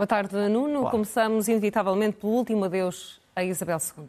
Boa 0.00 0.06
tarde, 0.06 0.34
Nuno. 0.48 0.80
Olá. 0.80 0.90
Começamos 0.90 1.46
inevitavelmente 1.46 2.16
pelo 2.16 2.32
último 2.32 2.64
adeus 2.64 3.20
a 3.36 3.44
Isabel 3.44 3.76
II. 3.76 4.04
Uh, 4.04 4.08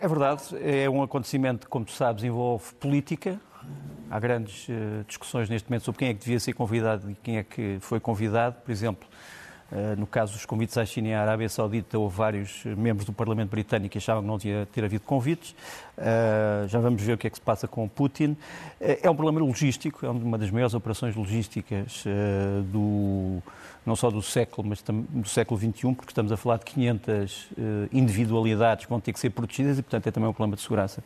é 0.00 0.06
verdade, 0.06 0.42
é 0.62 0.88
um 0.88 1.02
acontecimento, 1.02 1.68
como 1.68 1.84
tu 1.84 1.90
sabes, 1.90 2.22
envolve 2.22 2.72
política. 2.74 3.40
Há 4.08 4.20
grandes 4.20 4.68
uh, 4.68 5.04
discussões 5.04 5.48
neste 5.48 5.68
momento 5.68 5.82
sobre 5.82 5.98
quem 5.98 6.08
é 6.10 6.14
que 6.14 6.20
devia 6.20 6.38
ser 6.38 6.52
convidado 6.52 7.10
e 7.10 7.16
quem 7.16 7.38
é 7.38 7.42
que 7.42 7.78
foi 7.80 7.98
convidado. 7.98 8.54
Por 8.64 8.70
exemplo, 8.70 9.08
uh, 9.72 9.98
no 9.98 10.06
caso 10.06 10.34
dos 10.34 10.46
convites 10.46 10.78
à 10.78 10.86
China 10.86 11.08
e 11.08 11.12
à 11.12 11.22
Arábia 11.22 11.48
Saudita, 11.48 11.98
houve 11.98 12.16
vários 12.16 12.64
membros 12.64 13.04
do 13.04 13.12
Parlamento 13.12 13.50
Britânico 13.50 13.90
que 13.90 13.98
achavam 13.98 14.22
que 14.22 14.28
não 14.28 14.38
devia 14.38 14.64
ter 14.66 14.84
havido 14.84 15.02
convites. 15.02 15.56
já 16.68 16.78
vamos 16.78 17.02
ver 17.02 17.14
o 17.14 17.18
que 17.18 17.26
é 17.26 17.30
que 17.30 17.36
se 17.36 17.42
passa 17.42 17.66
com 17.66 17.88
Putin. 17.88 18.36
é 18.78 19.10
um 19.10 19.16
problema 19.16 19.44
logístico, 19.44 20.06
é 20.06 20.08
uma 20.08 20.38
das 20.38 20.52
maiores 20.52 20.72
operações 20.72 21.16
logísticas 21.16 22.04
do 22.70 23.42
não 23.84 23.96
só 23.96 24.10
do 24.10 24.22
século, 24.22 24.68
mas 24.68 24.82
do 24.82 25.28
século 25.28 25.58
XXI, 25.58 25.94
porque 25.94 26.10
estamos 26.10 26.30
a 26.30 26.36
falar 26.36 26.58
de 26.58 26.64
500 26.66 27.48
eh, 27.56 27.88
individualidades 27.92 28.84
que 28.84 28.90
vão 28.90 29.00
ter 29.00 29.12
que 29.12 29.20
ser 29.20 29.30
protegidas 29.30 29.78
e, 29.78 29.82
portanto, 29.82 30.06
é 30.06 30.10
também 30.10 30.28
um 30.28 30.32
problema 30.32 30.56
de 30.56 30.62
segurança. 30.62 31.02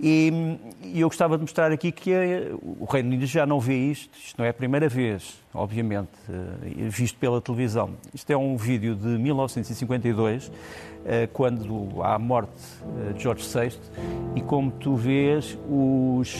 E, 0.00 0.32
e, 0.80 1.00
eu 1.00 1.08
gostava 1.08 1.36
de 1.36 1.42
mostrar 1.42 1.72
aqui 1.72 1.90
que 1.90 2.12
é, 2.12 2.52
o 2.62 2.84
Reino 2.84 3.08
Unido 3.08 3.26
já 3.26 3.44
não 3.44 3.58
vê 3.58 3.76
isto, 3.76 4.16
isto 4.16 4.38
não 4.38 4.44
é 4.44 4.50
a 4.50 4.54
primeira 4.54 4.88
vez, 4.88 5.40
obviamente, 5.52 6.10
eh, 6.28 6.88
visto 6.88 7.18
pela 7.18 7.40
televisão. 7.40 7.90
Isto 8.14 8.30
é 8.30 8.36
um 8.36 8.56
vídeo 8.56 8.94
de 8.94 9.08
1952, 9.08 10.52
eh, 11.04 11.28
quando 11.32 12.00
há 12.00 12.14
a 12.14 12.18
morte 12.18 12.52
de 13.12 13.20
George 13.20 13.44
VI, 13.44 13.76
e 14.36 14.40
como 14.40 14.70
tu 14.70 14.94
vês, 14.94 15.58
os 15.68 16.32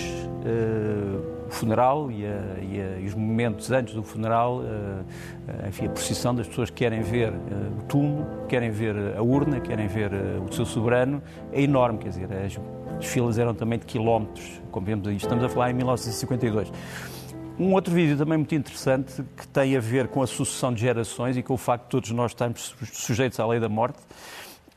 funeral 1.58 2.10
e, 2.10 2.24
a, 2.24 2.28
e, 2.62 2.80
a, 2.80 3.00
e, 3.00 3.06
os 3.06 3.14
momentos 3.14 3.70
antes 3.70 3.94
do 3.94 4.02
funeral, 4.02 4.58
uh, 4.58 5.68
enfim, 5.68 5.86
a 5.86 5.90
procissão 5.90 6.34
das 6.34 6.46
pessoas 6.46 6.70
que 6.70 6.76
querem 6.76 7.02
ver 7.02 7.32
uh, 7.32 7.78
o 7.78 7.82
túmulo, 7.84 8.46
querem 8.48 8.70
ver 8.70 9.16
a 9.16 9.22
urna, 9.22 9.60
querem 9.60 9.88
ver 9.88 10.12
o 10.48 10.52
seu 10.52 10.64
soberano, 10.64 11.22
é 11.52 11.62
enorme, 11.62 11.98
quer 11.98 12.10
dizer, 12.10 12.32
as, 12.32 12.58
as 12.98 13.06
filas 13.06 13.38
eram 13.38 13.54
também 13.54 13.78
de 13.78 13.86
quilómetros, 13.86 14.60
como 14.70 14.86
vemos 14.86 15.08
aí, 15.08 15.16
estamos 15.16 15.44
a 15.44 15.48
falar 15.48 15.70
em 15.70 15.74
1952. 15.74 16.72
Um 17.58 17.72
outro 17.74 17.92
vídeo 17.92 18.16
também 18.16 18.38
muito 18.38 18.54
interessante 18.54 19.24
que 19.36 19.48
tem 19.48 19.76
a 19.76 19.80
ver 19.80 20.06
com 20.06 20.22
a 20.22 20.26
sucessão 20.28 20.72
de 20.72 20.80
gerações 20.80 21.36
e 21.36 21.42
com 21.42 21.54
o 21.54 21.58
facto 21.58 21.84
de 21.84 21.90
todos 21.90 22.10
nós 22.12 22.30
estarmos 22.30 22.74
sujeitos 22.92 23.40
à 23.40 23.46
lei 23.46 23.58
da 23.58 23.68
morte, 23.68 23.98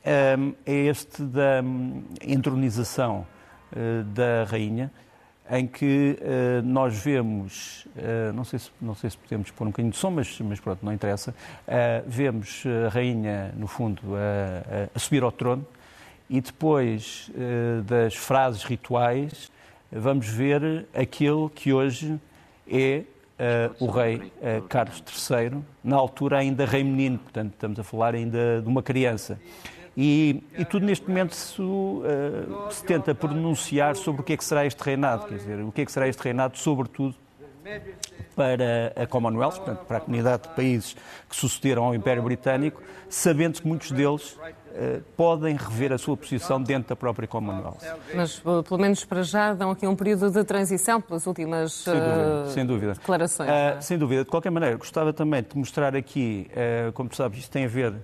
é 0.04 0.36
este 0.66 1.22
da 1.22 1.62
um, 1.62 2.02
entronização 2.20 3.24
da 4.12 4.44
rainha, 4.50 4.90
em 5.50 5.66
que 5.66 6.18
uh, 6.20 6.62
nós 6.64 6.96
vemos, 6.96 7.86
uh, 7.96 8.32
não, 8.32 8.44
sei 8.44 8.58
se, 8.58 8.70
não 8.80 8.94
sei 8.94 9.10
se 9.10 9.18
podemos 9.18 9.50
pôr 9.50 9.66
um 9.66 9.70
bocadinho 9.70 9.92
de 9.92 9.98
som, 9.98 10.10
mas, 10.10 10.40
mas 10.40 10.60
pronto, 10.60 10.84
não 10.84 10.92
interessa, 10.92 11.32
uh, 11.32 12.04
vemos 12.06 12.64
a 12.86 12.88
rainha, 12.88 13.52
no 13.56 13.66
fundo, 13.66 14.02
a, 14.94 14.98
subir 14.98 15.22
ao 15.22 15.32
trono 15.32 15.66
e 16.30 16.40
depois 16.40 17.30
das 17.84 18.14
frases 18.14 18.62
rituais 18.62 19.50
vamos 19.90 20.26
ver 20.28 20.86
aquele 20.94 21.50
que 21.54 21.72
hoje 21.72 22.18
é 22.66 23.02
o 23.78 23.86
rei 23.86 24.32
Carlos 24.68 25.02
III, 25.30 25.62
na 25.84 25.96
altura 25.96 26.38
ainda 26.38 26.64
rei 26.64 26.82
menino, 26.82 27.18
portanto 27.18 27.52
estamos 27.52 27.78
a 27.78 27.82
falar 27.82 28.14
ainda 28.14 28.62
de 28.62 28.68
uma 28.68 28.82
criança. 28.82 29.38
E, 29.96 30.42
e 30.56 30.64
tudo 30.64 30.86
neste 30.86 31.06
momento 31.06 31.34
se, 31.34 31.60
uh, 31.60 32.02
se, 32.70 32.84
tenta 32.84 33.14
pronunciar 33.14 33.94
sobre 33.94 34.22
o 34.22 34.24
que 34.24 34.32
é 34.32 34.36
que 34.36 34.44
será 34.44 34.64
este 34.64 34.80
reinado, 34.82 35.26
quer 35.26 35.36
dizer, 35.36 35.60
o 35.62 35.70
que 35.70 35.82
é 35.82 35.84
que 35.84 35.92
será 35.92 36.08
este 36.08 36.22
reinado, 36.22 36.56
sobretudo 36.56 37.14
para 38.34 38.92
a 38.96 39.06
Commonwealth, 39.06 39.56
portanto, 39.56 39.84
para 39.86 39.98
a 39.98 40.00
comunidade 40.00 40.44
de 40.44 40.48
países 40.50 40.96
que 41.28 41.36
sucederam 41.36 41.84
ao 41.84 41.94
Império 41.94 42.22
Britânico, 42.22 42.82
sabendo 43.08 43.60
que 43.60 43.68
muitos 43.68 43.92
deles 43.92 44.32
uh, 44.32 45.02
podem 45.16 45.54
rever 45.54 45.92
a 45.92 45.98
sua 45.98 46.16
posição 46.16 46.60
dentro 46.60 46.88
da 46.88 46.96
própria 46.96 47.28
Commonwealth. 47.28 47.78
Mas, 48.14 48.40
pelo 48.40 48.80
menos 48.80 49.04
para 49.04 49.22
já, 49.22 49.54
dão 49.54 49.70
aqui 49.70 49.86
um 49.86 49.94
período 49.94 50.30
de 50.30 50.44
transição 50.44 51.00
pelas 51.00 51.26
últimas 51.26 51.72
sem 51.72 51.94
dúvida, 51.94 52.44
uh, 52.46 52.50
sem 52.50 52.66
dúvida. 52.66 52.92
declarações. 52.94 53.50
Uh, 53.50 53.82
sem 53.82 53.98
dúvida. 53.98 54.24
De 54.24 54.30
qualquer 54.30 54.50
maneira, 54.50 54.76
gostava 54.76 55.12
também 55.12 55.42
de 55.42 55.56
mostrar 55.56 55.94
aqui, 55.94 56.50
como 56.94 57.08
tu 57.08 57.16
sabes, 57.16 57.40
isto 57.40 57.50
tem 57.50 57.66
a 57.66 57.68
ver 57.68 57.94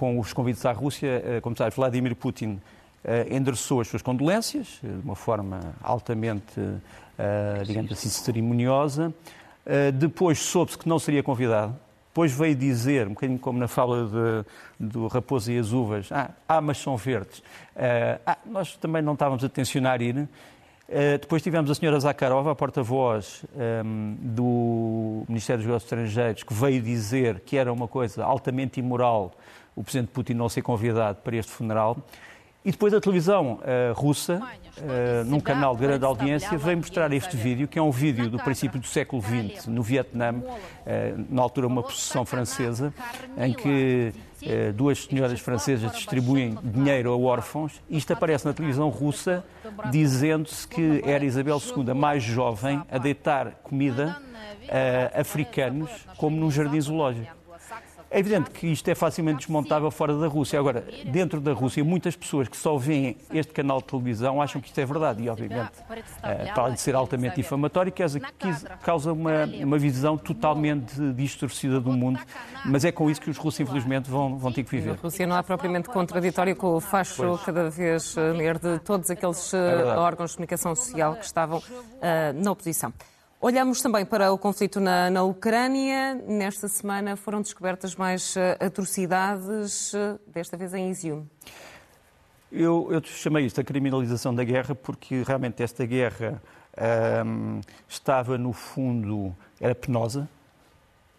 com 0.00 0.18
os 0.18 0.32
convites 0.32 0.64
à 0.64 0.72
Rússia, 0.72 1.22
eh, 1.22 1.40
como 1.42 1.54
sabes, 1.54 1.76
Vladimir 1.76 2.16
Putin 2.16 2.58
eh, 3.04 3.26
endereçou 3.30 3.82
as 3.82 3.88
suas 3.88 4.00
condolências 4.00 4.80
eh, 4.82 4.86
de 4.86 5.04
uma 5.04 5.14
forma 5.14 5.60
altamente, 5.82 6.58
digamos 7.66 7.92
assim, 7.92 8.08
cerimoniosa. 8.08 9.12
Depois 9.92 10.38
soube-se 10.38 10.78
que 10.78 10.88
não 10.88 10.98
seria 10.98 11.22
convidado. 11.22 11.76
Depois 12.08 12.32
veio 12.32 12.54
dizer, 12.54 13.08
um 13.08 13.10
bocadinho 13.10 13.38
como 13.38 13.58
na 13.58 13.68
fala 13.68 14.08
do 14.78 15.06
Raposo 15.06 15.52
e 15.52 15.58
as 15.58 15.70
Uvas, 15.70 16.10
ah, 16.10 16.30
ah 16.48 16.62
mas 16.62 16.78
são 16.78 16.96
verdes. 16.96 17.42
Ah, 18.24 18.38
nós 18.46 18.74
também 18.78 19.02
não 19.02 19.12
estávamos 19.12 19.44
a 19.44 19.50
tensionar 19.50 20.00
ir. 20.00 20.16
Uh, 20.90 21.18
depois 21.20 21.40
tivemos 21.40 21.70
a 21.70 21.74
senhora 21.76 22.00
Zakharova, 22.00 22.50
a 22.50 22.54
porta-voz 22.56 23.44
um, 23.54 23.60
ehm, 23.62 24.16
do 24.20 25.24
Ministério 25.28 25.58
dos 25.58 25.66
Negócios 25.66 25.84
Estrangeiros, 25.84 26.42
que 26.42 26.52
veio 26.52 26.82
dizer 26.82 27.38
que 27.46 27.56
era 27.56 27.72
uma 27.72 27.86
coisa 27.86 28.24
altamente 28.24 28.80
imoral 28.80 29.32
o 29.74 29.82
presidente 29.82 30.10
Putin 30.10 30.34
não 30.34 30.48
ser 30.48 30.62
convidado 30.62 31.18
para 31.22 31.36
este 31.36 31.52
funeral. 31.52 31.96
E 32.62 32.70
depois 32.70 32.92
a 32.92 33.00
televisão 33.00 33.54
uh, 33.54 33.94
russa, 33.94 34.34
uh, 34.36 35.24
num 35.24 35.40
canal 35.40 35.74
de 35.74 35.80
grande 35.80 36.04
audiência, 36.04 36.58
veio 36.58 36.76
mostrar 36.76 37.10
este 37.10 37.34
vídeo, 37.34 37.66
que 37.66 37.78
é 37.78 37.82
um 37.82 37.90
vídeo 37.90 38.28
do 38.28 38.38
princípio 38.38 38.78
do 38.78 38.86
século 38.86 39.22
XX, 39.22 39.66
no 39.66 39.82
Vietnã, 39.82 40.34
uh, 40.34 40.44
na 41.30 41.40
altura 41.40 41.66
uma 41.66 41.82
procissão 41.82 42.26
francesa, 42.26 42.92
em 43.38 43.54
que 43.54 44.12
duas 44.74 45.04
senhoras 45.04 45.38
francesas 45.38 45.92
distribuem 45.92 46.56
dinheiro 46.62 47.12
a 47.12 47.16
órfãos. 47.16 47.82
Isto 47.90 48.14
aparece 48.14 48.46
na 48.46 48.54
televisão 48.54 48.88
russa, 48.88 49.44
dizendo-se 49.90 50.66
que 50.66 51.02
era 51.04 51.24
Isabel 51.24 51.58
II, 51.58 51.90
a 51.90 51.94
mais 51.94 52.22
jovem, 52.22 52.82
a 52.90 52.96
deitar 52.96 53.52
comida 53.62 54.16
a 55.14 55.20
africanos, 55.20 55.90
como 56.16 56.38
num 56.38 56.50
jardim 56.50 56.80
zoológico. 56.80 57.39
É 58.10 58.18
evidente 58.18 58.50
que 58.50 58.66
isto 58.66 58.88
é 58.88 58.94
facilmente 58.94 59.38
desmontável 59.38 59.88
fora 59.88 60.18
da 60.18 60.26
Rússia. 60.26 60.58
Agora, 60.58 60.84
dentro 61.04 61.40
da 61.40 61.52
Rússia, 61.52 61.84
muitas 61.84 62.16
pessoas 62.16 62.48
que 62.48 62.56
só 62.56 62.76
veem 62.76 63.16
este 63.32 63.52
canal 63.52 63.78
de 63.78 63.84
televisão 63.84 64.42
acham 64.42 64.60
que 64.60 64.66
isto 64.66 64.80
é 64.80 64.84
verdade. 64.84 65.22
E, 65.22 65.28
obviamente, 65.28 65.70
eh, 66.24 66.50
para 66.52 66.64
além 66.64 66.74
de 66.74 66.80
ser 66.80 66.96
altamente 66.96 67.36
difamatório, 67.36 67.92
causa 68.82 69.12
uma, 69.12 69.44
uma 69.62 69.78
visão 69.78 70.18
totalmente 70.18 71.00
distorcida 71.12 71.80
do 71.80 71.92
mundo. 71.92 72.18
Mas 72.64 72.84
é 72.84 72.90
com 72.90 73.08
isso 73.08 73.20
que 73.20 73.30
os 73.30 73.36
russos, 73.36 73.60
infelizmente, 73.60 74.10
vão, 74.10 74.36
vão 74.36 74.52
ter 74.52 74.64
que 74.64 74.70
viver. 74.70 74.90
A 74.90 74.94
Rússia 74.94 75.24
não 75.24 75.38
é 75.38 75.42
propriamente 75.42 75.88
contraditório 75.88 76.56
com 76.56 76.74
o 76.74 76.80
facho 76.80 77.22
pois. 77.22 77.42
cada 77.42 77.70
vez 77.70 78.16
maior 78.34 78.58
de 78.58 78.80
todos 78.80 79.08
aqueles 79.08 79.54
é 79.54 79.84
órgãos 79.96 80.32
de 80.32 80.36
comunicação 80.36 80.74
social 80.74 81.14
que 81.14 81.24
estavam 81.24 81.58
uh, 81.58 81.62
na 82.34 82.50
oposição. 82.50 82.92
Olhamos 83.42 83.80
também 83.80 84.04
para 84.04 84.30
o 84.30 84.36
conflito 84.36 84.80
na, 84.80 85.08
na, 85.08 85.22
Ucrânia. 85.22 86.14
Nesta 86.28 86.68
semana 86.68 87.16
foram 87.16 87.40
descobertas 87.40 87.96
mais 87.96 88.36
uh, 88.36 88.40
atrocidades, 88.60 89.94
uh, 89.94 90.20
desta 90.26 90.58
vez 90.58 90.74
em 90.74 90.90
Izium. 90.90 91.24
Eu, 92.52 92.88
eu 92.90 93.02
chamei 93.02 93.46
isto 93.46 93.58
a 93.58 93.64
criminalização 93.64 94.34
da 94.34 94.44
guerra 94.44 94.74
porque 94.74 95.22
realmente 95.26 95.62
esta 95.62 95.86
guerra 95.86 96.42
ehm, 96.76 97.60
estava, 97.88 98.36
no 98.36 98.52
fundo, 98.52 99.34
era 99.58 99.74
penosa. 99.74 100.28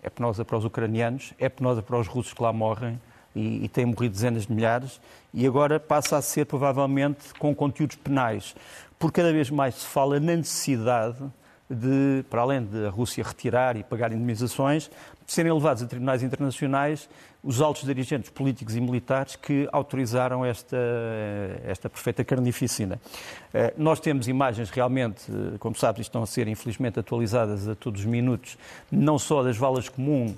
É 0.04 0.10
penosa 0.10 0.46
para 0.46 0.58
os 0.58 0.64
ucranianos, 0.64 1.34
é 1.40 1.50
penosa 1.50 1.82
para 1.82 1.98
os 1.98 2.08
russos 2.08 2.34
que 2.34 2.44
lá 2.44 2.54
morrem 2.54 3.02
e, 3.36 3.66
e 3.66 3.68
têm 3.68 3.88
morrido 3.88 4.14
dezenas 4.14 4.46
de 4.46 4.54
milhares. 4.54 5.02
E 5.34 5.48
agora 5.48 5.80
passa 5.80 6.18
a 6.18 6.22
ser, 6.22 6.46
provavelmente, 6.46 7.34
com 7.40 7.56
conteúdos 7.56 7.96
penais. 7.96 8.56
Porque 9.00 9.22
cada 9.22 9.34
vez 9.34 9.50
mais 9.50 9.74
se 9.74 9.88
fala 9.88 10.20
na 10.20 10.36
necessidade 10.36 11.32
de, 11.74 12.24
para 12.30 12.42
além 12.42 12.64
de 12.64 12.86
a 12.86 12.90
Rússia 12.90 13.24
retirar 13.24 13.78
e 13.78 13.84
pagar 13.84 14.12
indemnizações, 14.12 14.90
serem 15.26 15.52
levados 15.54 15.82
a 15.82 15.88
tribunais 15.88 16.22
internacionais 16.22 17.10
os 17.44 17.62
altos 17.62 17.84
dirigentes 17.84 18.30
políticos 18.30 18.76
e 18.76 18.82
militares 18.82 19.36
que 19.36 19.68
autorizaram 19.72 20.46
esta, 20.46 20.78
esta 21.64 21.90
perfeita 21.90 22.24
carnificina. 22.24 23.00
Eh, 23.54 23.74
nós 23.78 24.00
temos 24.00 24.28
imagens 24.28 24.70
realmente, 24.70 25.24
eh, 25.32 25.58
como 25.58 25.76
sabes, 25.76 26.02
estão 26.02 26.22
a 26.22 26.28
ser 26.28 26.48
infelizmente 26.48 27.00
atualizadas 27.00 27.68
a 27.68 27.74
todos 27.74 28.02
os 28.02 28.06
minutos, 28.06 28.58
não 28.92 29.18
só 29.18 29.42
das 29.42 29.58
valas 29.58 29.90
comuns 29.90 30.36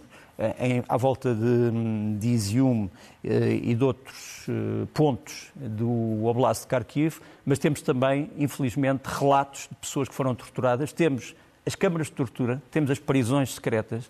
em, 0.60 0.84
à 0.88 0.98
volta 0.98 1.34
de, 1.34 2.18
de 2.18 2.28
Izium 2.28 2.90
eh, 3.24 3.60
e 3.62 3.76
de 3.76 3.84
outros 3.84 4.46
eh, 4.50 4.88
pontos 4.94 5.52
do 5.56 6.26
Oblast 6.26 6.64
de 6.64 6.68
Kharkiv, 6.70 7.20
mas 7.46 7.60
temos 7.60 7.82
também, 7.82 8.32
infelizmente, 8.38 9.04
relatos 9.06 9.68
de 9.70 9.76
pessoas 9.76 10.10
que 10.10 10.16
foram 10.16 10.34
torturadas, 10.34 10.92
temos 10.92 11.36
as 11.66 11.76
câmaras 11.76 12.08
de 12.08 12.14
tortura, 12.14 12.62
temos 12.72 12.90
as 12.90 13.00
prisões 13.00 13.54
secretas 13.54 14.10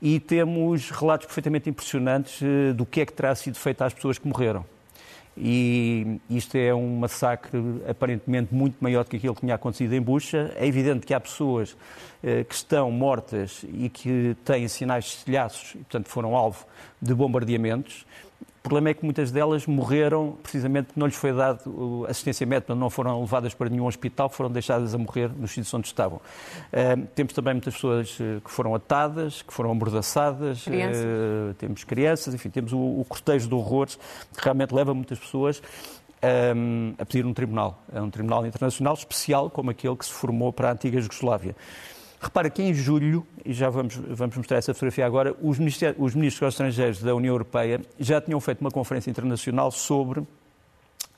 e 0.00 0.20
temos 0.20 0.90
relatos 0.90 1.26
perfeitamente 1.26 1.68
impressionantes 1.68 2.40
do 2.76 2.84
que 2.84 3.00
é 3.00 3.06
que 3.06 3.12
terá 3.12 3.34
sido 3.34 3.56
feito 3.56 3.82
às 3.82 3.92
pessoas 3.94 4.18
que 4.18 4.28
morreram. 4.28 4.64
E 5.36 6.20
isto 6.30 6.56
é 6.56 6.74
um 6.74 6.98
massacre 6.98 7.60
aparentemente 7.88 8.54
muito 8.54 8.76
maior 8.80 9.04
do 9.04 9.10
que 9.10 9.16
aquilo 9.16 9.34
que 9.34 9.40
tinha 9.40 9.54
acontecido 9.54 9.92
em 9.92 10.00
Bucha. 10.00 10.52
É 10.56 10.66
evidente 10.66 11.04
que 11.04 11.12
há 11.12 11.20
pessoas 11.20 11.76
eh, 12.22 12.44
que 12.44 12.54
estão 12.54 12.90
mortas 12.90 13.64
e 13.64 13.88
que 13.88 14.36
têm 14.44 14.68
sinais 14.68 15.04
de 15.04 15.10
estilhaços 15.10 15.74
e, 15.74 15.78
portanto, 15.78 16.08
foram 16.08 16.36
alvo 16.36 16.64
de 17.02 17.12
bombardeamentos. 17.12 18.06
O 18.64 18.68
problema 18.70 18.88
é 18.88 18.94
que 18.94 19.04
muitas 19.04 19.30
delas 19.30 19.66
morreram 19.66 20.38
precisamente 20.42 20.86
porque 20.86 20.98
não 20.98 21.06
lhes 21.06 21.16
foi 21.16 21.34
dado 21.34 22.06
assistência 22.08 22.46
médica, 22.46 22.74
não 22.74 22.88
foram 22.88 23.20
levadas 23.20 23.52
para 23.52 23.68
nenhum 23.68 23.84
hospital, 23.84 24.30
foram 24.30 24.50
deixadas 24.50 24.94
a 24.94 24.98
morrer 24.98 25.30
nos 25.36 25.50
sítios 25.50 25.74
onde 25.74 25.86
estavam. 25.86 26.16
Uh, 26.16 27.06
temos 27.14 27.34
também 27.34 27.52
muitas 27.52 27.74
pessoas 27.74 28.16
eh, 28.18 28.40
que 28.42 28.50
foram 28.50 28.74
atadas, 28.74 29.42
que 29.42 29.52
foram 29.52 29.70
amordaçadas, 29.70 30.62
crianças. 30.62 31.04
Uh, 31.04 31.54
temos 31.58 31.84
crianças, 31.84 32.32
enfim, 32.32 32.48
temos 32.48 32.72
o, 32.72 32.78
o 32.78 33.04
cortejo 33.06 33.50
de 33.50 33.54
horrores 33.54 33.96
que 34.34 34.42
realmente 34.42 34.74
leva 34.74 34.94
muitas 34.94 35.18
pessoas 35.18 35.62
um, 36.56 36.94
a 36.98 37.04
pedir 37.04 37.26
um 37.26 37.34
tribunal, 37.34 37.82
um 37.92 38.08
tribunal 38.08 38.46
internacional 38.46 38.94
especial 38.94 39.50
como 39.50 39.72
aquele 39.72 39.94
que 39.94 40.06
se 40.06 40.12
formou 40.12 40.54
para 40.54 40.70
a 40.70 40.72
antiga 40.72 40.98
Jugoslávia. 41.02 41.54
Repara 42.24 42.48
que 42.48 42.62
em 42.62 42.72
julho, 42.72 43.26
e 43.44 43.52
já 43.52 43.68
vamos, 43.68 43.96
vamos 43.96 44.34
mostrar 44.34 44.56
essa 44.56 44.72
fotografia 44.72 45.04
agora, 45.04 45.36
os, 45.42 45.58
os 45.98 46.14
ministros 46.14 46.54
estrangeiros 46.54 47.02
da 47.02 47.14
União 47.14 47.34
Europeia 47.34 47.82
já 48.00 48.18
tinham 48.18 48.40
feito 48.40 48.62
uma 48.62 48.70
conferência 48.70 49.10
internacional 49.10 49.70
sobre 49.70 50.26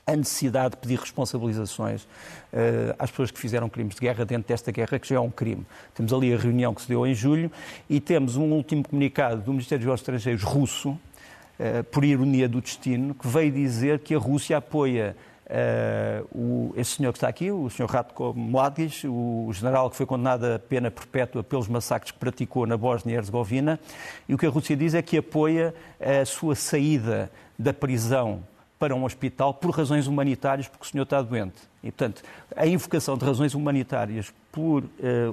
a 0.05 0.15
necessidade 0.17 0.71
de 0.71 0.77
pedir 0.81 0.99
responsabilizações 0.99 2.03
uh, 2.03 2.93
às 2.99 3.09
pessoas 3.09 3.31
que 3.31 3.39
fizeram 3.39 3.69
crimes 3.69 3.95
de 3.95 4.01
guerra 4.01 4.25
dentro 4.25 4.49
desta 4.49 4.69
guerra, 4.69 4.99
que 4.99 5.07
já 5.07 5.15
é 5.15 5.19
um 5.19 5.29
crime. 5.29 5.65
Temos 5.95 6.11
ali 6.11 6.33
a 6.33 6.37
reunião 6.37 6.73
que 6.73 6.81
se 6.81 6.89
deu 6.89 7.07
em 7.07 7.15
julho 7.15 7.49
e 7.89 8.01
temos 8.01 8.35
um 8.35 8.51
último 8.51 8.83
comunicado 8.83 9.41
do 9.43 9.51
Ministério 9.51 9.85
dos 9.85 10.01
Estrangeiros 10.01 10.43
russo, 10.43 10.89
uh, 10.89 11.83
por 11.89 12.03
ironia 12.03 12.49
do 12.49 12.59
destino, 12.59 13.15
que 13.15 13.29
veio 13.29 13.49
dizer 13.49 13.99
que 13.99 14.13
a 14.13 14.19
Rússia 14.19 14.57
apoia 14.57 15.15
Uh, 15.49 16.27
o, 16.37 16.73
esse 16.75 16.97
senhor 16.97 17.13
que 17.13 17.17
está 17.17 17.29
aqui, 17.29 17.49
o 17.51 17.69
senhor 17.69 17.89
Ratko 17.89 18.33
Mladic, 18.33 19.07
o 19.07 19.49
general 19.53 19.89
que 19.89 19.95
foi 19.95 20.05
condenado 20.05 20.43
a 20.43 20.59
pena 20.59 20.91
perpétua 20.91 21.41
pelos 21.41 21.69
massacres 21.69 22.11
que 22.11 22.19
praticou 22.19 22.67
na 22.67 22.75
Bósnia 22.75 23.13
e 23.13 23.17
Herzegovina, 23.17 23.79
e 24.27 24.33
o 24.33 24.37
que 24.37 24.45
a 24.45 24.49
Rússia 24.49 24.75
diz 24.75 24.93
é 24.93 25.01
que 25.01 25.17
apoia 25.17 25.73
a 26.01 26.25
sua 26.25 26.53
saída 26.53 27.31
da 27.57 27.73
prisão 27.73 28.43
para 28.77 28.93
um 28.93 29.05
hospital 29.05 29.53
por 29.53 29.71
razões 29.71 30.05
humanitárias, 30.05 30.67
porque 30.67 30.85
o 30.85 30.87
senhor 30.87 31.03
está 31.03 31.21
doente. 31.21 31.57
E, 31.81 31.91
portanto, 31.91 32.21
a 32.53 32.67
invocação 32.67 33.17
de 33.17 33.23
razões 33.23 33.53
humanitárias 33.53 34.33
por 34.51 34.83
uh, 34.83 34.87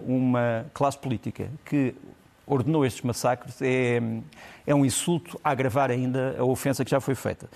uma 0.07 0.65
classe 0.73 0.97
política 0.97 1.49
que 1.65 1.93
ordenou 2.47 2.85
estes 2.87 3.03
massacres 3.03 3.61
é, 3.61 4.01
é 4.67 4.75
um 4.75 4.85
insulto 4.85 5.39
a 5.43 5.51
agravar 5.51 5.91
ainda 5.91 6.37
a 6.39 6.45
ofensa 6.45 6.85
que 6.85 6.91
já 6.91 7.01
foi 7.01 7.15
feita. 7.15 7.49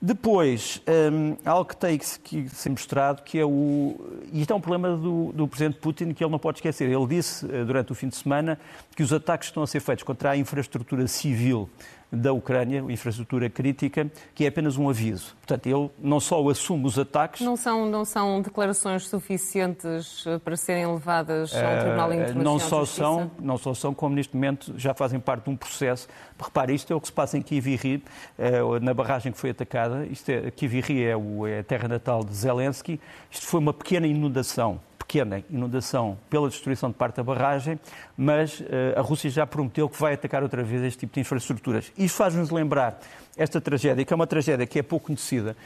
Depois, 0.00 0.82
um, 0.86 1.36
algo 1.44 1.64
que 1.64 1.76
tem 1.76 1.96
que 1.96 2.48
ser 2.50 2.68
mostrado, 2.68 3.22
que 3.22 3.38
é 3.38 3.44
o. 3.44 3.96
E 4.30 4.42
isto 4.42 4.52
é 4.52 4.56
um 4.56 4.60
problema 4.60 4.94
do, 4.94 5.32
do 5.32 5.48
Presidente 5.48 5.78
Putin 5.78 6.12
que 6.12 6.22
ele 6.22 6.30
não 6.30 6.38
pode 6.38 6.58
esquecer. 6.58 6.88
Ele 6.88 7.06
disse 7.06 7.46
eh, 7.50 7.64
durante 7.64 7.92
o 7.92 7.94
fim 7.94 8.08
de 8.08 8.16
semana 8.16 8.58
que 8.94 9.02
os 9.02 9.10
ataques 9.10 9.48
que 9.48 9.52
estão 9.52 9.62
a 9.62 9.66
ser 9.66 9.80
feitos 9.80 10.04
contra 10.04 10.30
a 10.32 10.36
infraestrutura 10.36 11.08
civil 11.08 11.68
da 12.10 12.32
Ucrânia, 12.32 12.84
infraestrutura 12.88 13.50
crítica, 13.50 14.10
que 14.34 14.44
é 14.44 14.48
apenas 14.48 14.76
um 14.76 14.88
aviso. 14.88 15.36
Portanto, 15.36 15.66
ele 15.66 15.90
não 15.98 16.20
só 16.20 16.48
assume 16.48 16.86
os 16.86 16.98
ataques. 16.98 17.40
Não 17.40 17.56
são, 17.56 17.86
não 17.86 18.04
são 18.04 18.40
declarações 18.40 19.08
suficientes 19.08 20.24
eh, 20.26 20.38
para 20.38 20.56
serem 20.56 20.86
levadas 20.86 21.54
ao 21.54 21.60
uh, 21.60 21.80
Tribunal 21.80 22.12
Internacional 22.12 22.44
não 22.44 22.58
só 22.58 22.82
de 22.82 22.88
são, 22.88 23.30
Não 23.40 23.58
só 23.58 23.74
são, 23.74 23.94
como 23.94 24.14
neste 24.14 24.34
momento 24.34 24.74
já 24.76 24.94
fazem 24.94 25.18
parte 25.18 25.44
de 25.44 25.50
um 25.50 25.56
processo. 25.56 26.08
Repare, 26.40 26.74
isto 26.74 26.92
é 26.92 26.96
o 26.96 27.00
que 27.00 27.08
se 27.08 27.12
passa 27.12 27.36
em 27.36 27.42
Kiviri, 27.42 28.02
uh, 28.38 28.80
na 28.80 28.94
barragem 28.94 29.32
que 29.32 29.38
foi 29.38 29.50
atacada. 29.50 30.06
Isto 30.06 30.30
é, 30.30 30.50
Kiviri 30.50 31.04
é, 31.04 31.16
o, 31.16 31.46
é 31.46 31.60
a 31.60 31.64
terra 31.64 31.88
natal 31.88 32.24
de 32.24 32.34
Zelensky. 32.34 33.00
Isto 33.30 33.46
foi 33.46 33.60
uma 33.60 33.72
pequena 33.72 34.06
inundação 34.06 34.80
pequena 35.06 35.42
inundação 35.48 36.18
pela 36.28 36.48
destruição 36.48 36.90
de 36.90 36.96
parte 36.96 37.16
da 37.16 37.22
barragem, 37.22 37.78
mas 38.16 38.60
uh, 38.60 38.64
a 38.96 39.00
Rússia 39.00 39.30
já 39.30 39.46
prometeu 39.46 39.88
que 39.88 39.98
vai 39.98 40.14
atacar 40.14 40.42
outra 40.42 40.62
vez 40.62 40.82
este 40.82 41.00
tipo 41.00 41.14
de 41.14 41.20
infraestruturas. 41.20 41.92
Isto 41.96 42.16
faz-nos 42.16 42.50
lembrar 42.50 43.00
esta 43.36 43.60
tragédia, 43.60 44.04
que 44.04 44.12
é 44.12 44.16
uma 44.16 44.26
tragédia 44.26 44.66
que 44.66 44.78
é 44.78 44.82
pouco 44.82 45.06
conhecida, 45.06 45.56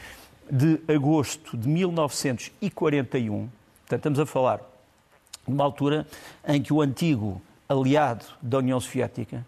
de 0.50 0.80
agosto 0.92 1.56
de 1.56 1.68
1941. 1.68 3.48
Portanto, 3.80 3.98
estamos 3.98 4.20
a 4.20 4.26
falar 4.26 4.58
de 5.46 5.54
uma 5.54 5.64
altura 5.64 6.06
em 6.46 6.60
que 6.60 6.72
o 6.72 6.82
antigo 6.82 7.40
aliado 7.68 8.24
da 8.42 8.58
União 8.58 8.78
Soviética, 8.78 9.46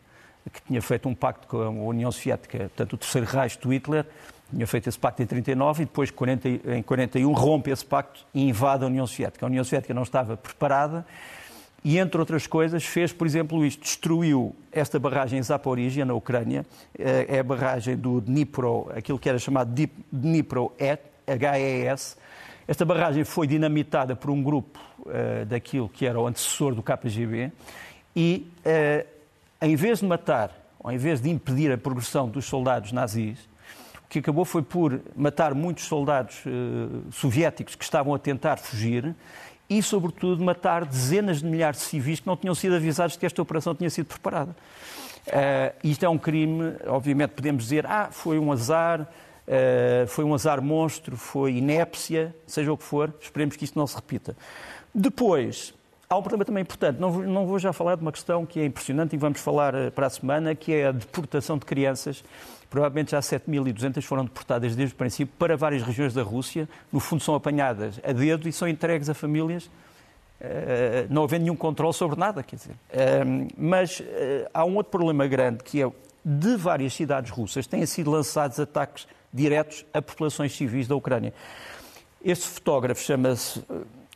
que 0.52 0.62
tinha 0.62 0.80
feito 0.80 1.08
um 1.08 1.14
pacto 1.14 1.46
com 1.46 1.62
a 1.62 1.68
União 1.68 2.10
Soviética, 2.10 2.58
portanto, 2.58 2.92
o 2.94 2.96
terceiro 2.96 3.26
Reich 3.26 3.58
de 3.58 3.68
Hitler, 3.68 4.06
tinha 4.52 4.66
feito 4.66 4.88
esse 4.88 4.98
pacto 4.98 5.22
em 5.22 5.26
39 5.26 5.82
e 5.82 5.86
depois, 5.86 6.10
40, 6.10 6.48
em 6.48 6.82
41, 6.82 7.32
rompe 7.32 7.70
esse 7.70 7.84
pacto 7.84 8.26
e 8.34 8.48
invade 8.48 8.84
a 8.84 8.86
União 8.86 9.06
Soviética. 9.06 9.46
A 9.46 9.48
União 9.48 9.64
Soviética 9.64 9.94
não 9.94 10.02
estava 10.02 10.36
preparada 10.36 11.06
e, 11.82 11.98
entre 11.98 12.20
outras 12.20 12.46
coisas, 12.46 12.84
fez, 12.84 13.12
por 13.12 13.26
exemplo, 13.26 13.64
isto. 13.64 13.82
Destruiu 13.82 14.54
esta 14.70 14.98
barragem 14.98 15.38
em 15.38 15.42
Zaporizhia, 15.42 16.04
na 16.04 16.14
Ucrânia. 16.14 16.66
Eh, 16.98 17.26
é 17.28 17.38
a 17.38 17.42
barragem 17.42 17.96
do 17.96 18.20
Dnipro, 18.20 18.90
aquilo 18.94 19.18
que 19.18 19.28
era 19.28 19.38
chamado 19.38 19.72
Dnipro 20.12 20.72
HES. 20.78 22.16
Esta 22.68 22.84
barragem 22.84 23.24
foi 23.24 23.46
dinamitada 23.46 24.14
por 24.14 24.30
um 24.30 24.40
grupo 24.40 24.78
uh, 25.00 25.44
daquilo 25.46 25.88
que 25.88 26.06
era 26.06 26.18
o 26.20 26.26
antecessor 26.26 26.74
do 26.74 26.82
KGB 26.82 27.50
e, 28.14 28.46
uh, 28.64 29.06
em 29.60 29.74
vez 29.74 29.98
de 29.98 30.06
matar, 30.06 30.56
ou 30.78 30.92
em 30.92 30.96
vez 30.96 31.20
de 31.20 31.28
impedir 31.28 31.72
a 31.72 31.76
progressão 31.76 32.28
dos 32.28 32.44
soldados 32.44 32.92
nazis, 32.92 33.38
que 34.12 34.18
acabou 34.18 34.44
foi 34.44 34.60
por 34.60 35.00
matar 35.16 35.54
muitos 35.54 35.84
soldados 35.84 36.44
uh, 36.44 37.10
soviéticos 37.10 37.74
que 37.74 37.82
estavam 37.82 38.14
a 38.14 38.18
tentar 38.18 38.58
fugir 38.58 39.14
e, 39.70 39.82
sobretudo, 39.82 40.44
matar 40.44 40.84
dezenas 40.84 41.38
de 41.38 41.46
milhares 41.46 41.78
de 41.78 41.86
civis 41.86 42.20
que 42.20 42.26
não 42.26 42.36
tinham 42.36 42.54
sido 42.54 42.76
avisados 42.76 43.14
de 43.14 43.18
que 43.18 43.24
esta 43.24 43.40
operação 43.40 43.74
tinha 43.74 43.88
sido 43.88 44.04
preparada. 44.04 44.54
Uh, 45.26 45.74
isto 45.82 46.04
é 46.04 46.08
um 46.10 46.18
crime, 46.18 46.74
obviamente 46.88 47.30
podemos 47.30 47.62
dizer, 47.62 47.86
ah, 47.86 48.08
foi 48.10 48.38
um 48.38 48.52
azar, 48.52 49.00
uh, 49.00 50.06
foi 50.08 50.26
um 50.26 50.34
azar 50.34 50.60
monstro, 50.60 51.16
foi 51.16 51.54
inépcia, 51.54 52.36
seja 52.46 52.70
o 52.70 52.76
que 52.76 52.84
for, 52.84 53.14
esperemos 53.18 53.56
que 53.56 53.64
isto 53.64 53.78
não 53.78 53.86
se 53.86 53.96
repita. 53.96 54.36
Depois, 54.94 55.72
há 56.06 56.18
um 56.18 56.22
problema 56.22 56.44
também 56.44 56.60
importante, 56.60 57.00
não 57.00 57.10
vou, 57.10 57.22
não 57.22 57.46
vou 57.46 57.58
já 57.58 57.72
falar 57.72 57.94
de 57.94 58.02
uma 58.02 58.12
questão 58.12 58.44
que 58.44 58.60
é 58.60 58.66
impressionante 58.66 59.14
e 59.14 59.16
vamos 59.16 59.40
falar 59.40 59.72
para 59.92 60.06
a 60.06 60.10
semana, 60.10 60.54
que 60.54 60.70
é 60.74 60.88
a 60.88 60.92
deportação 60.92 61.56
de 61.56 61.64
crianças 61.64 62.22
Provavelmente 62.72 63.10
já 63.10 63.20
7.200 63.20 64.00
foram 64.00 64.24
deportadas 64.24 64.74
desde 64.74 64.94
o 64.94 64.96
princípio 64.96 65.34
para 65.38 65.58
várias 65.58 65.82
regiões 65.82 66.14
da 66.14 66.22
Rússia. 66.22 66.66
No 66.90 67.00
fundo, 67.00 67.22
são 67.22 67.34
apanhadas 67.34 68.00
a 68.02 68.12
dedo 68.12 68.48
e 68.48 68.52
são 68.52 68.66
entregues 68.66 69.10
a 69.10 69.14
famílias 69.14 69.70
Uh, 70.42 71.06
não 71.08 71.22
havendo 71.22 71.42
nenhum 71.42 71.54
controle 71.54 71.94
sobre 71.94 72.18
nada, 72.18 72.42
quer 72.42 72.56
dizer. 72.56 72.72
Uh, 72.72 73.46
mas 73.56 74.00
uh, 74.00 74.04
há 74.52 74.64
um 74.64 74.74
outro 74.74 74.90
problema 74.90 75.24
grande 75.28 75.62
que 75.62 75.80
é 75.80 75.88
de 76.24 76.56
várias 76.56 76.94
cidades 76.94 77.30
russas 77.30 77.64
têm 77.64 77.86
sido 77.86 78.10
lançados 78.10 78.58
ataques 78.58 79.06
diretos 79.32 79.86
a 79.94 80.02
populações 80.02 80.52
civis 80.52 80.88
da 80.88 80.96
Ucrânia. 80.96 81.32
Este 82.24 82.44
fotógrafo 82.44 83.00
chama-se 83.00 83.62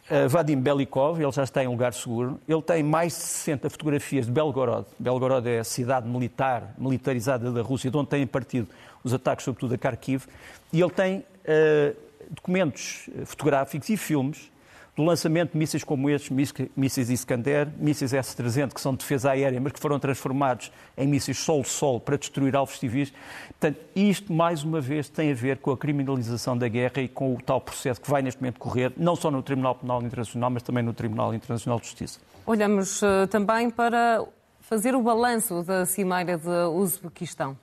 Uh, 0.08 0.28
Vadim 0.28 0.60
Belikov, 0.60 1.20
ele 1.20 1.32
já 1.32 1.42
está 1.42 1.64
em 1.64 1.66
lugar 1.66 1.92
seguro. 1.92 2.40
Ele 2.46 2.62
tem 2.62 2.82
mais 2.82 3.12
de 3.12 3.22
60 3.22 3.68
fotografias 3.70 4.26
de 4.26 4.32
Belgorod. 4.32 4.86
Belgorod 4.98 5.48
é 5.48 5.58
a 5.58 5.64
cidade 5.64 6.08
militar, 6.08 6.74
militarizada 6.78 7.50
da 7.50 7.60
Rússia, 7.60 7.90
de 7.90 7.96
onde 7.96 8.10
têm 8.10 8.26
partido 8.26 8.68
os 9.02 9.12
ataques, 9.12 9.44
sobretudo 9.44 9.74
a 9.74 9.78
Kharkiv. 9.78 10.26
E 10.72 10.80
ele 10.80 10.90
tem 10.90 11.18
uh, 11.18 11.96
documentos 12.30 13.10
fotográficos 13.24 13.88
e 13.88 13.96
filmes 13.96 14.50
do 14.96 15.04
lançamento 15.04 15.52
de 15.52 15.58
mísseis 15.58 15.84
como 15.84 16.08
estes, 16.08 16.30
mísseis 16.74 17.10
Iskander, 17.10 17.68
mísseis 17.78 18.14
S-300, 18.14 18.72
que 18.72 18.80
são 18.80 18.92
de 18.92 18.98
defesa 18.98 19.32
aérea, 19.32 19.60
mas 19.60 19.72
que 19.72 19.78
foram 19.78 19.98
transformados 19.98 20.72
em 20.96 21.06
mísseis 21.06 21.38
sol-sol 21.38 22.00
para 22.00 22.16
destruir 22.16 22.56
alvos 22.56 22.78
civis. 22.78 23.12
Portanto, 23.48 23.78
isto, 23.94 24.32
mais 24.32 24.64
uma 24.64 24.80
vez, 24.80 25.10
tem 25.10 25.30
a 25.30 25.34
ver 25.34 25.58
com 25.58 25.70
a 25.70 25.76
criminalização 25.76 26.56
da 26.56 26.66
guerra 26.66 27.02
e 27.02 27.08
com 27.08 27.34
o 27.34 27.42
tal 27.42 27.60
processo 27.60 28.00
que 28.00 28.10
vai 28.10 28.22
neste 28.22 28.40
momento 28.40 28.58
correr, 28.58 28.90
não 28.96 29.14
só 29.14 29.30
no 29.30 29.42
Tribunal 29.42 29.74
Penal 29.74 30.02
Internacional, 30.02 30.48
mas 30.48 30.62
também 30.62 30.82
no 30.82 30.94
Tribunal 30.94 31.34
Internacional 31.34 31.78
de 31.78 31.86
Justiça. 31.86 32.18
Olhamos 32.46 33.02
uh, 33.02 33.26
também 33.28 33.68
para 33.68 34.24
fazer 34.60 34.94
o 34.94 35.02
balanço 35.02 35.62
da 35.62 35.84
Cimeira 35.84 36.38
de 36.38 36.48
Uzbequistão. 36.48 37.56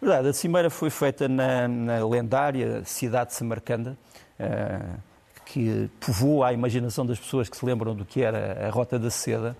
Verdade, 0.00 0.28
a 0.28 0.32
Cimeira 0.32 0.70
foi 0.70 0.90
feita 0.90 1.26
na, 1.26 1.66
na 1.66 2.06
lendária 2.06 2.84
cidade 2.84 3.30
de 3.30 3.36
Samarcanda. 3.36 3.98
Uh, 4.38 5.13
que 5.44 5.90
povoa 6.00 6.48
a 6.48 6.52
imaginação 6.52 7.04
das 7.04 7.18
pessoas 7.18 7.48
que 7.48 7.56
se 7.56 7.64
lembram 7.64 7.94
do 7.94 8.04
que 8.04 8.22
era 8.22 8.66
a 8.66 8.70
Rota 8.70 8.98
da 8.98 9.10
Seda. 9.10 9.56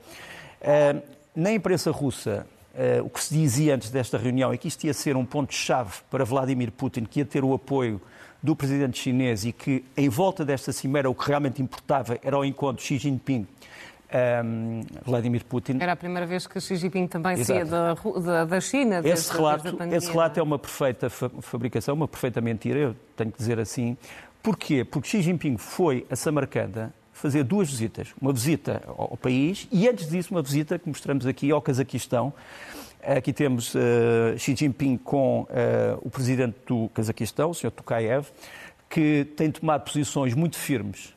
Eh, 0.60 0.96
na 1.34 1.52
imprensa 1.52 1.90
russa, 1.90 2.46
eh, 2.74 3.00
o 3.02 3.08
que 3.08 3.22
se 3.22 3.34
dizia 3.34 3.74
antes 3.74 3.90
desta 3.90 4.18
reunião 4.18 4.52
é 4.52 4.56
que 4.56 4.68
isto 4.68 4.84
ia 4.84 4.94
ser 4.94 5.16
um 5.16 5.24
ponto-chave 5.24 5.92
para 6.10 6.24
Vladimir 6.24 6.72
Putin, 6.72 7.04
que 7.04 7.20
ia 7.20 7.24
ter 7.24 7.44
o 7.44 7.54
apoio 7.54 8.00
do 8.42 8.54
presidente 8.54 8.98
chinês 8.98 9.44
e 9.44 9.52
que, 9.52 9.84
em 9.96 10.08
volta 10.08 10.44
desta 10.44 10.72
cimeira, 10.72 11.08
o 11.08 11.14
que 11.14 11.26
realmente 11.26 11.62
importava 11.62 12.18
era 12.22 12.38
o 12.38 12.44
encontro 12.44 12.84
Xi 12.84 12.98
Jinping 12.98 13.46
um, 14.14 14.82
Vladimir 15.04 15.44
Putin. 15.44 15.78
Era 15.80 15.92
a 15.92 15.96
primeira 15.96 16.26
vez 16.26 16.46
que 16.46 16.60
Xi 16.60 16.76
Jinping 16.76 17.08
também 17.08 17.42
saía 17.42 17.64
da, 17.64 17.94
da, 17.94 18.44
da, 18.44 18.60
China. 18.60 19.02
Desde, 19.02 19.26
esse 19.26 19.32
relato, 19.32 19.68
esse 19.92 20.10
relato 20.10 20.40
é 20.40 20.42
uma 20.42 20.58
perfeita 20.58 21.10
fabricação, 21.10 21.94
uma 21.94 22.08
perfeita 22.08 22.40
mentira, 22.40 22.78
eu 22.78 22.96
tenho 23.16 23.32
que 23.32 23.38
dizer 23.38 23.58
assim. 23.58 23.96
Porquê? 24.44 24.84
Porque 24.84 25.08
Xi 25.08 25.22
Jinping 25.22 25.56
foi 25.56 26.06
a 26.10 26.14
Samarcanda 26.14 26.92
fazer 27.14 27.42
duas 27.44 27.70
visitas. 27.70 28.12
Uma 28.20 28.30
visita 28.30 28.82
ao 28.86 29.16
país 29.16 29.66
e, 29.72 29.88
antes 29.88 30.06
disso, 30.06 30.34
uma 30.34 30.42
visita 30.42 30.78
que 30.78 30.86
mostramos 30.86 31.24
aqui 31.26 31.50
ao 31.50 31.62
Cazaquistão. 31.62 32.30
Aqui 33.02 33.32
temos 33.32 33.74
uh, 33.74 33.78
Xi 34.36 34.54
Jinping 34.54 34.98
com 34.98 35.44
uh, 35.44 35.46
o 36.02 36.10
presidente 36.10 36.56
do 36.66 36.90
Cazaquistão, 36.90 37.52
o 37.52 37.54
Sr. 37.54 37.70
Tokayev, 37.70 38.26
que 38.90 39.26
tem 39.34 39.50
tomado 39.50 39.90
posições 39.90 40.34
muito 40.34 40.58
firmes 40.58 41.14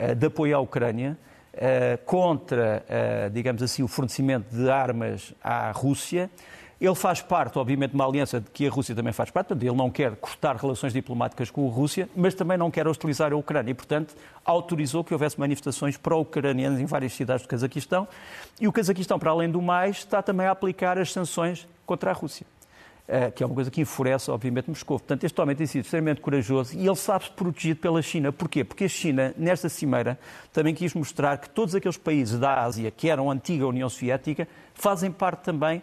uh, 0.00 0.14
de 0.14 0.26
apoio 0.28 0.56
à 0.56 0.60
Ucrânia, 0.60 1.18
contra, 2.06 2.82
digamos 3.30 3.62
assim, 3.62 3.82
o 3.82 3.86
fornecimento 3.86 4.46
de 4.50 4.70
armas 4.70 5.34
à 5.44 5.70
Rússia 5.70 6.30
ele 6.86 6.94
faz 6.96 7.22
parte, 7.22 7.58
obviamente, 7.58 7.90
de 7.90 7.94
uma 7.94 8.04
aliança 8.04 8.40
de 8.40 8.50
que 8.50 8.66
a 8.66 8.70
Rússia 8.70 8.92
também 8.92 9.12
faz 9.12 9.30
parte, 9.30 9.46
portanto, 9.48 9.62
ele 9.62 9.76
não 9.76 9.88
quer 9.88 10.16
cortar 10.16 10.56
relações 10.56 10.92
diplomáticas 10.92 11.48
com 11.48 11.68
a 11.68 11.70
Rússia, 11.70 12.08
mas 12.16 12.34
também 12.34 12.58
não 12.58 12.72
quer 12.72 12.88
hostilizar 12.88 13.32
a 13.32 13.36
Ucrânia 13.36 13.70
e, 13.70 13.74
portanto, 13.74 14.16
autorizou 14.44 15.04
que 15.04 15.14
houvesse 15.14 15.38
manifestações 15.38 15.96
pró-ucranianas 15.96 16.80
em 16.80 16.84
várias 16.84 17.12
cidades 17.12 17.42
do 17.46 17.48
Cazaquistão. 17.48 18.08
E 18.60 18.66
o 18.66 18.72
Cazaquistão, 18.72 19.16
para 19.16 19.30
além 19.30 19.48
do 19.48 19.62
mais, 19.62 19.98
está 19.98 20.20
também 20.20 20.46
a 20.46 20.50
aplicar 20.50 20.98
as 20.98 21.12
sanções 21.12 21.68
contra 21.86 22.10
a 22.10 22.12
Rússia. 22.12 22.44
Eh, 23.06 23.30
que 23.30 23.42
é 23.42 23.46
uma 23.46 23.54
coisa 23.54 23.70
que 23.70 23.80
enfurece, 23.80 24.30
obviamente, 24.30 24.68
Moscou. 24.68 24.98
Portanto, 24.98 25.22
este 25.22 25.40
homem 25.40 25.54
tem 25.54 25.66
sido 25.66 25.84
extremamente 25.84 26.20
corajoso 26.20 26.76
e 26.76 26.86
ele 26.86 26.96
sabe-se 26.96 27.30
protegido 27.30 27.78
pela 27.78 28.00
China. 28.00 28.32
Porquê? 28.32 28.64
Porque 28.64 28.84
a 28.84 28.88
China, 28.88 29.34
nesta 29.36 29.68
cimeira, 29.68 30.18
também 30.52 30.74
quis 30.74 30.94
mostrar 30.94 31.38
que 31.38 31.50
todos 31.50 31.74
aqueles 31.74 31.96
países 31.96 32.38
da 32.40 32.62
Ásia 32.62 32.90
que 32.90 33.08
eram 33.08 33.30
a 33.30 33.34
antiga 33.34 33.66
União 33.66 33.88
Soviética 33.88 34.48
fazem 34.74 35.12
parte 35.12 35.44
também 35.44 35.82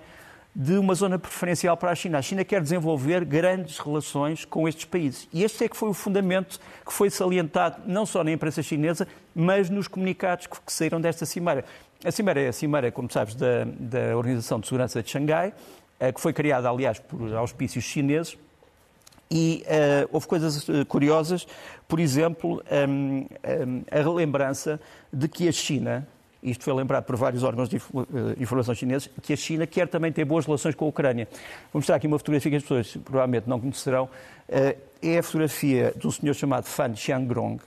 de 0.59 0.77
uma 0.77 0.93
zona 0.93 1.17
preferencial 1.17 1.77
para 1.77 1.91
a 1.91 1.95
China. 1.95 2.17
A 2.17 2.21
China 2.21 2.43
quer 2.43 2.61
desenvolver 2.61 3.23
grandes 3.23 3.79
relações 3.79 4.43
com 4.43 4.67
estes 4.67 4.83
países. 4.83 5.25
E 5.31 5.41
este 5.41 5.63
é 5.63 5.69
que 5.69 5.77
foi 5.77 5.87
o 5.87 5.93
fundamento 5.93 6.59
que 6.85 6.91
foi 6.91 7.09
salientado 7.09 7.81
não 7.85 8.05
só 8.05 8.25
na 8.25 8.31
imprensa 8.33 8.61
chinesa, 8.61 9.07
mas 9.33 9.69
nos 9.69 9.87
comunicados 9.87 10.47
que 10.47 10.57
saíram 10.67 10.99
desta 10.99 11.25
cimeira. 11.25 11.63
A 12.03 12.11
cimeira 12.11 12.41
é 12.41 12.49
a 12.49 12.51
cimeira, 12.51 12.91
como 12.91 13.09
sabes, 13.09 13.35
da, 13.35 13.63
da 13.79 14.17
Organização 14.17 14.59
de 14.59 14.67
Segurança 14.67 15.01
de 15.01 15.09
Xangai, 15.09 15.53
eh, 15.97 16.11
que 16.11 16.19
foi 16.19 16.33
criada, 16.33 16.69
aliás, 16.69 16.99
por 16.99 17.33
auspícios 17.35 17.85
chineses. 17.85 18.37
E 19.31 19.63
uh, 19.65 20.09
houve 20.11 20.27
coisas 20.27 20.67
uh, 20.67 20.85
curiosas, 20.87 21.47
por 21.87 21.99
exemplo, 21.99 22.61
um, 22.89 23.19
um, 23.19 23.27
a 23.89 23.97
relembrança 23.97 24.81
de 25.13 25.27
que 25.29 25.47
a 25.47 25.51
China, 25.51 26.05
isto 26.41 26.63
foi 26.63 26.73
lembrado 26.73 27.03
por 27.03 27.17
vários 27.17 27.43
órgãos 27.43 27.67
de 27.67 27.77
eh, 27.77 27.81
informação 28.39 28.73
chineses, 28.73 29.09
que 29.21 29.33
a 29.33 29.35
China 29.35 29.67
quer 29.67 29.87
também 29.87 30.11
ter 30.11 30.23
boas 30.23 30.45
relações 30.45 30.73
com 30.73 30.85
a 30.85 30.87
Ucrânia. 30.87 31.27
Vou 31.71 31.79
mostrar 31.79 31.95
aqui 31.95 32.07
uma 32.07 32.17
fotografia 32.17 32.49
que 32.49 32.57
as 32.57 32.63
pessoas 32.63 32.97
provavelmente 33.03 33.47
não 33.47 33.59
conhecerão. 33.59 34.09
Eh, 34.47 34.77
é 35.01 35.17
a 35.17 35.23
fotografia 35.23 35.93
de 35.95 36.07
um 36.07 36.11
senhor 36.11 36.33
chamado 36.33 36.65
Fan 36.65 36.95
Xiangrong. 36.95 37.59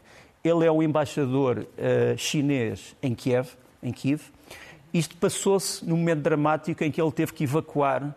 Ele 0.42 0.64
é 0.64 0.70
o 0.70 0.82
embaixador 0.82 1.66
eh, 1.76 2.14
chinês 2.16 2.96
em 3.02 3.14
Kiev. 3.14 3.50
Em 3.82 3.92
Kiev. 3.92 4.22
Isto 4.92 5.16
passou-se 5.16 5.84
num 5.84 5.96
momento 5.96 6.20
dramático 6.20 6.82
em 6.82 6.90
que 6.90 7.00
ele 7.00 7.12
teve 7.12 7.32
que 7.32 7.44
evacuar 7.44 8.14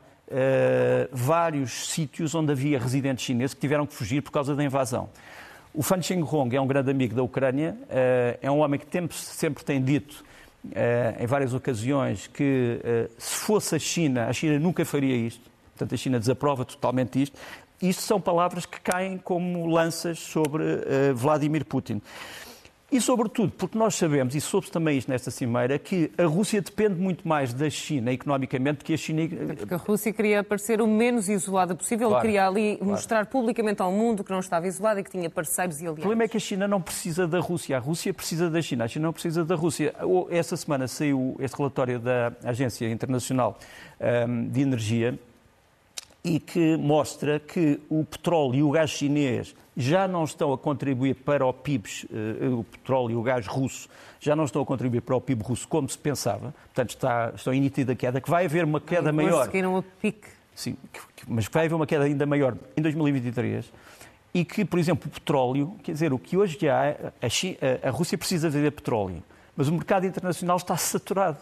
vários 1.11 1.89
sítios 1.89 2.33
onde 2.33 2.51
havia 2.51 2.79
residentes 2.79 3.23
chineses 3.23 3.53
que 3.53 3.61
tiveram 3.61 3.85
que 3.85 3.93
fugir 3.93 4.21
por 4.21 4.31
causa 4.31 4.55
da 4.55 4.63
invasão. 4.63 5.07
O 5.71 5.83
Fan 5.83 6.01
Xiangrong 6.01 6.53
é 6.53 6.59
um 6.59 6.65
grande 6.65 6.89
amigo 6.89 7.15
da 7.15 7.21
Ucrânia, 7.21 7.77
é 8.41 8.49
um 8.51 8.57
homem 8.57 8.79
que 8.79 9.13
sempre 9.13 9.63
tem 9.63 9.81
dito 9.81 10.25
em 11.19 11.25
várias 11.27 11.53
ocasiões 11.53 12.27
que 12.27 12.79
eh, 12.83 13.09
se 13.17 13.35
fosse 13.35 13.75
a 13.75 13.79
China, 13.79 14.27
a 14.27 14.33
China 14.33 14.59
nunca 14.59 14.85
faria 14.85 15.15
isto. 15.15 15.49
Portanto, 15.71 15.93
a 15.93 15.97
China 15.97 16.19
desaprova 16.19 16.63
totalmente 16.63 17.21
isto. 17.21 17.37
Isto 17.81 18.01
são 18.03 18.21
palavras 18.21 18.65
que 18.65 18.79
caem 18.79 19.17
como 19.17 19.67
lanças 19.67 20.19
sobre 20.19 20.63
eh, 20.63 21.13
Vladimir 21.13 21.65
Putin. 21.65 22.01
E, 22.91 23.01
sobretudo, 23.01 23.51
porque 23.57 23.77
nós 23.77 23.95
sabemos, 23.95 24.35
e 24.35 24.41
soube-se 24.41 24.71
também 24.71 24.97
isto 24.97 25.09
nesta 25.09 25.31
cimeira, 25.31 25.79
que 25.79 26.11
a 26.17 26.25
Rússia 26.25 26.61
depende 26.61 26.99
muito 26.99 27.27
mais 27.27 27.51
da 27.51 27.67
China 27.67 28.11
economicamente 28.11 28.79
do 28.79 28.85
que 28.85 28.93
a 28.93 28.97
China. 28.97 29.27
Porque 29.57 29.73
a 29.73 29.77
Rússia 29.77 30.13
queria 30.13 30.43
parecer 30.43 30.79
o 30.79 30.87
menos 30.87 31.27
isolada 31.27 31.73
possível, 31.73 32.09
claro, 32.09 32.21
queria 32.21 32.47
ali 32.47 32.77
claro. 32.77 32.91
mostrar 32.91 33.25
publicamente 33.25 33.81
ao 33.81 33.91
mundo 33.91 34.23
que 34.23 34.31
não 34.31 34.39
estava 34.39 34.67
isolada 34.67 34.99
e 34.99 35.03
que 35.03 35.09
tinha 35.09 35.29
parceiros 35.29 35.77
e 35.77 35.79
aliados. 35.81 35.97
O 35.97 36.01
problema 36.01 36.23
é 36.23 36.27
que 36.27 36.37
a 36.37 36.39
China 36.39 36.67
não 36.67 36.79
precisa 36.79 37.27
da 37.27 37.39
Rússia, 37.39 37.75
a 37.75 37.79
Rússia 37.79 38.13
precisa 38.13 38.51
da 38.51 38.61
China, 38.61 38.85
a 38.85 38.87
China 38.87 39.05
não 39.07 39.13
precisa 39.13 39.43
da 39.43 39.55
Rússia. 39.55 39.93
Esta 40.29 40.55
semana 40.55 40.87
saiu 40.87 41.35
este 41.39 41.57
relatório 41.57 41.99
da 41.99 42.33
Agência 42.43 42.87
Internacional 42.89 43.57
hum, 44.27 44.47
de 44.47 44.61
Energia 44.61 45.19
e 46.25 46.39
que 46.39 46.75
mostra 46.75 47.39
que 47.39 47.79
o 47.87 48.03
petróleo 48.03 48.55
e 48.55 48.63
o 48.63 48.71
gás 48.71 48.89
chinês 48.89 49.55
já 49.77 50.07
não 50.07 50.23
estão 50.23 50.51
a 50.51 50.57
contribuir 50.57 51.13
para 51.13 51.45
o 51.45 51.53
PIB, 51.53 51.87
eh, 52.11 52.47
o 52.47 52.63
petróleo 52.63 53.11
e 53.11 53.15
o 53.15 53.21
gás 53.21 53.45
russo 53.45 53.87
já 54.19 54.35
não 54.35 54.45
estão 54.45 54.63
a 54.63 54.65
contribuir 54.65 55.01
para 55.01 55.15
o 55.15 55.21
PIB 55.21 55.43
russo 55.43 55.67
como 55.67 55.87
se 55.87 55.97
pensava, 55.97 56.51
portanto 56.73 56.89
está, 56.89 57.31
estão 57.35 57.53
em 57.53 57.61
nítida 57.61 57.93
queda, 57.93 58.19
que 58.19 58.29
vai 58.29 58.45
haver 58.45 58.65
uma 58.65 58.81
queda 58.81 59.13
maior. 59.13 59.41
Conseguiram 59.41 59.77
o 59.77 59.83
pique. 59.83 60.27
Sim, 60.55 60.75
mas 61.27 61.47
vai 61.47 61.67
haver 61.67 61.75
uma 61.75 61.85
queda 61.85 62.05
ainda 62.05 62.25
maior 62.25 62.57
em 62.75 62.81
2023 62.81 63.71
e 64.33 64.43
que, 64.43 64.65
por 64.65 64.79
exemplo, 64.79 65.07
o 65.07 65.11
petróleo, 65.11 65.75
quer 65.83 65.91
dizer, 65.91 66.11
o 66.11 66.17
que 66.17 66.35
hoje 66.35 66.57
já 66.59 66.89
há, 66.89 67.25
a, 67.25 67.29
China, 67.29 67.57
a 67.83 67.89
Rússia 67.91 68.17
precisa 68.17 68.49
vender 68.49 68.71
petróleo, 68.71 69.21
mas 69.55 69.67
o 69.67 69.73
mercado 69.73 70.07
internacional 70.07 70.57
está 70.57 70.75
saturado 70.75 71.37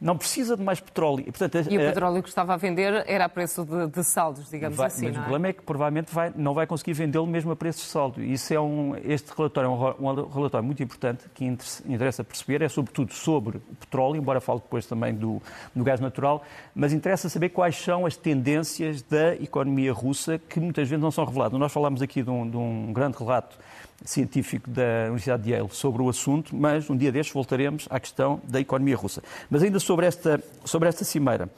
não 0.00 0.16
precisa 0.16 0.56
de 0.56 0.62
mais 0.62 0.80
petróleo. 0.80 1.24
E, 1.26 1.32
portanto, 1.32 1.70
e 1.70 1.76
o 1.76 1.80
petróleo 1.80 2.22
que 2.22 2.28
estava 2.28 2.54
a 2.54 2.56
vender 2.56 3.04
era 3.06 3.24
a 3.24 3.28
preço 3.28 3.64
de, 3.64 3.88
de 3.88 4.04
saldos, 4.04 4.48
digamos 4.48 4.76
vai, 4.76 4.86
assim. 4.86 5.06
Mas 5.08 5.16
é? 5.16 5.18
o 5.18 5.22
problema 5.22 5.48
é 5.48 5.52
que 5.52 5.62
provavelmente 5.62 6.14
vai, 6.14 6.32
não 6.36 6.54
vai 6.54 6.66
conseguir 6.66 6.92
vendê-lo 6.92 7.26
mesmo 7.26 7.50
a 7.50 7.56
preço 7.56 7.80
de 7.80 7.86
saldo. 7.86 8.22
Isso 8.22 8.54
é 8.54 8.60
um, 8.60 8.94
este 9.04 9.30
relatório 9.36 9.68
é 9.68 9.70
um, 9.70 10.08
um, 10.08 10.28
relatório 10.28 10.64
muito 10.64 10.82
importante 10.82 11.24
que 11.34 11.44
interessa 11.44 12.22
perceber, 12.22 12.62
é 12.62 12.68
sobretudo 12.68 13.12
sobre 13.12 13.58
o 13.58 13.74
petróleo, 13.80 14.16
embora 14.16 14.40
fale 14.40 14.60
depois 14.60 14.86
também 14.86 15.14
do, 15.14 15.42
do 15.74 15.82
gás 15.82 16.00
natural, 16.00 16.44
mas 16.74 16.92
interessa 16.92 17.28
saber 17.28 17.48
quais 17.48 17.76
são 17.76 18.06
as 18.06 18.16
tendências 18.16 19.02
da 19.02 19.34
economia 19.34 19.92
russa 19.92 20.38
que 20.38 20.60
muitas 20.60 20.88
vezes 20.88 21.02
não 21.02 21.10
são 21.10 21.24
reveladas. 21.24 21.58
Nós 21.58 21.72
falámos 21.72 22.02
aqui 22.02 22.22
de 22.22 22.30
um, 22.30 22.48
de 22.48 22.56
um 22.56 22.92
grande 22.92 23.18
relato 23.18 23.58
científico 24.04 24.70
da 24.70 25.04
Universidade 25.06 25.42
de 25.42 25.50
Yale 25.50 25.68
sobre 25.70 26.02
o 26.02 26.08
assunto, 26.08 26.54
mas 26.54 26.88
um 26.88 26.96
dia 26.96 27.10
destes 27.10 27.34
voltaremos 27.34 27.86
à 27.90 27.98
questão 27.98 28.40
da 28.44 28.60
economia 28.60 28.96
russa. 28.96 29.22
Mas 29.50 29.62
ainda 29.62 29.80
sobre 29.80 30.06
esta, 30.06 30.42
sobre 30.64 30.88
esta 30.88 31.04
cimeira. 31.04 31.48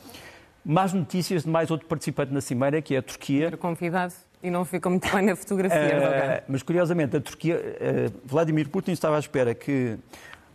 Mais 0.65 0.93
notícias 0.93 1.45
de 1.45 1.49
mais 1.49 1.71
outro 1.71 1.87
participante 1.87 2.33
na 2.33 2.41
cimeira, 2.41 2.83
que 2.83 2.95
é 2.95 2.99
a 2.99 3.03
Turquia. 3.03 3.47
Era 3.47 3.57
convidado 3.57 4.15
e 4.43 4.51
não 4.51 4.65
ficou 4.65 4.91
muito 4.91 5.11
bem 5.15 5.27
na 5.27 5.37
fotografia. 5.37 5.79
Uh, 5.79 6.45
mas 6.49 6.63
curiosamente, 6.63 7.17
a 7.17 7.21
Turquia, 7.21 7.57
uh, 7.57 8.21
Vladimir 8.25 8.69
Putin 8.69 8.93
estava 8.93 9.17
à 9.17 9.19
espera 9.19 9.55
que 9.55 9.99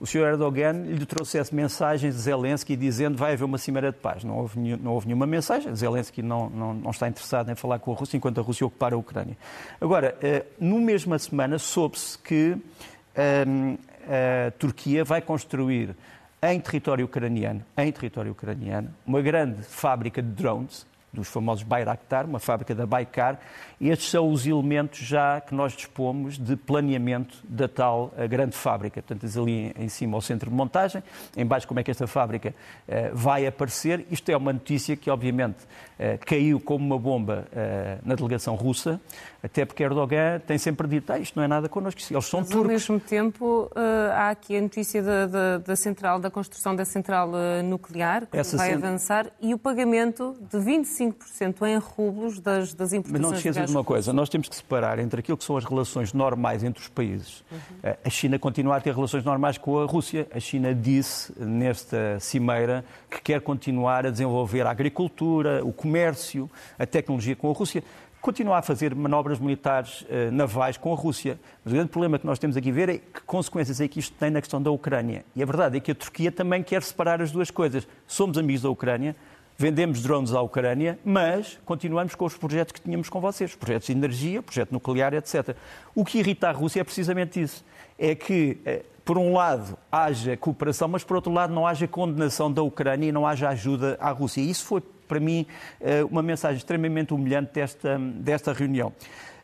o 0.06 0.08
Sr. 0.08 0.34
Erdogan 0.34 0.84
lhe 0.84 1.04
trouxesse 1.04 1.54
mensagens 1.54 2.14
de 2.14 2.22
Zelensky 2.22 2.76
dizendo 2.76 3.18
vai 3.18 3.34
haver 3.34 3.44
uma 3.44 3.58
cimeira 3.58 3.92
de 3.92 3.98
paz. 3.98 4.24
Não 4.24 4.38
houve, 4.38 4.60
não 4.78 4.94
houve 4.94 5.08
nenhuma 5.08 5.26
mensagem. 5.26 5.76
Zelensky 5.76 6.22
não, 6.22 6.48
não, 6.48 6.74
não, 6.76 6.92
está 6.92 7.08
interessado 7.08 7.52
em 7.52 7.56
falar 7.56 7.80
com 7.80 7.92
a 7.92 7.96
Rússia 7.96 8.16
enquanto 8.16 8.40
a 8.40 8.44
Rússia 8.44 8.68
ocupar 8.68 8.94
a 8.94 8.98
Ucrânia. 8.98 9.36
Agora, 9.82 10.16
eh, 10.22 10.46
no 10.60 10.80
mesma 10.80 11.18
semana 11.18 11.58
soube-se 11.58 12.20
que 12.20 12.56
ehm, 13.16 13.78
a 14.48 14.52
Turquia 14.52 15.04
vai 15.04 15.24
construir 15.24 15.96
em 16.40 16.60
território 16.60 17.06
ucraniano, 17.06 17.66
em 17.76 17.92
território 17.92 18.32
ucraniano, 18.32 18.90
uma 19.08 19.24
grande 19.24 19.64
fábrica 19.64 20.22
de 20.22 20.30
drones 20.30 20.86
dos 21.16 21.28
famosos 21.28 21.64
Bayraktar, 21.64 22.26
uma 22.26 22.40
fábrica 22.40 22.76
da 22.76 22.86
Baikar. 22.86 23.40
Estes 23.80 24.10
são 24.10 24.32
os 24.32 24.48
elementos 24.48 25.00
já 25.00 25.42
que 25.42 25.54
nós 25.54 25.74
dispomos 25.74 26.38
de 26.38 26.56
planeamento 26.56 27.38
da 27.44 27.68
tal 27.68 28.14
eh, 28.18 28.28
grande 28.28 28.56
fábrica. 28.56 29.02
Portanto, 29.02 29.26
ali 29.40 29.74
em 29.78 29.90
cima 29.90 30.18
o 30.18 30.22
centro 30.22 30.50
de 30.50 30.56
montagem, 30.56 31.04
em 31.36 31.46
baixo 31.46 31.68
como 31.68 31.80
é 31.80 31.84
que 31.84 31.92
esta 31.92 32.08
fábrica 32.08 32.50
uh, 32.88 33.16
vai 33.16 33.46
aparecer. 33.46 34.06
Isto 34.10 34.30
é 34.30 34.38
uma 34.38 34.54
notícia 34.54 34.96
que, 34.96 35.10
obviamente, 35.10 35.58
uh, 35.64 36.26
caiu 36.26 36.60
como 36.60 36.86
uma 36.86 36.98
bomba 36.98 37.46
na 38.04 38.16
delegação 38.16 38.56
russa, 38.56 39.00
até 39.44 39.66
porque 39.66 39.84
Erdogan 39.84 40.40
tem 40.46 40.58
sempre 40.58 40.88
dito, 40.88 41.12
ah, 41.12 41.20
isto 41.20 41.36
não 41.36 41.44
é 41.44 41.48
nada 41.48 41.68
connosco, 41.70 42.02
eles 42.12 42.26
são 42.26 42.42
Mas, 42.42 42.50
turcos. 42.50 42.66
ao 42.66 42.72
mesmo 42.72 43.00
tempo, 43.00 43.72
há 44.14 44.30
aqui 44.30 44.58
a 44.58 44.62
notícia 44.62 45.02
da, 45.02 45.26
da, 45.26 45.58
da, 45.60 45.76
central, 45.76 46.20
da 46.20 46.30
construção 46.30 46.76
da 46.76 46.86
central 46.86 47.32
nuclear, 47.64 48.26
que 48.28 48.38
Essa 48.38 48.58
vai 48.58 48.72
cent... 48.72 48.84
avançar, 48.84 49.28
e 49.42 49.54
o 49.54 49.58
pagamento 49.58 50.36
de 50.52 50.60
25 50.60 51.05
25% 51.12 51.68
em 51.68 51.78
rublos 51.78 52.40
das, 52.40 52.74
das 52.74 52.94
importações. 52.94 53.12
Mas 53.12 53.22
não 53.22 53.32
te 53.32 53.38
esqueças 53.38 53.66
de 53.66 53.72
uma 53.72 53.84
coisa, 53.84 54.14
nós 54.14 54.30
temos 54.30 54.48
que 54.50 54.56
separar 54.56 55.00
entre 55.00 55.20
aquilo 55.20 55.38
que 55.38 55.44
são 55.44 55.58
as 55.58 55.66
relações 55.66 56.14
normais 56.14 56.64
entre 56.64 56.82
os 56.82 56.88
países. 56.88 57.44
Uhum. 57.52 57.94
A 58.04 58.10
China 58.10 58.40
continua 58.40 58.78
a 58.78 58.82
ter 58.82 58.94
relações 58.94 59.24
normais 59.24 59.58
com 59.58 59.80
a 59.80 59.86
Rússia. 59.86 60.28
A 60.34 60.40
China 60.40 60.74
disse 60.74 61.34
nesta 61.40 62.20
cimeira 62.20 62.86
que 63.10 63.22
quer 63.22 63.42
continuar 63.42 64.06
a 64.06 64.10
desenvolver 64.10 64.66
a 64.66 64.72
agricultura, 64.72 65.64
o 65.64 65.72
comércio, 65.72 66.50
a 66.78 66.86
tecnologia 66.86 67.36
com 67.36 67.50
a 67.50 67.54
Rússia 67.54 67.84
continuar 68.26 68.58
a 68.58 68.62
fazer 68.64 68.96
manobras 68.96 69.38
militares 69.38 70.02
uh, 70.02 70.32
navais 70.32 70.78
com 70.78 70.92
a 70.92 70.96
Rússia. 70.96 71.40
Mas 71.64 71.72
o 71.72 71.76
grande 71.76 71.92
problema 71.92 72.18
que 72.18 72.26
nós 72.26 72.40
temos 72.40 72.58
aqui 72.58 72.72
a 72.72 72.74
ver 72.74 72.90
é 72.90 72.98
que 72.98 73.22
consequências 73.24 73.80
é 73.80 73.88
que 73.88 74.00
isto 74.00 74.16
tem 74.18 74.32
na 74.32 74.42
questão 74.42 74.60
da 74.60 74.72
Ucrânia. 74.72 75.24
E 75.36 75.44
a 75.44 75.46
verdade 75.46 75.78
é 75.78 75.80
que 75.80 75.92
a 75.92 75.96
Turquia 75.96 76.32
também 76.32 76.64
quer 76.64 76.82
separar 76.82 77.22
as 77.22 77.32
duas 77.32 77.52
coisas. 77.52 77.88
Somos 78.08 78.36
amigos 78.40 78.64
da 78.64 78.70
Ucrânia, 78.72 79.16
vendemos 79.58 80.02
drones 80.02 80.34
à 80.34 80.42
Ucrânia, 80.42 81.00
mas 81.04 81.60
continuamos 81.66 82.16
com 82.16 82.26
os 82.26 82.36
projetos 82.36 82.74
que 82.74 82.82
tínhamos 82.82 83.10
com 83.10 83.20
vocês, 83.22 83.56
projetos 83.56 83.88
de 83.88 83.94
energia, 83.94 84.42
projeto 84.42 84.72
nuclear, 84.72 85.14
etc. 85.14 85.56
O 85.94 86.04
que 86.04 86.20
irrita 86.20 86.50
a 86.50 86.52
Rússia 86.52 86.82
é 86.82 86.84
precisamente 86.84 87.42
isso. 87.42 87.64
É 87.98 88.14
que, 88.14 88.58
eh, 88.66 88.84
por 89.06 89.18
um 89.18 89.34
lado, 89.34 89.78
haja 89.92 90.36
cooperação, 90.36 90.88
mas 90.88 91.04
por 91.04 91.16
outro 91.16 91.32
lado 91.32 91.54
não 91.54 91.66
haja 91.66 91.88
condenação 91.88 92.52
da 92.52 92.62
Ucrânia 92.62 93.08
e 93.08 93.12
não 93.12 93.26
haja 93.26 93.50
ajuda 93.50 93.98
à 94.02 94.12
Rússia. 94.12 94.42
Isso 94.42 94.66
foi 94.66 94.82
para 95.08 95.20
mim, 95.20 95.46
eh, 95.80 96.04
uma 96.04 96.22
mensagem 96.22 96.58
extremamente 96.58 97.14
humilhante 97.14 97.54
desta, 97.54 97.98
desta 97.98 98.52
reunião. 98.52 98.92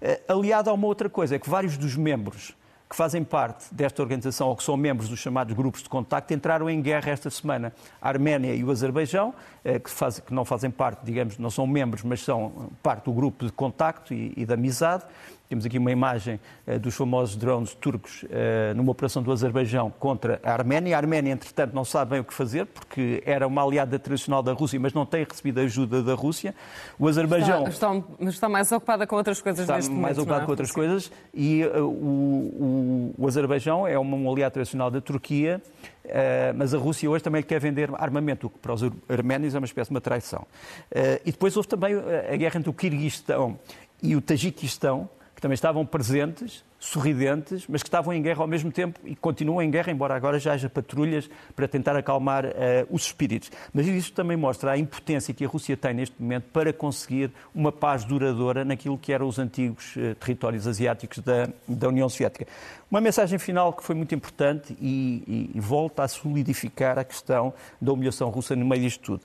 Eh, 0.02 0.20
aliado 0.28 0.70
a 0.70 0.74
uma 0.74 0.88
outra 0.88 1.10
coisa, 1.10 1.36
é 1.36 1.40
que 1.40 1.50
vários 1.50 1.78
dos 1.78 1.96
membros 1.96 2.56
que 2.92 2.98
fazem 2.98 3.24
parte 3.24 3.74
desta 3.74 4.02
organização 4.02 4.50
ou 4.50 4.56
que 4.58 4.62
são 4.62 4.76
membros 4.76 5.08
dos 5.08 5.18
chamados 5.18 5.56
grupos 5.56 5.82
de 5.82 5.88
contacto 5.88 6.34
entraram 6.34 6.70
em 6.70 6.82
guerra 6.82 7.10
esta 7.10 7.30
semana. 7.30 7.72
A 8.02 8.10
Arménia 8.10 8.54
e 8.54 8.66
o 8.66 8.70
Azerbaijão, 8.70 9.34
eh, 9.64 9.80
que, 9.80 9.90
faz, 9.90 10.20
que 10.20 10.34
não 10.34 10.44
fazem 10.44 10.70
parte, 10.70 11.00
digamos, 11.06 11.38
não 11.38 11.50
são 11.50 11.66
membros, 11.66 12.04
mas 12.04 12.20
são 12.20 12.70
parte 12.84 13.06
do 13.06 13.14
grupo 13.14 13.46
de 13.46 13.52
contacto 13.54 14.14
e, 14.14 14.34
e 14.36 14.46
de 14.46 14.54
amizade, 14.54 15.06
temos 15.52 15.66
aqui 15.66 15.78
uma 15.78 15.92
imagem 15.92 16.40
uh, 16.66 16.80
dos 16.80 16.96
famosos 16.96 17.36
drones 17.36 17.74
turcos 17.76 18.24
uh, 18.24 18.74
numa 18.74 18.90
operação 18.90 19.22
do 19.22 19.30
Azerbaijão 19.34 19.92
contra 20.00 20.40
a 20.46 20.54
Arménia. 20.54 20.96
A 20.96 20.98
Arménia, 20.98 21.34
entretanto, 21.34 21.74
não 21.74 21.84
sabe 21.84 22.12
bem 22.12 22.22
o 22.22 22.24
que 22.24 22.34
fazer, 22.34 22.66
porque 22.68 23.22
era 23.26 23.46
uma 23.46 23.62
aliada 23.62 24.00
tradicional 24.00 24.42
da 24.42 24.54
Rússia, 24.54 24.80
mas 24.80 24.94
não 24.94 25.06
tem 25.06 25.26
recebido 25.26 25.60
ajuda 25.60 26.02
da 26.02 26.14
Rússia. 26.14 26.56
O 26.98 27.06
Azerbaijão. 27.06 27.68
Está, 27.68 27.94
está, 27.94 28.30
está 28.30 28.50
mais 28.50 28.72
ocupada 28.72 29.06
com 29.06 29.18
outras 29.18 29.42
coisas 29.42 29.60
está 29.64 29.76
neste 29.76 29.90
momento. 29.90 30.04
mais 30.04 30.18
ocupada 30.18 30.44
é? 30.44 30.46
com 30.46 30.52
outras 30.52 30.72
coisas. 30.72 31.12
E 31.34 31.66
uh, 31.66 31.84
o, 31.84 33.14
o, 33.18 33.24
o, 33.24 33.28
Azerbaijão 33.28 33.86
é 33.86 34.00
um, 34.00 34.24
um 34.24 34.32
aliado 34.32 34.54
tradicional 34.54 34.90
da 34.90 35.02
Turquia. 35.02 35.62
Uh, 36.06 36.10
mas 36.56 36.74
a 36.74 36.78
Rússia 36.78 37.10
hoje 37.10 37.26
também 37.26 37.44
quer 37.44 37.60
vender 37.60 37.90
armamento, 37.96 38.48
o 38.48 38.50
que 38.50 38.58
para 38.58 38.74
os 38.74 38.82
arménios 39.10 39.54
é 39.54 39.58
uma 39.58 39.66
espécie 39.66 39.90
de 39.90 39.96
uma 39.96 40.02
traição. 40.02 40.44
Uh, 40.92 41.20
e 41.26 41.32
depois 41.32 41.58
houve 41.58 41.68
também 41.68 41.94
a 41.94 42.36
guerra 42.38 42.58
entre 42.58 42.70
o 42.70 42.74
Quirguistão 42.74 43.60
e 44.02 44.16
o 44.16 44.22
Tajiquistão, 44.22 45.10
que 45.42 45.48
também 45.48 45.56
estavam 45.56 45.84
presentes, 45.84 46.64
sorridentes, 46.78 47.66
mas 47.68 47.82
que 47.82 47.90
estavam 47.90 48.14
em 48.14 48.22
guerra 48.22 48.44
ao 48.44 48.48
mesmo 48.48 48.72
tempo 48.72 49.00
e 49.04 49.16
continuam 49.16 49.60
em 49.60 49.72
guerra, 49.72 49.92
embora 49.92 50.16
agora 50.16 50.38
já 50.38 50.54
haja 50.54 50.70
patrulhas 50.70 51.28
para 51.56 51.68
tentar 51.68 51.96
acalmar 51.96 52.46
uh, 52.46 52.52
os 52.92 53.06
espíritos. 53.06 53.52
Mas 53.74 53.88
isso 53.88 54.14
também 54.14 54.38
mostra 54.38 54.74
a 54.74 54.78
impotência 54.78 55.34
que 55.34 55.44
a 55.44 55.48
Rússia 55.48 55.76
tem 55.76 55.96
neste 55.96 56.16
momento 56.22 56.44
para 56.54 56.72
conseguir 56.72 57.32
uma 57.56 57.72
paz 57.72 58.04
duradoura 58.04 58.64
naquilo 58.64 59.00
que 59.00 59.12
eram 59.12 59.28
os 59.28 59.40
antigos 59.40 59.96
uh, 59.96 60.14
territórios 60.14 60.68
asiáticos 60.68 61.18
da, 61.18 61.50
da, 61.68 61.88
União 61.90 62.08
Soviética. 62.08 62.46
Uma 62.92 63.02
mensagem 63.02 63.40
final 63.40 63.74
que 63.74 63.84
foi 63.84 63.96
muito 63.96 64.14
importante 64.14 64.78
e, 64.80 65.24
e, 65.28 65.58
e 65.58 65.60
volta 65.60 66.04
a 66.04 66.08
solidificar 66.08 67.00
a 67.00 67.04
questão 67.04 67.52
da 67.82 67.92
humilhação 67.92 68.30
russa 68.30 68.56
no 68.56 68.64
meio 68.64 68.84
disto 68.84 69.02
tudo. 69.02 69.22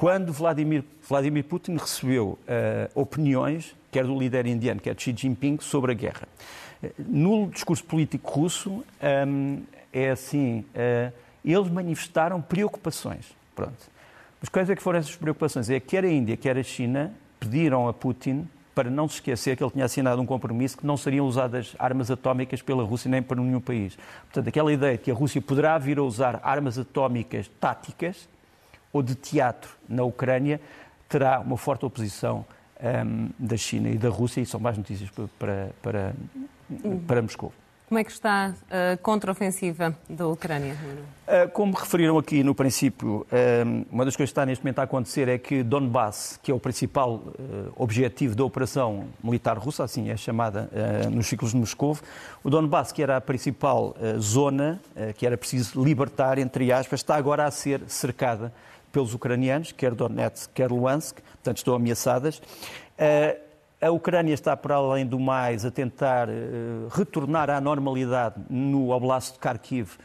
Quando 0.00 0.32
Vladimir, 0.32 0.82
Vladimir 1.06 1.44
Putin 1.44 1.76
recebeu 1.76 2.28
uh, 2.28 2.38
opiniões 2.98 3.76
quer 3.90 4.06
do 4.06 4.18
líder 4.18 4.46
indiano, 4.46 4.80
quer 4.80 4.94
de 4.94 5.02
Xi 5.02 5.14
Jinping, 5.14 5.58
sobre 5.60 5.92
a 5.92 5.94
guerra. 5.94 6.26
No 6.98 7.48
discurso 7.48 7.84
político 7.84 8.30
russo, 8.30 8.82
um, 9.28 9.62
é 9.92 10.08
assim, 10.08 10.64
uh, 10.70 11.12
eles 11.44 11.68
manifestaram 11.68 12.40
preocupações. 12.40 13.26
Pronto. 13.54 13.90
Mas 14.40 14.48
quais 14.48 14.70
é 14.70 14.74
que 14.74 14.82
foram 14.82 15.00
essas 15.00 15.14
preocupações? 15.16 15.68
É 15.68 15.78
que 15.78 15.88
quer 15.88 16.06
a 16.06 16.10
Índia, 16.10 16.34
quer 16.34 16.56
a 16.56 16.62
China 16.62 17.12
pediram 17.38 17.86
a 17.86 17.92
Putin 17.92 18.48
para 18.74 18.88
não 18.88 19.06
se 19.06 19.16
esquecer 19.16 19.54
que 19.54 19.62
ele 19.62 19.70
tinha 19.70 19.84
assinado 19.84 20.22
um 20.22 20.24
compromisso 20.24 20.78
que 20.78 20.86
não 20.86 20.96
seriam 20.96 21.26
usadas 21.26 21.76
armas 21.78 22.10
atómicas 22.10 22.62
pela 22.62 22.82
Rússia 22.84 23.10
nem 23.10 23.20
para 23.20 23.38
nenhum 23.38 23.60
país. 23.60 23.98
Portanto, 24.22 24.48
aquela 24.48 24.72
ideia 24.72 24.96
de 24.96 25.04
que 25.04 25.10
a 25.10 25.14
Rússia 25.14 25.42
poderá 25.42 25.76
vir 25.76 25.98
a 25.98 26.02
usar 26.02 26.40
armas 26.42 26.78
atómicas 26.78 27.50
táticas 27.60 28.26
ou 28.92 29.02
de 29.02 29.14
teatro 29.14 29.70
na 29.88 30.04
Ucrânia 30.04 30.60
terá 31.08 31.40
uma 31.40 31.56
forte 31.56 31.84
oposição 31.84 32.44
um, 32.82 33.30
da 33.38 33.56
China 33.56 33.88
e 33.88 33.98
da 33.98 34.08
Rússia, 34.08 34.40
e 34.40 34.46
são 34.46 34.60
mais 34.60 34.78
notícias 34.78 35.10
para, 35.38 35.70
para, 35.82 36.14
para 37.06 37.22
Moscou. 37.22 37.52
Como 37.90 37.98
é 37.98 38.04
que 38.04 38.12
está 38.12 38.54
a 38.70 38.96
contraofensiva 38.98 39.96
da 40.08 40.24
Ucrânia? 40.28 40.76
Ah, 41.26 41.48
como 41.48 41.76
referiram 41.76 42.16
aqui 42.18 42.44
no 42.44 42.54
princípio, 42.54 43.26
uma 43.90 44.04
das 44.04 44.14
coisas 44.14 44.30
que 44.30 44.38
está 44.38 44.46
neste 44.46 44.62
momento 44.62 44.78
a 44.78 44.84
acontecer 44.84 45.26
é 45.26 45.36
que 45.36 45.64
Donbass, 45.64 46.38
que 46.40 46.52
é 46.52 46.54
o 46.54 46.60
principal 46.60 47.20
ah, 47.26 47.72
objetivo 47.74 48.36
da 48.36 48.44
operação 48.44 49.06
militar 49.20 49.58
russa, 49.58 49.82
assim 49.82 50.08
é 50.08 50.16
chamada 50.16 50.70
ah, 50.72 51.10
nos 51.10 51.26
ciclos 51.26 51.50
de 51.50 51.56
Moscou, 51.56 51.98
o 52.44 52.48
Donbass, 52.48 52.92
que 52.92 53.02
era 53.02 53.16
a 53.16 53.20
principal 53.20 53.96
zona 54.20 54.80
que 55.16 55.26
era 55.26 55.36
preciso 55.36 55.82
libertar, 55.82 56.38
entre 56.38 56.70
aspas, 56.70 57.00
está 57.00 57.16
agora 57.16 57.44
a 57.44 57.50
ser 57.50 57.82
cercada 57.88 58.52
pelos 58.92 59.14
ucranianos, 59.14 59.72
quer 59.72 59.94
Donetsk, 59.94 60.50
quer 60.52 60.70
Luhansk, 60.70 61.20
portanto 61.20 61.56
estão 61.58 61.74
ameaçadas. 61.74 62.40
Eh, 62.98 63.38
a 63.80 63.90
Ucrânia 63.90 64.34
está, 64.34 64.56
para 64.56 64.74
além 64.74 65.06
do 65.06 65.18
mais, 65.18 65.64
a 65.64 65.70
tentar 65.70 66.28
eh, 66.28 66.32
retornar 66.90 67.48
à 67.48 67.60
normalidade 67.60 68.34
no 68.50 68.90
Oblast 68.90 69.34
de 69.34 69.38
Kharkiv, 69.38 69.96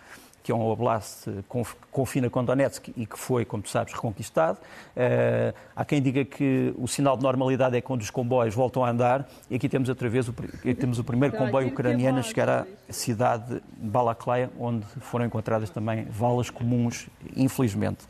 que 0.45 0.51
é 0.51 0.55
um 0.55 0.61
oblast 0.61 1.25
que 1.25 1.65
confina 1.89 2.29
com 2.29 2.45
Donetsk 2.45 2.89
e 2.95 3.07
que 3.07 3.17
foi, 3.17 3.45
como 3.45 3.63
tu 3.63 3.69
sabes, 3.69 3.91
reconquistado. 3.93 4.59
Uh, 4.95 5.51
há 5.75 5.83
quem 5.83 5.99
diga 5.99 6.23
que 6.23 6.71
o 6.77 6.87
sinal 6.87 7.17
de 7.17 7.23
normalidade 7.23 7.75
é 7.75 7.81
quando 7.81 8.01
os 8.03 8.11
comboios 8.11 8.53
voltam 8.53 8.85
a 8.85 8.91
andar 8.91 9.27
e 9.49 9.55
aqui 9.55 9.67
temos 9.67 9.89
outra 9.89 10.07
vez 10.07 10.29
o, 10.29 10.33
temos 10.77 10.99
o 10.99 11.03
primeiro 11.03 11.35
comboio 11.35 11.69
ucraniano 11.69 12.19
a 12.19 12.21
chegar 12.21 12.47
à 12.47 12.65
cidade 12.91 13.55
de 13.55 13.89
Balaklaya, 13.89 14.51
onde 14.59 14.85
foram 15.01 15.25
encontradas 15.25 15.71
também 15.71 16.05
valas 16.11 16.51
comuns, 16.51 17.07
infelizmente. 17.35 18.05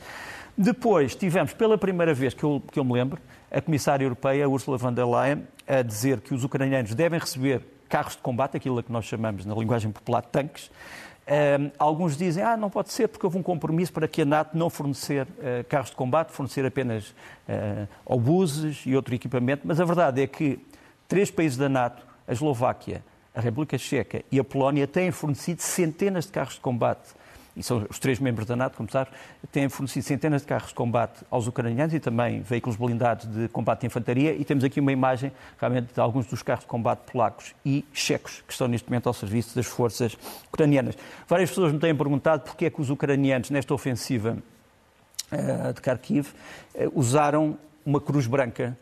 Depois 0.57 1.15
tivemos, 1.15 1.53
pela 1.53 1.77
primeira 1.77 2.13
vez 2.13 2.33
que 2.33 2.43
eu, 2.43 2.61
que 2.71 2.79
eu 2.79 2.85
me 2.85 2.93
lembro, 2.93 3.19
a 3.51 3.59
Comissária 3.59 4.05
Europeia, 4.05 4.47
Ursula 4.47 4.77
von 4.77 4.93
der 4.93 5.05
Leyen, 5.05 5.45
a 5.67 5.81
dizer 5.81 6.21
que 6.21 6.33
os 6.33 6.45
ucranianos 6.45 6.93
devem 6.93 7.19
receber 7.19 7.61
carros 7.89 8.15
de 8.15 8.21
combate, 8.21 8.55
aquilo 8.55 8.81
que 8.81 8.91
nós 8.91 9.05
chamamos 9.05 9.45
na 9.45 9.53
linguagem 9.53 9.91
popular 9.91 10.21
tanques. 10.21 10.71
Um, 11.27 11.71
alguns 11.77 12.15
dizem, 12.15 12.43
ah, 12.43 12.55
não 12.55 12.69
pode 12.69 12.91
ser 12.91 13.07
porque 13.07 13.25
houve 13.25 13.37
um 13.37 13.43
compromisso 13.43 13.91
para 13.91 14.07
que 14.07 14.21
a 14.21 14.25
NATO 14.25 14.57
não 14.57 14.69
fornecer 14.69 15.25
uh, 15.25 15.63
carros 15.67 15.89
de 15.89 15.95
combate, 15.95 16.31
fornecer 16.31 16.65
apenas 16.65 17.09
uh, 17.09 17.87
obuses 18.05 18.83
e 18.85 18.95
outro 18.95 19.13
equipamento, 19.13 19.63
mas 19.65 19.79
a 19.79 19.85
verdade 19.85 20.21
é 20.21 20.27
que 20.27 20.59
três 21.07 21.31
países 21.31 21.57
da 21.57 21.67
NATO, 21.67 22.05
a 22.27 22.31
Eslováquia, 22.31 23.03
a 23.33 23.41
República 23.41 23.77
Checa 23.77 24.23
e 24.31 24.39
a 24.39 24.43
Polónia, 24.43 24.87
têm 24.87 25.11
fornecido 25.11 25.61
centenas 25.61 26.25
de 26.25 26.31
carros 26.31 26.53
de 26.53 26.61
combate 26.61 27.13
e 27.55 27.63
são 27.63 27.85
os 27.89 27.99
três 27.99 28.19
membros 28.19 28.45
da 28.45 28.55
NATO, 28.55 28.75
como 28.75 28.91
sabes, 28.91 29.13
têm 29.51 29.69
fornecido 29.69 30.03
centenas 30.03 30.41
de 30.41 30.47
carros 30.47 30.69
de 30.69 30.75
combate 30.75 31.23
aos 31.31 31.47
ucranianos 31.47 31.93
e 31.93 31.99
também 31.99 32.41
veículos 32.41 32.75
blindados 32.75 33.25
de 33.27 33.47
combate 33.47 33.81
de 33.81 33.87
infantaria. 33.87 34.33
E 34.33 34.43
temos 34.43 34.63
aqui 34.63 34.79
uma 34.79 34.91
imagem 34.91 35.31
realmente 35.57 35.93
de 35.93 35.99
alguns 35.99 36.25
dos 36.25 36.41
carros 36.43 36.65
de 36.65 36.67
combate 36.67 36.99
polacos 37.11 37.55
e 37.65 37.85
checos 37.93 38.43
que 38.45 38.51
estão 38.51 38.67
neste 38.67 38.89
momento 38.89 39.07
ao 39.07 39.13
serviço 39.13 39.55
das 39.55 39.65
forças 39.65 40.17
ucranianas. 40.47 40.97
Várias 41.27 41.49
pessoas 41.49 41.71
me 41.71 41.79
têm 41.79 41.95
perguntado 41.95 42.43
porque 42.43 42.65
é 42.65 42.69
que 42.69 42.81
os 42.81 42.89
ucranianos, 42.89 43.49
nesta 43.49 43.73
ofensiva 43.73 44.37
uh, 45.31 45.73
de 45.73 45.81
Kharkiv, 45.81 46.27
uh, 46.75 46.91
usaram 46.93 47.57
uma 47.85 48.01
cruz 48.01 48.27
branca. 48.27 48.77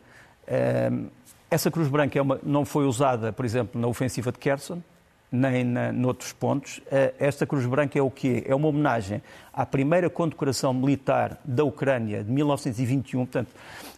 Uh, 0.48 1.08
essa 1.48 1.70
cruz 1.70 1.86
branca 1.86 2.18
é 2.18 2.22
uma, 2.22 2.40
não 2.42 2.64
foi 2.64 2.86
usada, 2.86 3.32
por 3.32 3.44
exemplo, 3.44 3.80
na 3.80 3.86
ofensiva 3.86 4.32
de 4.32 4.38
Kherson, 4.38 4.82
nem 5.34 5.64
na, 5.64 5.92
noutros 5.92 6.32
pontos. 6.32 6.80
Eh, 6.90 7.12
esta 7.18 7.46
Cruz 7.46 7.66
Branca 7.66 7.98
é 7.98 8.02
o 8.02 8.10
quê? 8.10 8.44
É 8.46 8.54
uma 8.54 8.68
homenagem 8.68 9.20
à 9.52 9.66
primeira 9.66 10.08
condecoração 10.08 10.72
militar 10.72 11.38
da 11.44 11.64
Ucrânia 11.64 12.22
de 12.22 12.30
1921, 12.30 13.26
portanto, 13.26 13.48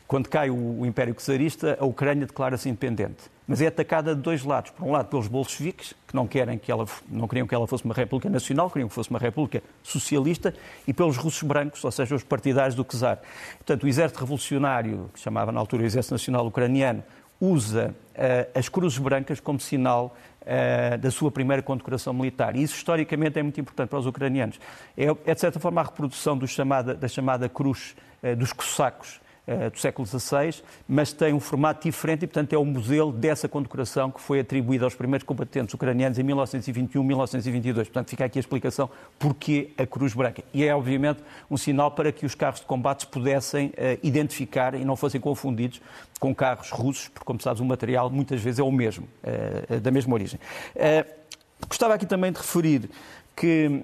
quando 0.08 0.28
cai 0.28 0.50
o, 0.50 0.86
Império 0.86 1.14
Czarista, 1.14 1.76
a 1.80 1.84
Ucrânia 1.84 2.26
declara-se 2.26 2.68
independente. 2.68 3.24
Mas 3.46 3.60
é 3.60 3.66
atacada 3.66 4.14
de 4.14 4.20
dois 4.20 4.44
lados. 4.44 4.70
Por 4.70 4.86
um 4.86 4.92
lado, 4.92 5.08
pelos 5.08 5.28
bolcheviques, 5.28 5.94
que 6.06 6.14
não, 6.14 6.26
querem 6.26 6.58
que 6.58 6.70
ela, 6.70 6.86
não 7.08 7.28
queriam 7.28 7.46
que 7.46 7.54
ela 7.54 7.66
fosse 7.66 7.84
uma 7.84 7.94
república 7.94 8.28
nacional, 8.28 8.70
queriam 8.70 8.88
que 8.88 8.94
fosse 8.94 9.10
uma 9.10 9.18
república 9.18 9.62
socialista, 9.82 10.54
e 10.86 10.92
pelos 10.92 11.16
russos 11.16 11.42
brancos, 11.42 11.84
ou 11.84 11.90
seja, 11.90 12.14
os 12.14 12.24
partidários 12.24 12.74
do 12.74 12.84
czar. 12.84 13.20
Portanto, 13.58 13.84
o 13.84 13.88
exército 13.88 14.20
revolucionário, 14.20 15.10
que 15.12 15.18
se 15.18 15.24
chamava 15.24 15.52
na 15.52 15.60
altura 15.60 15.82
o 15.82 15.86
Exército 15.86 16.14
Nacional 16.14 16.46
Ucraniano, 16.46 17.02
usa 17.40 17.94
uh, 18.14 18.58
as 18.58 18.68
cruzes 18.68 18.98
brancas 18.98 19.40
como 19.40 19.60
sinal 19.60 20.16
uh, 20.46 20.98
da 20.98 21.10
sua 21.10 21.30
primeira 21.30 21.62
condecoração 21.62 22.14
militar. 22.14 22.56
E 22.56 22.62
isso, 22.62 22.76
historicamente, 22.76 23.38
é 23.38 23.42
muito 23.42 23.60
importante 23.60 23.88
para 23.88 23.98
os 23.98 24.06
ucranianos. 24.06 24.58
É, 24.96 25.04
é 25.24 25.34
de 25.34 25.40
certa 25.40 25.58
forma, 25.58 25.80
a 25.80 25.84
reprodução 25.84 26.38
chamada, 26.46 26.94
da 26.94 27.08
chamada 27.08 27.48
cruz 27.48 27.96
uh, 28.22 28.36
dos 28.36 28.52
cossacos 28.52 29.20
do 29.72 29.78
século 29.78 30.06
XVI, 30.06 30.62
mas 30.88 31.12
tem 31.12 31.32
um 31.32 31.38
formato 31.38 31.84
diferente 31.84 32.24
e, 32.24 32.26
portanto, 32.26 32.52
é 32.52 32.58
o 32.58 32.64
modelo 32.64 33.12
dessa 33.12 33.48
condecoração 33.48 34.10
que 34.10 34.20
foi 34.20 34.40
atribuída 34.40 34.84
aos 34.84 34.94
primeiros 34.94 35.24
combatentes 35.24 35.72
ucranianos 35.72 36.18
em 36.18 36.24
1921, 36.24 37.02
1922. 37.02 37.88
Portanto, 37.88 38.10
fica 38.10 38.24
aqui 38.24 38.38
a 38.38 38.40
explicação 38.40 38.90
porquê 39.18 39.70
a 39.78 39.86
Cruz 39.86 40.14
Branca. 40.14 40.42
E 40.52 40.64
é, 40.64 40.74
obviamente, 40.74 41.22
um 41.48 41.56
sinal 41.56 41.92
para 41.92 42.10
que 42.10 42.26
os 42.26 42.34
carros 42.34 42.58
de 42.58 42.66
combate 42.66 43.06
pudessem 43.06 43.68
uh, 43.68 43.98
identificar 44.02 44.74
e 44.74 44.84
não 44.84 44.96
fossem 44.96 45.20
confundidos 45.20 45.80
com 46.18 46.34
carros 46.34 46.70
russos, 46.70 47.08
porque, 47.08 47.24
como 47.24 47.40
sabes, 47.40 47.60
o 47.60 47.64
material 47.64 48.10
muitas 48.10 48.40
vezes 48.40 48.58
é 48.58 48.64
o 48.64 48.72
mesmo, 48.72 49.06
uh, 49.22 49.78
da 49.78 49.92
mesma 49.92 50.12
origem. 50.14 50.40
Gostava 51.68 51.94
aqui 51.94 52.04
também 52.04 52.32
de 52.32 52.38
referir 52.38 52.90
que 53.34 53.82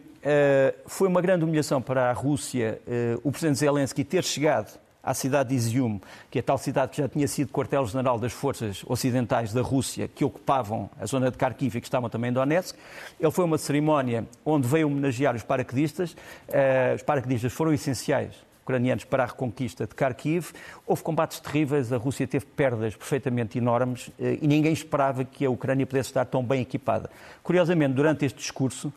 foi 0.87 1.09
uma 1.09 1.21
grande 1.21 1.45
humilhação 1.45 1.81
para 1.81 2.11
a 2.11 2.13
Rússia 2.13 2.81
o 3.25 3.31
presidente 3.31 3.59
Zelensky 3.59 4.05
ter 4.05 4.23
chegado 4.23 4.79
à 5.03 5.15
cidade 5.15 5.49
de 5.49 5.57
Izium, 5.57 6.01
que 6.31 6.39
é 6.39 6.41
a 6.41 6.43
tal 6.43 6.59
cidade 6.59 6.93
que 6.93 6.99
já 6.99 7.09
tinha 7.09 7.27
sido 7.27 7.51
quartel-general 7.51 8.19
das 8.19 8.33
forças 8.33 8.85
ocidentais 8.87 9.53
da 9.53 9.61
Rússia, 9.61 10.09
que 10.09 10.25
ocupavam 10.25 10.89
a 11.01 11.07
zona 11.07 11.31
de 11.31 11.37
Kharkiv 11.37 11.77
e 11.77 11.81
que 11.81 11.87
estavam 11.87 12.09
também 12.09 12.31
em 12.31 12.33
Donetsk. 12.33 12.77
Ele 13.19 13.31
foi 13.31 13.45
uma 13.45 13.59
cerimónia 13.59 14.27
onde 14.45 14.69
veio 14.69 14.87
homenagear 14.87 15.35
os 15.35 15.43
paraquedistas. 15.43 16.13
Uh, 16.13 16.95
os 16.95 17.03
paraquedistas 17.03 17.53
foram 17.53 17.73
essenciais 17.73 18.35
ucranianos 18.63 19.05
para 19.05 19.25
a 19.25 19.27
reconquista 19.27 19.87
de 19.87 19.95
Kharkiv. 19.95 20.53
Houve 20.87 21.03
combates 21.03 21.41
terríveis, 21.41 21.93
a 21.93 21.97
Rússia 21.97 22.27
teve 22.27 22.47
perdas 22.47 22.95
perfeitamente 22.95 23.59
enormes 23.59 24.11
e 24.19 24.47
ninguém 24.47 24.73
esperava 24.73 25.25
que 25.25 25.45
a 25.45 25.51
Ucrânia 25.51 25.85
pudesse 25.85 26.11
estar 26.11 26.25
tão 26.25 26.45
bem 26.45 26.63
equipada. 26.63 27.11
Curiosamente, 27.43 27.95
durante 27.95 28.25
este 28.25 28.39
discurso, 28.39 28.93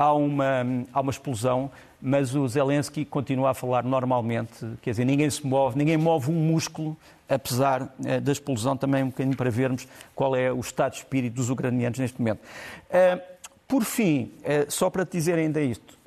há 0.00 0.14
uma, 0.14 0.64
há 0.94 1.00
uma 1.02 1.10
explosão, 1.10 1.70
mas 2.00 2.34
o 2.34 2.48
Zelensky 2.48 3.04
continua 3.04 3.50
a 3.50 3.54
falar 3.54 3.84
normalmente, 3.84 4.66
quer 4.80 4.92
dizer, 4.92 5.04
ninguém 5.04 5.28
se 5.28 5.46
move, 5.46 5.76
ninguém 5.76 5.98
move 5.98 6.30
um 6.30 6.34
músculo, 6.34 6.96
apesar 7.28 7.94
eh, 8.02 8.18
da 8.18 8.32
explosão, 8.32 8.78
também 8.78 9.02
um 9.02 9.08
bocadinho 9.08 9.36
para 9.36 9.50
vermos 9.50 9.86
qual 10.14 10.34
é 10.34 10.50
o 10.50 10.58
estado 10.58 10.92
de 10.92 10.98
espírito 11.00 11.34
dos 11.34 11.50
ucranianos 11.50 11.98
neste 11.98 12.18
momento. 12.18 12.40
Eh, 12.88 13.20
por 13.68 13.84
fim, 13.84 14.32
eh, 14.42 14.64
só 14.70 14.88
para 14.88 15.04
te 15.04 15.12
dizer 15.12 15.34
ainda 15.34 15.60
isto, 15.60 16.00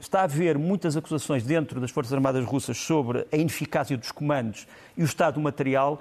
está 0.00 0.20
a 0.20 0.24
haver 0.24 0.56
muitas 0.56 0.96
acusações 0.96 1.42
dentro 1.42 1.78
das 1.78 1.90
Forças 1.90 2.10
Armadas 2.14 2.42
Russas 2.46 2.78
sobre 2.78 3.26
a 3.30 3.36
ineficácia 3.36 3.94
dos 3.94 4.10
comandos 4.10 4.66
e 4.96 5.02
o 5.02 5.04
estado 5.04 5.34
do 5.34 5.40
material. 5.40 6.00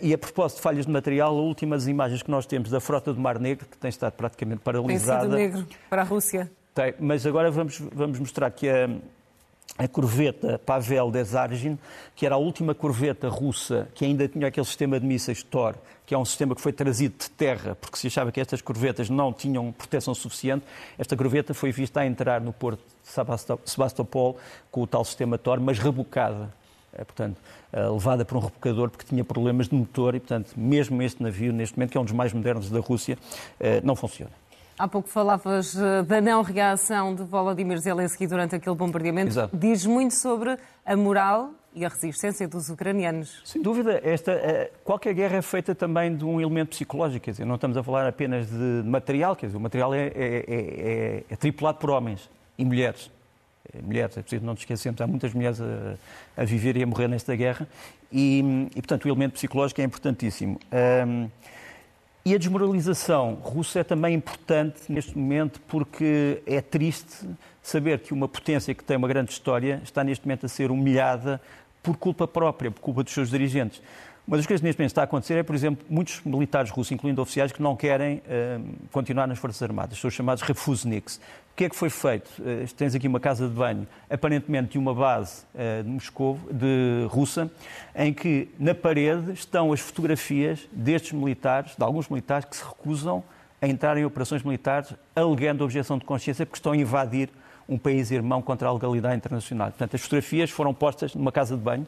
E 0.00 0.14
a 0.14 0.18
propósito 0.18 0.56
de 0.56 0.62
falhas 0.62 0.86
de 0.86 0.92
material, 0.92 1.38
as 1.38 1.44
últimas 1.44 1.86
imagens 1.86 2.22
que 2.22 2.30
nós 2.30 2.46
temos 2.46 2.70
da 2.70 2.80
frota 2.80 3.12
do 3.12 3.20
Mar 3.20 3.38
Negro, 3.38 3.66
que 3.70 3.76
tem 3.76 3.88
estado 3.88 4.12
praticamente 4.12 4.60
paralisada. 4.60 5.20
Tem 5.20 5.30
sido 5.30 5.36
negro 5.36 5.66
para 5.90 6.02
a 6.02 6.04
Rússia. 6.04 6.50
Tem, 6.74 6.94
mas 6.98 7.26
agora 7.26 7.50
vamos, 7.50 7.78
vamos 7.92 8.18
mostrar 8.18 8.50
que 8.50 8.68
a, 8.68 8.88
a 9.78 9.88
corveta 9.88 10.58
Pavel 10.58 11.10
Desargin, 11.10 11.78
que 12.14 12.24
era 12.24 12.34
a 12.34 12.38
última 12.38 12.74
corveta 12.74 13.28
russa 13.28 13.88
que 13.94 14.04
ainda 14.04 14.26
tinha 14.28 14.48
aquele 14.48 14.66
sistema 14.66 14.98
de 14.98 15.06
mísseis 15.06 15.42
Thor, 15.42 15.74
que 16.04 16.14
é 16.14 16.18
um 16.18 16.24
sistema 16.24 16.54
que 16.54 16.60
foi 16.60 16.72
trazido 16.72 17.14
de 17.18 17.30
terra, 17.30 17.74
porque 17.74 17.98
se 17.98 18.06
achava 18.06 18.30
que 18.30 18.40
estas 18.40 18.62
corvetas 18.62 19.10
não 19.10 19.32
tinham 19.32 19.72
proteção 19.72 20.14
suficiente. 20.14 20.64
Esta 20.98 21.16
corveta 21.16 21.52
foi 21.52 21.72
vista 21.72 22.00
a 22.00 22.06
entrar 22.06 22.40
no 22.40 22.52
porto 22.52 22.80
de 22.80 23.70
Sebastopol 23.70 24.38
com 24.70 24.82
o 24.82 24.86
tal 24.86 25.04
sistema 25.04 25.36
Thor, 25.36 25.60
mas 25.60 25.78
rebocada 25.78 26.50
portanto, 27.04 27.36
eh, 27.72 27.88
levada 27.88 28.24
por 28.24 28.36
um 28.36 28.40
rebocador 28.40 28.90
porque 28.90 29.04
tinha 29.04 29.24
problemas 29.24 29.68
de 29.68 29.74
motor 29.74 30.14
e, 30.14 30.20
portanto, 30.20 30.52
mesmo 30.56 31.02
este 31.02 31.22
navio, 31.22 31.52
neste 31.52 31.76
momento, 31.76 31.92
que 31.92 31.98
é 31.98 32.00
um 32.00 32.04
dos 32.04 32.12
mais 32.12 32.32
modernos 32.32 32.70
da 32.70 32.80
Rússia, 32.80 33.18
eh, 33.60 33.80
não 33.84 33.94
funciona. 33.96 34.30
Há 34.78 34.86
pouco 34.86 35.08
falavas 35.08 35.76
eh, 35.76 36.02
da 36.02 36.20
não 36.20 36.42
reação 36.42 37.14
de 37.14 37.22
Volodymyr 37.22 37.78
Zelensky 37.78 38.26
durante 38.26 38.54
aquele 38.54 38.76
bombardeamento. 38.76 39.28
Exato. 39.28 39.56
Diz 39.56 39.84
muito 39.86 40.14
sobre 40.14 40.56
a 40.84 40.96
moral 40.96 41.50
e 41.74 41.84
a 41.84 41.88
resistência 41.88 42.48
dos 42.48 42.70
ucranianos. 42.70 43.42
Sem 43.44 43.60
dúvida, 43.60 44.00
esta, 44.02 44.70
qualquer 44.82 45.12
guerra 45.12 45.36
é 45.36 45.42
feita 45.42 45.74
também 45.74 46.16
de 46.16 46.24
um 46.24 46.40
elemento 46.40 46.70
psicológico, 46.70 47.26
quer 47.26 47.32
dizer, 47.32 47.44
não 47.44 47.56
estamos 47.56 47.76
a 47.76 47.82
falar 47.82 48.06
apenas 48.06 48.48
de 48.48 48.82
material, 48.84 49.36
quer 49.36 49.46
dizer, 49.46 49.58
o 49.58 49.60
material 49.60 49.94
é, 49.94 50.06
é, 50.06 50.44
é, 50.48 51.24
é 51.28 51.36
tripulado 51.36 51.76
por 51.76 51.90
homens 51.90 52.30
e 52.56 52.64
mulheres. 52.64 53.10
Eh, 53.72 53.82
mulheres, 53.82 54.16
é 54.16 54.22
preciso 54.22 54.44
não 54.44 54.52
nos 54.52 54.62
esquecermos, 54.62 55.00
há 55.00 55.06
muitas 55.06 55.32
mulheres 55.32 55.60
a, 55.60 55.96
a 56.36 56.44
viver 56.44 56.76
e 56.76 56.82
a 56.82 56.86
morrer 56.86 57.08
nesta 57.08 57.34
guerra 57.34 57.66
e, 58.12 58.68
e, 58.74 58.82
portanto, 58.82 59.04
o 59.04 59.08
elemento 59.08 59.32
psicológico 59.32 59.80
é 59.80 59.84
importantíssimo. 59.84 60.58
Um, 61.06 61.28
e 62.24 62.34
a 62.34 62.38
desmoralização 62.38 63.34
russa 63.34 63.80
é 63.80 63.84
também 63.84 64.14
importante 64.14 64.80
neste 64.88 65.16
momento 65.16 65.60
porque 65.68 66.42
é 66.44 66.60
triste 66.60 67.24
saber 67.62 68.00
que 68.00 68.12
uma 68.12 68.26
potência 68.26 68.74
que 68.74 68.82
tem 68.82 68.96
uma 68.96 69.06
grande 69.06 69.30
história 69.30 69.80
está 69.84 70.02
neste 70.02 70.26
momento 70.26 70.46
a 70.46 70.48
ser 70.48 70.70
humilhada 70.70 71.40
por 71.82 71.96
culpa 71.96 72.26
própria, 72.26 72.70
por 72.70 72.80
culpa 72.80 73.04
dos 73.04 73.12
seus 73.12 73.30
dirigentes. 73.30 73.80
Uma 74.26 74.36
das 74.36 74.44
coisas 74.44 74.60
que 74.60 74.66
neste 74.66 74.80
momento 74.80 74.90
está 74.90 75.02
a 75.02 75.04
acontecer 75.04 75.34
é, 75.34 75.42
por 75.44 75.54
exemplo, 75.54 75.86
muitos 75.88 76.20
militares 76.24 76.68
russos, 76.72 76.90
incluindo 76.90 77.22
oficiais, 77.22 77.52
que 77.52 77.62
não 77.62 77.76
querem 77.76 78.16
uh, 78.16 78.74
continuar 78.90 79.28
nas 79.28 79.38
Forças 79.38 79.62
Armadas, 79.62 79.96
são 79.96 80.08
os 80.08 80.14
chamados 80.14 80.42
refusniks. 80.42 81.20
Que 81.56 81.64
é 81.64 81.68
que 81.70 81.74
foi 81.74 81.88
feito? 81.88 82.28
Uh, 82.38 82.70
tens 82.74 82.94
aqui 82.94 83.08
uma 83.08 83.18
casa 83.18 83.48
de 83.48 83.54
banho, 83.54 83.88
aparentemente 84.10 84.72
de 84.72 84.78
uma 84.78 84.94
base 84.94 85.42
uh, 85.54 85.82
de 85.82 85.88
Moscou, 85.88 86.38
de 86.52 87.06
russa, 87.08 87.50
em 87.94 88.12
que 88.12 88.50
na 88.58 88.74
parede 88.74 89.32
estão 89.32 89.72
as 89.72 89.80
fotografias 89.80 90.68
destes 90.70 91.12
militares, 91.12 91.74
de 91.74 91.82
alguns 91.82 92.10
militares 92.10 92.44
que 92.44 92.56
se 92.56 92.62
recusam 92.62 93.24
a 93.60 93.66
entrar 93.66 93.96
em 93.96 94.04
operações 94.04 94.42
militares, 94.42 94.92
alegando 95.14 95.64
objeção 95.64 95.96
de 95.96 96.04
consciência 96.04 96.44
porque 96.44 96.58
estão 96.58 96.72
a 96.72 96.76
invadir 96.76 97.30
um 97.66 97.78
país 97.78 98.10
irmão 98.10 98.42
contra 98.42 98.68
a 98.68 98.72
legalidade 98.72 99.16
internacional. 99.16 99.68
Portanto, 99.68 99.96
as 99.96 100.02
fotografias 100.02 100.50
foram 100.50 100.74
postas 100.74 101.14
numa 101.14 101.32
casa 101.32 101.56
de 101.56 101.62
banho 101.62 101.86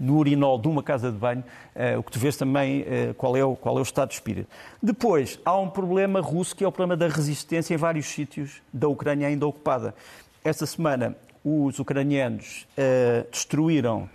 no 0.00 0.16
urinol 0.16 0.58
de 0.58 0.66
uma 0.66 0.82
casa 0.82 1.12
de 1.12 1.18
banho, 1.18 1.44
uh, 1.76 1.98
o 1.98 2.02
que 2.02 2.10
tu 2.10 2.18
vês 2.18 2.36
também 2.36 2.80
uh, 2.80 3.14
qual, 3.14 3.36
é 3.36 3.44
o, 3.44 3.54
qual 3.54 3.76
é 3.76 3.80
o 3.80 3.82
estado 3.82 4.08
de 4.08 4.14
espírito. 4.14 4.48
Depois, 4.82 5.38
há 5.44 5.56
um 5.58 5.68
problema 5.68 6.20
russo 6.20 6.56
que 6.56 6.64
é 6.64 6.66
o 6.66 6.72
problema 6.72 6.96
da 6.96 7.06
resistência 7.06 7.74
em 7.74 7.76
vários 7.76 8.06
sítios 8.06 8.62
da 8.72 8.88
Ucrânia 8.88 9.28
ainda 9.28 9.46
ocupada. 9.46 9.94
Esta 10.42 10.64
semana, 10.64 11.14
os 11.44 11.78
ucranianos 11.78 12.66
uh, 12.72 13.30
destruíram 13.30 14.08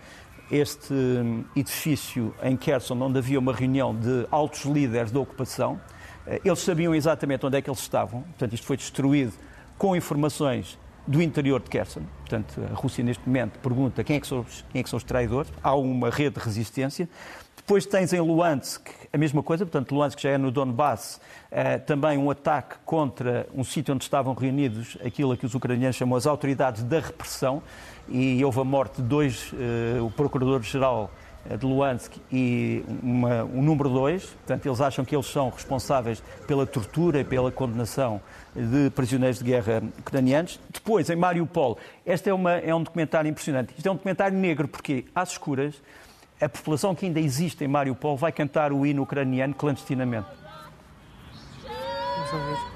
este 0.51 0.93
um, 0.93 1.43
edifício 1.55 2.33
em 2.41 2.57
Kherson, 2.57 2.99
onde 3.01 3.19
havia 3.19 3.39
uma 3.39 3.53
reunião 3.53 3.95
de 3.95 4.27
altos 4.29 4.63
líderes 4.65 5.11
da 5.11 5.19
ocupação. 5.19 5.79
Eles 6.43 6.59
sabiam 6.59 6.93
exatamente 6.93 7.45
onde 7.45 7.57
é 7.57 7.61
que 7.61 7.69
eles 7.69 7.79
estavam, 7.79 8.21
portanto, 8.21 8.53
isto 8.53 8.65
foi 8.65 8.77
destruído 8.77 9.33
com 9.77 9.95
informações 9.95 10.77
do 11.07 11.21
interior 11.21 11.61
de 11.61 11.69
Kherson. 11.69 12.01
Portanto, 12.19 12.61
a 12.71 12.73
Rússia, 12.73 13.03
neste 13.03 13.27
momento, 13.27 13.59
pergunta 13.59 14.03
quem 14.03 14.17
é 14.17 14.19
que 14.19 14.27
são 14.27 14.39
os, 14.39 14.65
quem 14.71 14.79
é 14.79 14.83
que 14.83 14.89
são 14.89 14.97
os 14.97 15.03
traidores. 15.03 15.51
Há 15.61 15.75
uma 15.75 16.09
rede 16.09 16.35
de 16.35 16.41
resistência. 16.41 17.07
Depois 17.55 17.85
tens 17.85 18.13
em 18.13 18.19
Luhansk 18.19 18.89
a 19.15 19.17
mesma 19.17 19.41
coisa, 19.41 19.65
portanto, 19.65 19.95
Luhansk 19.95 20.19
já 20.19 20.31
é 20.31 20.37
no 20.37 20.51
Donbass, 20.51 21.21
eh, 21.49 21.77
também 21.77 22.17
um 22.17 22.29
ataque 22.29 22.75
contra 22.83 23.47
um 23.55 23.63
sítio 23.63 23.93
onde 23.93 24.03
estavam 24.03 24.33
reunidos 24.33 24.97
aquilo 25.03 25.37
que 25.37 25.45
os 25.45 25.55
ucranianos 25.55 25.95
chamam 25.95 26.17
as 26.17 26.27
autoridades 26.27 26.83
da 26.83 26.99
repressão, 26.99 27.63
e 28.09 28.43
houve 28.43 28.59
a 28.59 28.63
morte 28.63 29.01
de 29.01 29.07
dois, 29.07 29.53
eh, 29.53 30.01
o 30.01 30.11
procurador-geral 30.11 31.09
de 31.59 31.65
Luhansk 31.65 32.17
e 32.31 32.83
uma, 33.03 33.43
um 33.43 33.61
número 33.61 33.89
dois, 33.89 34.25
portanto, 34.25 34.65
eles 34.65 34.81
acham 34.81 35.05
que 35.05 35.15
eles 35.15 35.27
são 35.27 35.49
responsáveis 35.49 36.23
pela 36.47 36.65
tortura 36.65 37.19
e 37.19 37.23
pela 37.23 37.51
condenação 37.51 38.19
de 38.55 38.89
prisioneiros 38.89 39.39
de 39.39 39.45
guerra 39.45 39.83
ucranianos. 39.99 40.59
Depois, 40.73 41.09
em 41.09 41.15
Mariupol, 41.15 41.77
este 42.05 42.29
é, 42.29 42.33
uma, 42.33 42.53
é 42.53 42.73
um 42.73 42.81
documentário 42.81 43.29
impressionante. 43.29 43.73
Isto 43.77 43.87
é 43.87 43.91
um 43.91 43.95
documentário 43.95 44.37
negro 44.37 44.67
porque, 44.67 45.05
às 45.13 45.31
escuras, 45.31 45.75
a 46.41 46.49
população 46.49 46.95
que 46.95 47.05
ainda 47.05 47.19
existe 47.19 47.63
em 47.63 47.67
Mariupol 47.67 48.17
vai 48.17 48.31
cantar 48.31 48.73
o 48.73 48.85
hino 48.85 49.03
ucraniano 49.03 49.53
clandestinamente. 49.53 50.27
Vamos. 52.31 52.74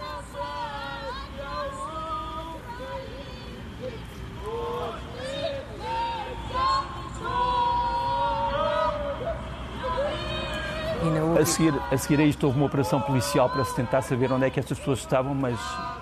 A 11.39 11.45
seguir, 11.45 11.73
a 11.91 11.97
seguir 11.97 12.19
a 12.19 12.23
isto 12.23 12.45
houve 12.45 12.57
uma 12.57 12.65
operação 12.65 13.01
policial 13.01 13.49
para 13.49 13.63
se 13.63 13.75
tentar 13.75 14.01
saber 14.01 14.31
onde 14.31 14.45
é 14.45 14.49
que 14.49 14.59
estas 14.59 14.77
pessoas 14.77 14.99
estavam, 14.99 15.33
mas 15.33 15.59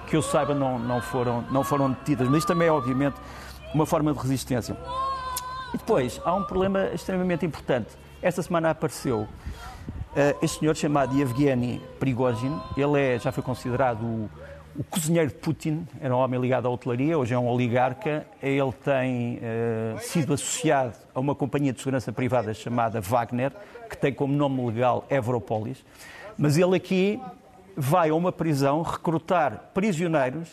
que 0.08 0.16
eu 0.16 0.22
saiba 0.22 0.54
não, 0.54 0.78
não, 0.80 1.02
foram, 1.02 1.44
não 1.52 1.64
foram 1.64 1.92
detidas. 1.92 2.28
Mas 2.28 2.40
isto 2.40 2.48
também 2.48 2.68
é, 2.68 2.72
obviamente, 2.72 3.16
uma 3.74 3.86
forma 3.86 4.14
de 4.14 4.20
resistência. 4.20 4.76
E 5.74 5.78
depois, 5.78 6.22
há 6.24 6.34
um 6.34 6.44
problema 6.44 6.88
extremamente 6.94 7.46
importante. 7.46 7.90
Esta 8.22 8.42
semana 8.42 8.72
apareceu 8.72 9.22
uh, 9.22 9.28
este 10.42 10.60
senhor 10.60 10.76
chamado 10.76 11.16
Yevgeny 11.16 11.82
Prigozhin. 12.00 12.60
Ele 12.76 13.00
é, 13.00 13.20
já 13.20 13.32
foi 13.32 13.44
considerado 13.44 14.04
o, 14.04 14.30
o 14.78 14.84
cozinheiro 14.84 15.30
de 15.30 15.36
Putin, 15.36 15.88
era 16.00 16.16
um 16.16 16.20
homem 16.20 16.40
ligado 16.40 16.68
à 16.68 16.70
hotelaria, 16.70 17.18
hoje 17.18 17.34
é 17.34 17.40
um 17.40 17.48
oligarca. 17.48 18.26
Ele 18.42 18.72
tem 18.72 19.38
uh, 19.38 20.00
sido 20.00 20.34
associado 20.34 20.94
a 21.16 21.20
uma 21.20 21.34
companhia 21.34 21.74
de 21.74 21.80
segurança 21.80 22.12
privada 22.12 22.54
chamada 22.54 23.02
Wagner, 23.02 23.52
que 23.90 23.98
tem 23.98 24.14
como 24.14 24.34
nome 24.34 24.64
legal 24.68 25.06
Evropolis, 25.10 25.84
mas 26.38 26.58
ele 26.58 26.76
aqui 26.76 27.20
vai 27.76 28.10
a 28.10 28.16
uma 28.16 28.32
prisão 28.32 28.84
recrutar 28.84 29.72
prisioneiros 29.74 30.48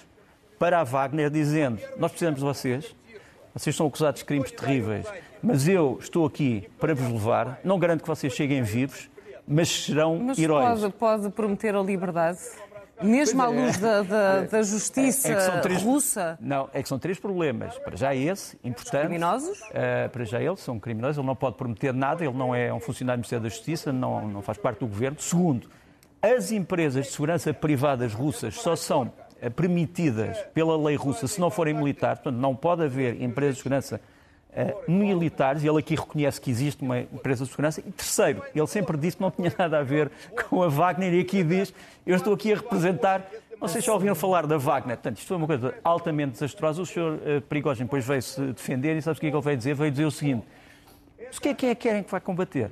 para 0.58 0.80
a 0.80 0.84
Wagner, 0.84 1.28
dizendo: 1.28 1.80
Nós 1.98 2.10
precisamos 2.10 2.40
de 2.40 2.46
vocês, 2.46 2.96
vocês 3.52 3.76
são 3.76 3.86
acusados 3.86 4.20
de 4.20 4.24
crimes 4.24 4.50
terríveis, 4.52 5.06
mas 5.42 5.68
eu 5.68 5.98
estou 6.00 6.24
aqui 6.24 6.66
para 6.80 6.94
vos 6.94 7.12
levar. 7.12 7.60
Não 7.62 7.78
garanto 7.78 8.00
que 8.00 8.08
vocês 8.08 8.32
cheguem 8.32 8.62
vivos, 8.62 9.10
mas 9.46 9.84
serão 9.84 10.18
mas 10.18 10.38
heróis. 10.38 10.80
Pode, 10.80 10.92
pode 10.94 11.30
prometer 11.30 11.74
a 11.74 11.82
liberdade? 11.82 12.38
Mesmo 13.04 13.42
à 13.42 13.46
luz 13.46 13.78
da, 13.78 14.02
da, 14.02 14.40
da 14.42 14.62
justiça 14.62 15.32
é 15.32 15.60
três, 15.60 15.82
russa? 15.82 16.38
Não, 16.40 16.68
é 16.72 16.82
que 16.82 16.88
são 16.88 16.98
três 16.98 17.18
problemas. 17.18 17.76
Para 17.78 17.96
já 17.96 18.14
esse, 18.14 18.58
importante. 18.64 19.06
criminosos? 19.06 19.60
Uh, 19.60 20.08
para 20.10 20.24
já 20.24 20.42
eles 20.42 20.60
são 20.60 20.78
criminosos, 20.78 21.18
ele 21.18 21.26
não 21.26 21.36
pode 21.36 21.56
prometer 21.56 21.92
nada, 21.92 22.24
ele 22.24 22.36
não 22.36 22.54
é 22.54 22.72
um 22.72 22.80
funcionário 22.80 23.18
do 23.18 23.22
Ministério 23.22 23.42
da 23.42 23.48
Justiça, 23.48 23.92
não, 23.92 24.26
não 24.26 24.42
faz 24.42 24.58
parte 24.58 24.80
do 24.80 24.86
governo. 24.86 25.18
Segundo, 25.20 25.68
as 26.22 26.50
empresas 26.50 27.06
de 27.06 27.12
segurança 27.12 27.52
privadas 27.52 28.12
russas 28.14 28.54
só 28.54 28.74
são 28.74 29.12
permitidas 29.54 30.38
pela 30.54 30.76
lei 30.76 30.96
russa 30.96 31.26
se 31.26 31.38
não 31.38 31.50
forem 31.50 31.74
militares, 31.74 32.20
portanto, 32.20 32.40
não 32.40 32.56
pode 32.56 32.82
haver 32.82 33.20
empresas 33.20 33.56
de 33.56 33.62
segurança 33.62 34.00
uh, 34.56 34.90
militares, 34.90 35.62
e 35.62 35.68
ele 35.68 35.78
aqui 35.78 35.94
reconhece 35.94 36.40
que 36.40 36.50
existe 36.50 36.82
uma 36.82 37.00
empresa 37.00 37.44
de 37.44 37.50
segurança. 37.50 37.80
E 37.80 37.90
terceiro, 37.90 38.42
ele 38.54 38.66
sempre 38.66 38.96
disse 38.96 39.16
que 39.16 39.22
não 39.22 39.30
tinha 39.30 39.52
nada 39.58 39.78
a 39.78 39.82
ver 39.82 40.10
com 40.48 40.62
a 40.62 40.68
Wagner, 40.68 41.12
e 41.14 41.20
aqui 41.20 41.42
diz: 41.42 41.72
eu 42.06 42.16
estou 42.16 42.34
aqui 42.34 42.52
a 42.52 42.56
representar. 42.56 43.26
Vocês 43.60 43.84
já 43.84 43.92
ouviram 43.92 44.14
falar 44.14 44.46
da 44.46 44.58
Wagner? 44.58 44.96
Portanto, 44.96 45.18
isto 45.18 45.28
foi 45.28 45.36
uma 45.36 45.46
coisa 45.46 45.74
altamente 45.82 46.32
desastrosa. 46.32 46.82
O 46.82 46.86
senhor 46.86 47.14
uh, 47.14 47.40
Prigogine 47.42 47.84
depois 47.84 48.04
veio-se 48.04 48.40
defender 48.52 48.96
e 48.96 49.02
sabe 49.02 49.16
o 49.16 49.20
que 49.20 49.26
é 49.26 49.30
que 49.30 49.36
ele 49.36 49.44
veio 49.44 49.56
dizer? 49.56 49.74
Veio 49.74 49.90
dizer 49.90 50.04
o 50.04 50.10
seguinte: 50.10 50.46
o 51.36 51.40
que 51.40 51.48
é 51.48 51.50
é 51.50 51.54
que 51.54 51.74
querem 51.74 52.02
que 52.02 52.10
vai 52.10 52.20
combater? 52.20 52.70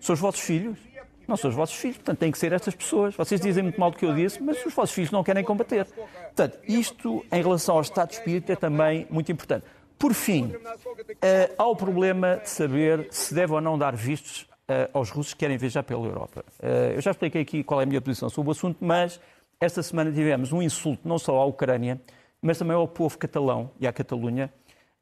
São 0.00 0.14
os 0.14 0.20
vossos 0.20 0.40
filhos? 0.40 0.78
Não 1.26 1.36
são 1.36 1.48
os 1.48 1.56
vossos 1.56 1.76
filhos, 1.76 1.96
portanto, 1.96 2.18
têm 2.18 2.30
que 2.30 2.38
ser 2.38 2.52
estas 2.52 2.74
pessoas. 2.74 3.14
Vocês 3.14 3.40
dizem 3.40 3.62
muito 3.62 3.80
mal 3.80 3.90
do 3.90 3.96
que 3.96 4.04
eu 4.04 4.14
disse, 4.14 4.42
mas 4.42 4.64
os 4.64 4.74
vossos 4.74 4.94
filhos 4.94 5.10
não 5.10 5.24
querem 5.24 5.42
combater. 5.42 5.86
Portanto, 5.86 6.58
isto, 6.68 7.24
em 7.32 7.42
relação 7.42 7.76
ao 7.76 7.80
estado 7.80 8.08
de 8.08 8.16
espírito, 8.16 8.52
é 8.52 8.56
também 8.56 9.06
muito 9.08 9.32
importante. 9.32 9.64
Por 9.98 10.12
fim, 10.12 10.46
uh, 10.46 11.54
há 11.56 11.66
o 11.66 11.76
problema 11.76 12.36
de 12.36 12.50
saber 12.50 13.08
se 13.10 13.34
deve 13.34 13.52
ou 13.52 13.60
não 13.60 13.78
dar 13.78 13.94
vistos 13.94 14.42
uh, 14.42 14.90
aos 14.92 15.10
russos 15.10 15.32
que 15.32 15.40
querem 15.40 15.56
viajar 15.56 15.82
pela 15.82 16.04
Europa. 16.04 16.44
Uh, 16.60 16.94
eu 16.94 17.00
já 17.00 17.12
expliquei 17.12 17.42
aqui 17.42 17.64
qual 17.64 17.80
é 17.80 17.84
a 17.84 17.86
minha 17.86 18.00
posição 18.00 18.28
sobre 18.28 18.50
o 18.50 18.52
assunto, 18.52 18.78
mas 18.80 19.20
esta 19.60 19.82
semana 19.82 20.12
tivemos 20.12 20.52
um 20.52 20.60
insulto 20.60 21.08
não 21.08 21.18
só 21.18 21.38
à 21.38 21.44
Ucrânia, 21.44 22.00
mas 22.42 22.58
também 22.58 22.76
ao 22.76 22.86
povo 22.86 23.16
catalão 23.16 23.70
e 23.80 23.86
à 23.86 23.92
Catalunha, 23.92 24.52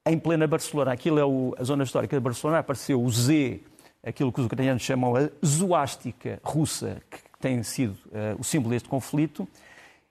em 0.06 0.18
plena 0.18 0.46
Barcelona. 0.46 0.92
Aquilo 0.92 1.18
é 1.18 1.24
o, 1.24 1.54
a 1.58 1.64
zona 1.64 1.84
histórica 1.84 2.16
de 2.16 2.22
Barcelona, 2.22 2.58
apareceu 2.58 3.02
o 3.02 3.10
Z, 3.10 3.60
aquilo 4.04 4.32
que 4.32 4.40
os 4.40 4.46
ucranianos 4.46 4.82
chamam 4.82 5.16
a 5.16 5.28
zoástica 5.44 6.38
russa, 6.44 7.02
que 7.10 7.18
tem 7.40 7.62
sido 7.62 7.96
o 8.38 8.44
símbolo 8.44 8.70
deste 8.70 8.88
conflito, 8.88 9.48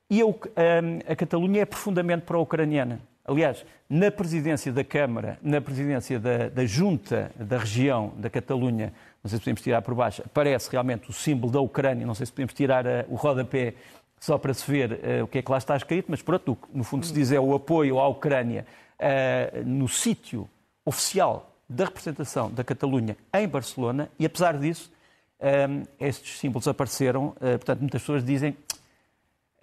e 0.10 0.20
eu, 0.20 0.38
a 1.08 1.16
Catalunha 1.16 1.62
é 1.62 1.66
profundamente 1.66 2.26
pró-ucraniana. 2.26 3.00
Aliás, 3.24 3.64
na 3.90 4.10
presidência 4.10 4.72
da 4.72 4.84
Câmara, 4.84 5.38
na 5.42 5.62
presidência 5.62 6.20
da, 6.20 6.50
da 6.50 6.66
Junta 6.66 7.32
da 7.36 7.58
região 7.58 8.14
da 8.18 8.30
Catalunha, 8.30 8.92
não 9.24 9.30
sei 9.30 9.38
se 9.38 9.44
podemos 9.44 9.62
tirar 9.62 9.82
por 9.82 9.94
baixo, 9.94 10.24
aparece 10.26 10.72
realmente 10.72 11.10
o 11.10 11.14
símbolo 11.14 11.52
da 11.52 11.62
Ucrânia, 11.62 12.06
não 12.06 12.16
sei 12.16 12.26
se 12.26 12.32
podemos 12.32 12.54
tirar 12.54 12.86
uh, 12.86 12.90
o 13.10 13.16
rodapé 13.16 13.76
só 14.20 14.38
para 14.38 14.54
se 14.54 14.70
ver 14.70 14.92
uh, 14.94 15.24
o 15.24 15.28
que 15.28 15.38
é 15.38 15.42
que 15.42 15.52
lá 15.52 15.58
está 15.58 15.76
escrito, 15.78 16.08
mas 16.10 16.22
pronto, 16.22 16.58
no 16.74 16.84
fundo 16.84 17.06
se 17.06 17.14
diz 17.14 17.32
é 17.32 17.40
o 17.40 17.54
apoio 17.54 18.00
à 18.00 18.08
Ucrânia 18.08 18.66
uh, 19.00 19.64
no 19.64 19.88
sítio 19.88 20.50
oficial 20.84 21.56
da 21.70 21.86
representação 21.86 22.50
da 22.50 22.64
Catalunha 22.64 23.16
em 23.34 23.48
Barcelona, 23.48 24.10
e 24.20 24.26
apesar 24.26 24.58
disso, 24.58 24.92
estes 26.00 26.38
símbolos 26.38 26.68
apareceram, 26.68 27.34
portanto, 27.40 27.80
muitas 27.80 28.02
pessoas 28.02 28.26
dizem 28.26 28.56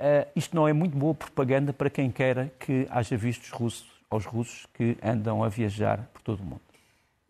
Uh, 0.01 0.31
isto 0.37 0.55
não 0.55 0.69
é 0.69 0.73
muito 0.73 0.97
boa 0.97 1.13
propaganda 1.13 1.73
para 1.73 1.91
quem 1.91 2.11
queira 2.11 2.53
que 2.61 2.87
haja 2.89 3.17
vistos 3.17 3.51
russos 3.51 3.87
aos 4.09 4.25
russos 4.25 4.67
que 4.73 4.97
andam 5.03 5.43
a 5.43 5.49
viajar 5.49 6.09
por 6.13 6.23
todo 6.23 6.41
o 6.41 6.45
mundo. 6.45 6.61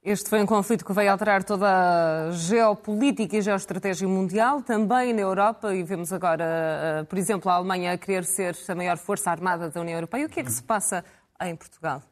Este 0.05 0.31
foi 0.31 0.41
um 0.43 0.47
conflito 0.47 0.85
que 0.85 0.93
veio 0.93 1.11
alterar 1.11 1.43
toda 1.43 2.29
a 2.29 2.31
geopolítica 2.31 3.37
e 3.37 3.43
geoestratégia 3.43 4.07
mundial, 4.07 4.63
também 4.63 5.13
na 5.13 5.21
Europa, 5.21 5.75
e 5.75 5.83
vemos 5.83 6.13
agora, 6.13 7.03
uh, 7.03 7.05
por 7.07 7.19
exemplo, 7.19 7.51
a 7.51 7.55
Alemanha 7.55 7.93
a 7.93 7.99
querer 7.99 8.25
ser 8.25 8.57
a 8.69 8.75
maior 8.75 8.97
força 8.97 9.31
armada 9.31 9.69
da 9.69 9.81
União 9.81 9.97
Europeia. 9.97 10.27
O 10.27 10.29
que 10.29 10.41
é 10.41 10.45
que 10.45 10.53
se 10.53 10.63
passa 10.63 11.05
em 11.43 11.57
Portugal? 11.57 12.03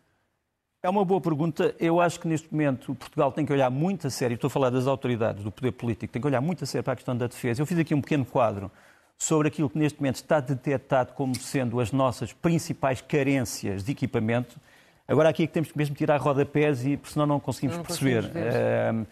É 0.83 0.89
uma 0.89 1.05
boa 1.05 1.21
pergunta. 1.21 1.75
Eu 1.79 2.01
acho 2.01 2.19
que 2.21 2.29
neste 2.29 2.53
momento 2.53 2.95
Portugal 2.95 3.31
tem 3.31 3.47
que 3.47 3.53
olhar 3.53 3.71
muito 3.71 4.07
a 4.07 4.11
sério, 4.11 4.35
estou 4.35 4.49
a 4.49 4.51
falar 4.51 4.71
das 4.71 4.87
autoridades, 4.87 5.43
do 5.43 5.51
poder 5.51 5.73
político, 5.73 6.13
tem 6.13 6.21
que 6.21 6.29
olhar 6.29 6.41
muito 6.41 6.65
a 6.65 6.67
sério 6.67 6.85
para 6.85 6.93
a 6.93 6.97
questão 6.97 7.17
da 7.17 7.27
defesa. 7.27 7.63
Eu 7.63 7.67
fiz 7.67 7.79
aqui 7.79 7.95
um 7.95 8.01
pequeno 8.01 8.25
quadro 8.25 8.71
sobre 9.19 9.49
aquilo 9.49 9.71
que 9.71 9.79
neste 9.79 9.99
momento 9.99 10.17
está 10.17 10.41
detectado 10.41 11.13
como 11.15 11.35
sendo 11.35 11.81
as 11.81 11.93
nossas 11.93 12.33
principais 12.33 13.01
carências 13.01 13.83
de 13.83 13.93
equipamento. 13.93 14.61
Agora 15.09 15.29
aqui 15.29 15.45
é 15.45 15.47
que 15.47 15.53
temos 15.53 15.71
que 15.71 15.79
mesmo 15.79 15.95
tirar 15.95 16.21
rodapés 16.21 16.85
e 16.85 16.99
senão 17.05 17.27
não 17.27 17.41
conseguimos 17.41 17.77
não 17.77 17.85
perceber. 17.85 18.25
uh, 18.25 19.03
uh, 19.03 19.07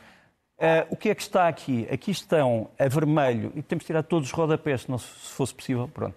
o 0.90 0.96
que 0.96 1.08
é 1.08 1.14
que 1.14 1.22
está 1.22 1.48
aqui? 1.48 1.86
Aqui 1.90 2.10
estão 2.10 2.68
a 2.78 2.88
vermelho, 2.88 3.52
e 3.54 3.62
temos 3.62 3.82
que 3.82 3.86
tirar 3.86 4.02
todos 4.02 4.28
os 4.28 4.32
rodapés, 4.32 4.82
se, 4.82 4.90
não, 4.90 4.98
se 4.98 5.06
fosse 5.06 5.54
possível. 5.54 5.88
Pronto. 5.88 6.16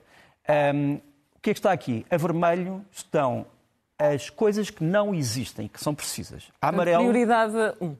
Um, 0.49 0.95
o 1.35 1.39
que 1.41 1.51
é 1.51 1.53
que 1.53 1.59
está 1.59 1.71
aqui? 1.71 2.05
A 2.09 2.17
vermelho 2.17 2.83
estão 2.91 3.45
as 3.99 4.29
coisas 4.29 4.69
que 4.69 4.83
não 4.83 5.13
existem, 5.13 5.67
que 5.67 5.79
são 5.79 5.93
precisas. 5.93 6.51
A 6.61 6.69
amarelo... 6.69 7.03
Prioridade 7.03 7.53
1. 7.79 7.85
Um. 7.85 7.95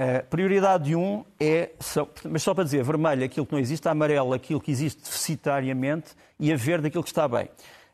A 0.00 0.22
prioridade 0.22 0.96
1 0.96 0.98
um 0.98 1.24
é, 1.38 1.72
mas 2.24 2.42
só 2.42 2.54
para 2.54 2.64
dizer, 2.64 2.82
vermelho 2.82 3.22
aquilo 3.22 3.44
que 3.44 3.52
não 3.52 3.58
existe, 3.58 3.86
amarelo 3.86 4.32
aquilo 4.32 4.58
que 4.58 4.70
existe 4.70 5.02
deficitariamente 5.02 6.12
e 6.38 6.50
a 6.50 6.56
verde 6.56 6.86
aquilo 6.86 7.02
que 7.02 7.10
está 7.10 7.28
bem. 7.28 7.50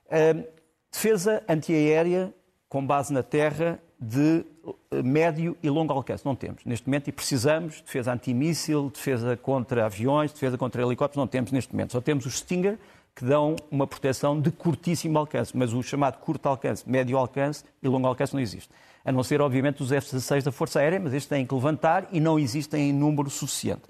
A 0.08 0.46
defesa 0.88 1.42
antiaérea 1.48 2.32
com 2.68 2.86
base 2.86 3.12
na 3.12 3.24
terra 3.24 3.80
de 3.98 4.44
eh, 4.92 5.02
médio 5.02 5.56
e 5.60 5.68
longo 5.68 5.92
alcance. 5.92 6.24
Não 6.24 6.36
temos 6.36 6.64
neste 6.64 6.86
momento 6.86 7.08
e 7.08 7.12
precisamos 7.12 7.80
defesa 7.80 8.12
antimíssil, 8.12 8.88
defesa 8.88 9.36
contra 9.36 9.86
aviões, 9.86 10.32
defesa 10.32 10.56
contra 10.56 10.82
helicópteros. 10.82 11.16
Não 11.16 11.26
temos 11.26 11.50
neste 11.50 11.72
momento. 11.72 11.90
Só 11.90 12.00
temos 12.00 12.24
os 12.24 12.38
Stinger 12.38 12.78
que 13.16 13.24
dão 13.24 13.56
uma 13.68 13.86
proteção 13.86 14.40
de 14.40 14.52
curtíssimo 14.52 15.18
alcance, 15.18 15.56
mas 15.56 15.72
o 15.72 15.82
chamado 15.82 16.18
curto 16.18 16.46
alcance, 16.46 16.88
médio 16.88 17.18
alcance 17.18 17.64
e 17.82 17.88
longo 17.88 18.06
alcance 18.06 18.32
não 18.32 18.40
existe 18.40 18.70
a 19.06 19.12
não 19.12 19.22
ser, 19.22 19.40
obviamente, 19.40 19.80
os 19.84 19.92
F-16 19.92 20.42
da 20.42 20.50
Força 20.50 20.80
Aérea, 20.80 20.98
mas 20.98 21.14
estes 21.14 21.28
têm 21.28 21.46
que 21.46 21.54
levantar 21.54 22.08
e 22.10 22.18
não 22.18 22.40
existem 22.40 22.90
em 22.90 22.92
número 22.92 23.30
suficiente. 23.30 23.82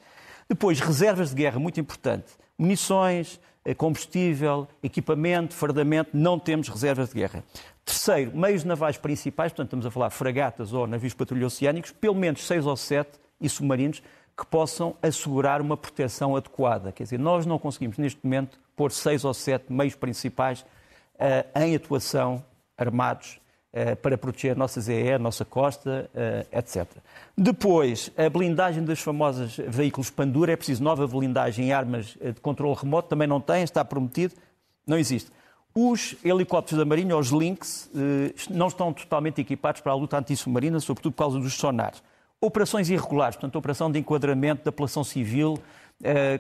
Depois, 0.46 0.78
reservas 0.78 1.30
de 1.30 1.36
guerra, 1.36 1.58
muito 1.58 1.80
importante. 1.80 2.34
Munições, 2.58 3.40
eh, 3.64 3.72
combustível, 3.72 4.68
equipamento, 4.82 5.54
fardamento, 5.54 6.10
não 6.12 6.38
temos 6.38 6.68
reservas 6.68 7.08
de 7.08 7.14
guerra. 7.14 7.42
Terceiro, 7.82 8.36
meios 8.36 8.62
navais 8.62 8.98
principais, 8.98 9.52
portanto 9.52 9.68
estamos 9.68 9.86
a 9.86 9.90
falar 9.90 10.10
fragatas 10.10 10.74
ou 10.74 10.86
navios 10.86 11.14
patrulha 11.14 11.46
oceânicos, 11.46 11.92
pelo 11.92 12.14
menos 12.14 12.46
seis 12.46 12.66
ou 12.66 12.76
sete, 12.76 13.18
e 13.40 13.48
submarinos, 13.48 14.02
que 14.36 14.44
possam 14.44 14.94
assegurar 15.02 15.62
uma 15.62 15.78
proteção 15.78 16.36
adequada. 16.36 16.92
Quer 16.92 17.04
dizer, 17.04 17.18
nós 17.18 17.46
não 17.46 17.58
conseguimos 17.58 17.96
neste 17.96 18.20
momento 18.22 18.58
pôr 18.76 18.92
seis 18.92 19.24
ou 19.24 19.32
sete 19.32 19.72
meios 19.72 19.94
principais 19.94 20.60
uh, 21.14 21.58
em 21.58 21.74
atuação 21.74 22.44
armados 22.76 23.40
para 24.00 24.16
proteger 24.16 24.52
a 24.52 24.54
nossa 24.54 24.80
ZE, 24.80 25.12
a 25.12 25.18
nossa 25.18 25.44
costa, 25.44 26.08
eh, 26.14 26.46
etc. 26.52 26.86
Depois, 27.36 28.10
a 28.16 28.30
blindagem 28.30 28.82
dos 28.82 29.00
famosos 29.00 29.58
veículos 29.68 30.08
Pandura, 30.08 30.52
é 30.52 30.56
preciso 30.56 30.82
nova 30.82 31.06
blindagem 31.06 31.66
em 31.66 31.72
armas 31.72 32.16
eh, 32.20 32.32
de 32.32 32.40
controle 32.40 32.74
remoto, 32.74 33.08
também 33.08 33.28
não 33.28 33.38
tem, 33.38 33.62
está 33.62 33.84
prometido, 33.84 34.34
não 34.86 34.96
existe. 34.96 35.30
Os 35.74 36.16
helicópteros 36.24 36.78
da 36.78 36.86
Marinha, 36.86 37.14
os 37.18 37.28
Lynx, 37.28 37.90
não 38.48 38.68
estão 38.68 38.94
totalmente 38.94 39.42
equipados 39.42 39.82
para 39.82 39.92
a 39.92 39.94
luta 39.94 40.16
antissubmarina, 40.16 40.80
sobretudo 40.80 41.12
por 41.12 41.18
causa 41.24 41.38
dos 41.38 41.52
sonares. 41.52 42.02
Operações 42.40 42.88
irregulares, 42.88 43.36
portanto, 43.36 43.56
operação 43.56 43.92
de 43.92 43.98
enquadramento 43.98 44.64
da 44.64 44.72
população 44.72 45.04
civil, 45.04 45.58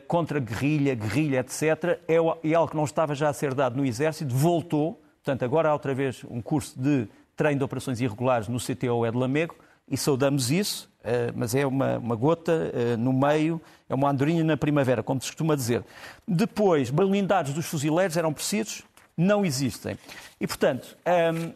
contra 0.08 0.40
guerrilha, 0.40 0.94
guerrilha, 0.94 1.40
etc., 1.40 2.00
é, 2.08 2.16
é 2.50 2.54
algo 2.54 2.70
que 2.70 2.76
não 2.78 2.84
estava 2.84 3.14
já 3.14 3.28
a 3.28 3.32
ser 3.34 3.52
dado 3.52 3.76
no 3.76 3.84
Exército, 3.84 4.34
voltou, 4.34 5.02
portanto, 5.26 5.44
agora 5.44 5.70
há 5.70 5.72
outra 5.72 5.92
vez 5.92 6.22
um 6.30 6.40
curso 6.40 6.80
de 6.80 7.08
treino 7.36 7.58
de 7.58 7.64
operações 7.64 8.00
irregulares 8.00 8.46
no 8.46 8.60
CTO 8.60 9.04
é 9.04 9.10
de 9.10 9.16
Lamego 9.16 9.56
e 9.90 9.96
saudamos 9.96 10.52
isso, 10.52 10.88
eh, 11.02 11.32
mas 11.34 11.52
é 11.52 11.66
uma, 11.66 11.98
uma 11.98 12.14
gota 12.14 12.70
eh, 12.72 12.96
no 12.96 13.12
meio, 13.12 13.60
é 13.88 13.94
uma 13.94 14.08
andorinha 14.08 14.44
na 14.44 14.56
primavera, 14.56 15.02
como 15.02 15.20
se 15.20 15.26
costuma 15.26 15.56
dizer. 15.56 15.82
Depois, 16.28 16.90
blindados 16.90 17.52
dos 17.52 17.66
fuzileiros 17.66 18.16
eram 18.16 18.32
precisos? 18.32 18.82
Não 19.16 19.44
existem. 19.44 19.98
E, 20.40 20.46
portanto, 20.46 20.96
a 21.04 21.10
ehm, 21.10 21.52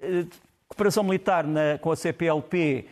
eh, 0.00 0.26
cooperação 0.66 1.04
militar 1.04 1.46
na, 1.46 1.78
com 1.80 1.92
a 1.92 1.96
CPLP 1.96 2.86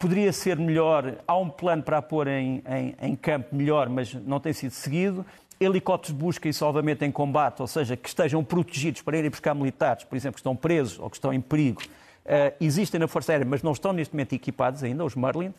poderia 0.00 0.32
ser 0.32 0.58
melhor, 0.58 1.18
há 1.24 1.36
um 1.36 1.48
plano 1.48 1.84
para 1.84 1.98
a 1.98 2.02
pôr 2.02 2.26
em, 2.26 2.64
em, 2.68 2.96
em 3.00 3.14
campo 3.14 3.54
melhor, 3.54 3.88
mas 3.88 4.12
não 4.12 4.40
tem 4.40 4.52
sido 4.52 4.72
seguido 4.72 5.24
helicópteros 5.60 6.16
de 6.16 6.24
busca 6.24 6.48
e 6.48 6.52
salvamento 6.52 7.04
em 7.04 7.10
combate, 7.10 7.60
ou 7.60 7.66
seja, 7.66 7.96
que 7.96 8.08
estejam 8.08 8.42
protegidos 8.44 9.02
para 9.02 9.18
irem 9.18 9.30
buscar 9.30 9.54
militares, 9.54 10.04
por 10.04 10.16
exemplo, 10.16 10.34
que 10.34 10.40
estão 10.40 10.54
presos 10.54 10.98
ou 10.98 11.10
que 11.10 11.16
estão 11.16 11.32
em 11.32 11.40
perigo, 11.40 11.82
uh, 11.82 12.54
existem 12.60 13.00
na 13.00 13.08
Força 13.08 13.32
Aérea, 13.32 13.46
mas 13.46 13.62
não 13.62 13.72
estão 13.72 13.92
neste 13.92 14.14
momento 14.14 14.34
equipados 14.34 14.82
ainda, 14.82 15.04
os 15.04 15.14
Merlin. 15.14 15.52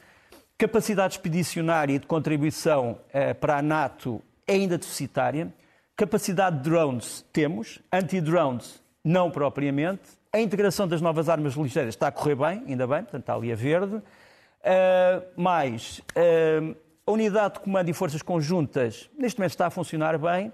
Capacidade 0.57 1.13
expedicionária 1.13 1.93
e 1.93 1.99
de 1.99 2.07
contribuição 2.07 2.99
uh, 3.09 3.35
para 3.35 3.57
a 3.57 3.61
NATO 3.61 4.21
é 4.47 4.53
ainda 4.53 4.77
deficitária. 4.77 5.53
Capacidade 5.95 6.57
de 6.57 6.63
drones 6.63 7.25
temos, 7.33 7.79
anti-drones 7.91 8.81
não 9.03 9.31
propriamente, 9.31 10.19
A 10.31 10.39
integração 10.39 10.87
das 10.87 11.01
novas 11.01 11.27
armas 11.27 11.55
ligeiras 11.55 11.95
está 11.95 12.07
a 12.07 12.11
correr 12.11 12.35
bem, 12.35 12.63
ainda 12.67 12.85
bem, 12.85 13.01
portanto 13.01 13.21
está 13.21 13.33
ali 13.33 13.51
a 13.51 13.55
verde. 13.55 13.95
Uh, 13.95 15.41
mais, 15.41 16.01
uh, 16.09 16.75
a 17.09 17.11
unidade 17.11 17.55
de 17.55 17.59
comando 17.61 17.89
e 17.89 17.93
forças 17.93 18.21
conjuntas 18.21 19.09
neste 19.17 19.39
momento 19.39 19.51
está 19.51 19.65
a 19.65 19.69
funcionar 19.71 20.17
bem. 20.17 20.53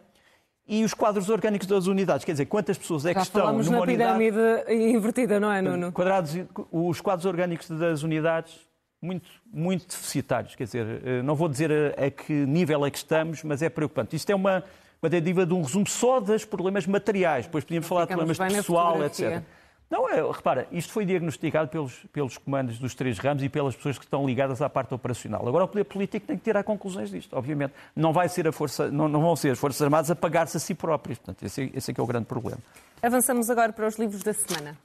E 0.68 0.84
os 0.84 0.96
quadros 0.96 1.30
orgânicos 1.30 1.68
das 1.68 1.86
unidades, 1.86 2.26
quer 2.26 2.32
dizer, 2.32 2.46
quantas 2.48 2.76
pessoas 2.76 3.06
é 3.06 3.10
que 3.10 3.20
Já 3.20 3.24
estão 3.24 3.42
falamos 3.42 3.68
numa 3.68 3.82
na 3.82 3.86
pirâmide 3.86 4.36
unidade... 4.36 4.74
invertida, 4.74 5.40
não 5.40 5.52
é, 5.52 5.62
Nuno? 5.62 5.92
Quadrados, 5.92 6.36
os 6.72 7.00
quadros 7.02 7.26
orgânicos 7.28 7.70
das 7.70 8.02
unidades 8.02 8.68
muito, 9.00 9.30
muito 9.54 9.86
deficitários. 9.88 10.56
Quer 10.56 10.64
dizer, 10.64 11.02
eh, 11.06 11.22
não 11.22 11.36
vou 11.36 11.48
dizer 11.48 11.72
a, 11.72 12.06
a, 12.08 12.10
que 12.10 12.34
nível 12.34 12.84
é 12.84 12.90
que 12.90 12.98
estamos, 12.98 13.44
mas 13.44 13.62
é 13.62 13.70
preocupante. 13.70 14.16
Isto 14.16 14.32
é 14.32 14.36
uma, 14.36 14.64
uma 15.04 15.10
tentativa 15.10 15.46
de 15.46 15.54
um 15.54 15.62
resumo 15.62 15.88
só 15.88 16.20
dos 16.20 16.46
problemas 16.46 16.88
materiais. 16.88 17.46
Depois 17.46 17.64
podíamos 17.64 17.88
falar 17.88 18.06
de 18.06 18.16
problemas 18.16 18.38
pessoal, 18.40 19.04
etc. 19.04 19.44
Não, 19.90 20.10
é, 20.10 20.16
repara, 20.32 20.68
isto 20.72 20.92
foi 20.92 21.06
diagnosticado 21.06 21.70
pelos, 21.70 21.94
pelos 22.12 22.38
comandos 22.38 22.80
dos 22.80 22.96
três 22.96 23.20
ramos 23.20 23.44
e 23.44 23.50
pelas 23.50 23.76
pessoas 23.76 23.98
que 23.98 24.06
estão 24.06 24.26
ligadas 24.26 24.62
à 24.62 24.70
parte 24.70 24.94
operacional. 24.94 25.48
Agora 25.48 25.66
o 25.66 25.68
poder 25.68 25.84
político 25.84 26.26
tem 26.26 26.38
que 26.38 26.44
tirar 26.44 26.64
conclusões 26.64 27.12
disto, 27.12 27.36
obviamente. 27.38 27.74
Não, 27.96 28.12
vai 28.12 28.28
ser 28.28 28.48
a 28.48 28.52
força, 28.52 28.90
não, 28.90 29.08
não 29.08 29.22
vão 29.22 29.36
ser 29.36 29.52
as 29.52 29.60
Forças 29.60 29.82
Armadas 29.82 30.10
a 30.10 30.16
pagar-se 30.16 30.58
a 30.58 30.60
si 30.60 30.74
próprios. 30.74 31.20
Portanto, 31.20 31.46
esse, 31.46 31.72
esse 31.74 31.92
é 31.92 31.94
que 31.94 32.00
é 32.00 32.04
o 32.04 32.08
grande 32.08 32.26
problema. 32.26 32.58
Avançamos 33.02 33.50
agora 33.50 33.72
para 33.72 33.88
os 33.88 33.98
livros 33.98 34.24
da 34.24 34.34
semana. 34.34 34.76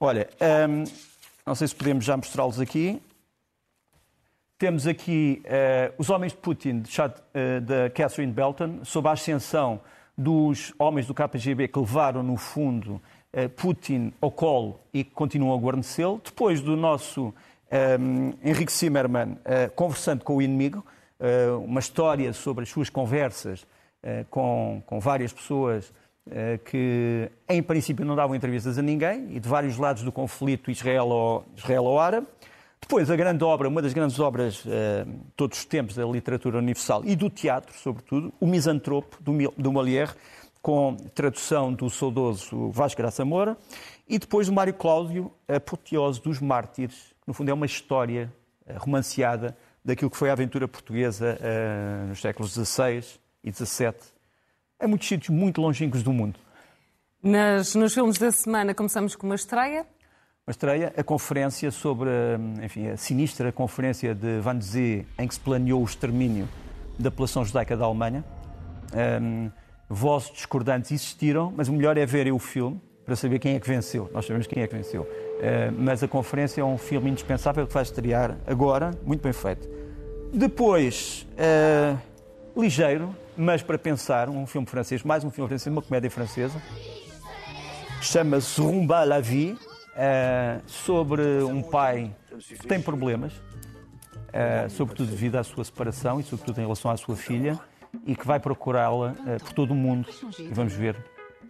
Olha, 0.00 0.28
hum, 0.68 0.84
não 1.46 1.54
sei 1.54 1.68
se 1.68 1.74
podemos 1.74 2.04
já 2.04 2.16
mostrá-los 2.16 2.58
aqui. 2.58 3.00
Temos 4.58 4.86
aqui 4.86 5.42
uh, 5.44 5.94
Os 5.96 6.10
Homens 6.10 6.32
de 6.32 6.38
Putin, 6.38 6.80
de, 6.80 7.00
uh, 7.00 7.60
de 7.60 7.90
Catherine 7.90 8.32
Belton, 8.32 8.80
sob 8.84 9.08
a 9.08 9.12
ascensão 9.12 9.80
dos 10.16 10.72
homens 10.78 11.06
do 11.06 11.14
KGB 11.14 11.68
que 11.68 11.78
levaram, 11.78 12.22
no 12.22 12.36
fundo, 12.36 13.00
Putin 13.56 14.12
ao 14.20 14.30
colo 14.30 14.80
e 14.92 15.04
que 15.04 15.10
continuam 15.10 15.54
a 15.54 15.60
guarnecê-lo. 15.60 16.20
Depois 16.24 16.60
do 16.60 16.76
nosso 16.76 17.34
um, 18.00 18.32
Henrique 18.42 18.72
Zimmermann 18.72 19.36
conversando 19.74 20.24
com 20.24 20.36
o 20.36 20.42
inimigo, 20.42 20.84
uma 21.64 21.80
história 21.80 22.32
sobre 22.32 22.64
as 22.64 22.68
suas 22.68 22.90
conversas 22.90 23.66
com, 24.30 24.82
com 24.86 25.00
várias 25.00 25.32
pessoas 25.32 25.92
que, 26.66 27.30
em 27.48 27.62
princípio, 27.62 28.04
não 28.04 28.14
davam 28.14 28.36
entrevistas 28.36 28.78
a 28.78 28.82
ninguém 28.82 29.28
e 29.30 29.40
de 29.40 29.48
vários 29.48 29.78
lados 29.78 30.02
do 30.02 30.12
conflito 30.12 30.70
israelo-árabe. 30.70 31.46
israelo 31.56 31.98
árabe 31.98 32.26
depois, 32.84 33.10
a 33.10 33.16
grande 33.16 33.42
obra, 33.42 33.66
uma 33.66 33.80
das 33.80 33.94
grandes 33.94 34.20
obras 34.20 34.56
de 34.56 34.68
uh, 34.68 35.20
todos 35.34 35.58
os 35.58 35.64
tempos 35.64 35.96
da 35.96 36.04
literatura 36.04 36.58
universal 36.58 37.02
e 37.02 37.16
do 37.16 37.30
teatro, 37.30 37.74
sobretudo, 37.78 38.30
O 38.38 38.46
Misantropo, 38.46 39.16
do, 39.22 39.32
do 39.56 39.72
Molière, 39.72 40.14
com 40.64 40.96
tradução 41.14 41.74
do 41.74 41.90
saudoso 41.90 42.70
Vasco 42.70 42.96
Graça 42.96 43.22
Moura, 43.22 43.54
e 44.08 44.18
depois 44.18 44.46
do 44.46 44.52
Mário 44.54 44.72
Cláudio, 44.72 45.30
Apoteose 45.46 46.22
dos 46.22 46.40
Mártires, 46.40 47.14
que 47.20 47.28
no 47.28 47.34
fundo 47.34 47.50
é 47.50 47.52
uma 47.52 47.66
história 47.66 48.32
uh, 48.66 48.78
romanceada 48.78 49.54
daquilo 49.84 50.10
que 50.10 50.16
foi 50.16 50.30
a 50.30 50.32
aventura 50.32 50.66
portuguesa 50.66 51.38
uh, 51.38 52.06
nos 52.06 52.18
séculos 52.18 52.54
XVI 52.54 53.04
e 53.44 53.52
XVII, 53.52 53.92
em 54.80 54.86
muitos 54.86 55.06
sítios 55.06 55.28
muito 55.28 55.60
longínquos 55.60 56.02
do 56.02 56.14
mundo. 56.14 56.40
Nas, 57.22 57.74
nos 57.74 57.92
filmes 57.92 58.16
da 58.16 58.32
semana 58.32 58.72
começamos 58.72 59.14
com 59.14 59.26
uma 59.26 59.36
estreia 59.36 59.86
uma 60.46 60.50
estreia, 60.50 60.94
a 60.96 61.02
conferência 61.02 61.70
sobre, 61.70 62.08
enfim, 62.62 62.88
a 62.88 62.96
sinistra 62.96 63.52
conferência 63.52 64.14
de 64.14 64.40
Van 64.40 64.58
Zee, 64.60 65.06
em 65.18 65.28
que 65.28 65.34
se 65.34 65.40
planeou 65.40 65.82
o 65.82 65.84
extermínio 65.84 66.48
da 66.98 67.10
população 67.10 67.44
judaica 67.44 67.76
da 67.76 67.84
Alemanha. 67.84 68.24
Um, 69.20 69.50
vozes 69.88 70.30
discordantes 70.30 70.90
existiram, 70.90 71.52
mas 71.56 71.68
o 71.68 71.72
melhor 71.72 71.96
é 71.96 72.06
ver 72.06 72.32
o 72.32 72.38
filme 72.38 72.80
para 73.04 73.14
saber 73.14 73.38
quem 73.38 73.54
é 73.54 73.60
que 73.60 73.68
venceu. 73.68 74.10
Nós 74.12 74.24
sabemos 74.24 74.46
quem 74.46 74.62
é 74.62 74.66
que 74.66 74.74
venceu. 74.74 75.02
Uh, 75.02 75.72
mas 75.78 76.02
a 76.02 76.08
conferência 76.08 76.60
é 76.60 76.64
um 76.64 76.78
filme 76.78 77.10
indispensável 77.10 77.66
que 77.66 77.74
vai 77.74 77.82
estrear 77.82 78.36
agora, 78.46 78.92
muito 79.04 79.22
bem 79.22 79.32
feito. 79.32 79.68
Depois, 80.32 81.26
uh, 81.34 81.98
ligeiro, 82.60 83.14
mas 83.36 83.62
para 83.62 83.78
pensar, 83.78 84.28
um 84.28 84.46
filme 84.46 84.66
francês, 84.66 85.02
mais 85.02 85.22
um 85.22 85.30
filme 85.30 85.48
francês, 85.48 85.72
uma 85.72 85.82
comédia 85.82 86.10
francesa. 86.10 86.60
Chama-se 88.00 88.60
Rumba 88.60 89.04
la 89.04 89.20
vie 89.20 89.52
uh, 89.52 90.62
sobre 90.66 91.42
um 91.42 91.62
pai 91.62 92.14
que 92.38 92.66
tem 92.66 92.80
problemas, 92.80 93.32
sobretudo 94.70 95.10
devido 95.10 95.36
à 95.36 95.44
sua 95.44 95.64
separação 95.64 96.18
e 96.18 96.24
sobretudo 96.24 96.58
em 96.58 96.62
relação 96.62 96.90
à 96.90 96.96
sua 96.96 97.14
filha, 97.14 97.56
e 98.06 98.14
que 98.14 98.26
vai 98.26 98.40
procurá-la 98.40 99.12
uh, 99.12 99.44
por 99.44 99.52
todo 99.52 99.72
o 99.72 99.74
mundo. 99.74 100.08
E 100.38 100.48
vamos 100.52 100.72
ver 100.72 100.96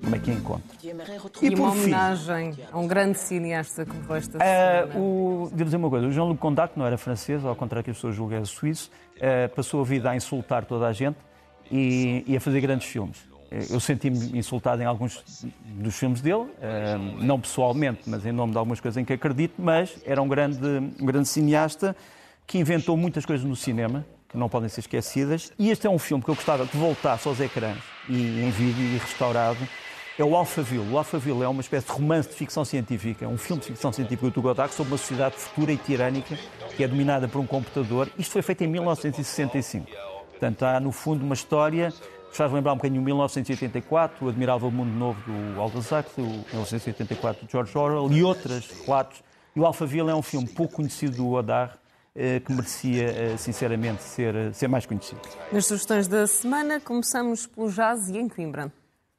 como 0.02 0.16
é 0.16 0.18
que 0.18 0.30
a 0.30 0.34
encontra. 0.34 0.76
E, 0.82 1.46
e 1.46 1.54
uma 1.54 1.70
homenagem 1.70 2.52
fim, 2.52 2.62
a 2.70 2.78
um 2.78 2.86
grande 2.86 3.18
cineasta 3.18 3.84
que 3.84 3.94
morreu 3.94 4.16
esta 4.16 4.38
semana. 4.38 4.94
Uh, 4.94 5.44
o, 5.44 5.50
devo 5.50 5.64
dizer 5.64 5.76
uma 5.76 5.90
coisa, 5.90 6.06
o 6.06 6.12
Jean-Luc 6.12 6.40
Condat, 6.40 6.72
que 6.72 6.78
não 6.78 6.86
era 6.86 6.98
francês, 6.98 7.44
ao 7.44 7.56
contrário 7.56 7.84
que 7.84 7.90
as 7.90 7.96
pessoas 7.96 8.14
julgam, 8.14 8.38
é 8.38 8.44
suíço, 8.44 8.90
uh, 9.16 9.54
passou 9.54 9.80
a 9.80 9.84
vida 9.84 10.10
a 10.10 10.16
insultar 10.16 10.64
toda 10.64 10.86
a 10.86 10.92
gente 10.92 11.16
e, 11.70 12.24
e 12.26 12.36
a 12.36 12.40
fazer 12.40 12.60
grandes 12.60 12.86
filmes. 12.88 13.34
Eu 13.70 13.78
senti-me 13.78 14.36
insultado 14.36 14.82
em 14.82 14.84
alguns 14.84 15.22
dos 15.64 15.96
filmes 15.96 16.20
dele, 16.20 16.46
eh, 16.60 16.96
não 17.20 17.38
pessoalmente, 17.38 18.02
mas 18.04 18.26
em 18.26 18.32
nome 18.32 18.50
de 18.50 18.58
algumas 18.58 18.80
coisas 18.80 19.00
em 19.00 19.04
que 19.04 19.12
acredito, 19.12 19.54
mas 19.58 19.96
era 20.04 20.20
um 20.20 20.26
grande, 20.26 20.66
um 21.00 21.06
grande 21.06 21.28
cineasta 21.28 21.94
que 22.48 22.58
inventou 22.58 22.96
muitas 22.96 23.24
coisas 23.24 23.46
no 23.46 23.54
cinema 23.54 24.04
que 24.34 24.38
não 24.38 24.48
podem 24.48 24.68
ser 24.68 24.80
esquecidas. 24.80 25.52
E 25.56 25.70
este 25.70 25.86
é 25.86 25.90
um 25.90 25.98
filme 25.98 26.22
que 26.22 26.28
eu 26.28 26.34
gostava 26.34 26.66
que 26.66 26.76
voltasse 26.76 27.28
aos 27.28 27.40
ecrãs 27.40 27.78
e 28.08 28.44
em 28.44 28.50
vídeo 28.50 28.84
e 28.84 28.98
restaurado. 28.98 29.58
É 30.18 30.24
o 30.24 30.34
Alphaville. 30.36 30.92
O 30.92 30.98
Alphaville 30.98 31.42
é 31.42 31.48
uma 31.48 31.60
espécie 31.60 31.86
de 31.86 31.92
romance 31.92 32.28
de 32.28 32.34
ficção 32.34 32.64
científica, 32.64 33.26
um 33.28 33.38
filme 33.38 33.62
de 33.62 33.68
ficção 33.68 33.92
científica 33.92 34.30
do 34.30 34.42
Godard 34.42 34.74
sobre 34.74 34.92
uma 34.92 34.98
sociedade 34.98 35.36
futura 35.36 35.72
e 35.72 35.76
tirânica 35.76 36.36
que 36.76 36.82
é 36.82 36.88
dominada 36.88 37.28
por 37.28 37.40
um 37.40 37.46
computador. 37.46 38.10
Isto 38.18 38.32
foi 38.32 38.42
feito 38.42 38.64
em 38.64 38.66
1965. 38.66 39.86
Portanto, 40.30 40.62
há 40.64 40.80
no 40.80 40.90
fundo 40.90 41.24
uma 41.24 41.34
história 41.34 41.92
faz 42.32 42.50
lembrar 42.50 42.72
um 42.72 42.76
bocadinho 42.76 43.00
o 43.00 43.04
1984, 43.04 44.26
o 44.26 44.28
Admirável 44.28 44.68
Mundo 44.68 44.90
Novo 44.90 45.20
do 45.22 45.60
Aldous 45.60 45.92
Huxley, 45.92 46.26
o 46.26 46.44
1984 46.50 47.46
do 47.46 47.50
George 47.50 47.78
Orwell 47.78 48.12
e 48.12 48.24
outros 48.24 48.68
relatos. 48.84 49.22
E 49.54 49.60
o 49.60 49.64
Alphaville 49.64 50.10
é 50.10 50.14
um 50.14 50.22
filme 50.22 50.48
pouco 50.48 50.74
conhecido 50.74 51.18
do 51.18 51.30
Odar, 51.30 51.78
eh, 51.78 51.83
que 52.14 52.52
merecia, 52.52 53.04
eh, 53.04 53.36
sinceramente, 53.36 54.02
ser, 54.02 54.34
eh, 54.34 54.52
ser 54.52 54.68
mais 54.68 54.86
conhecido. 54.86 55.20
Nas 55.50 55.66
sugestões 55.66 56.06
da 56.06 56.26
semana, 56.26 56.80
começamos 56.80 57.46
pelo 57.46 57.70
jazz 57.70 58.08
e 58.08 58.18
em 58.18 58.28
Coimbra. 58.28 58.72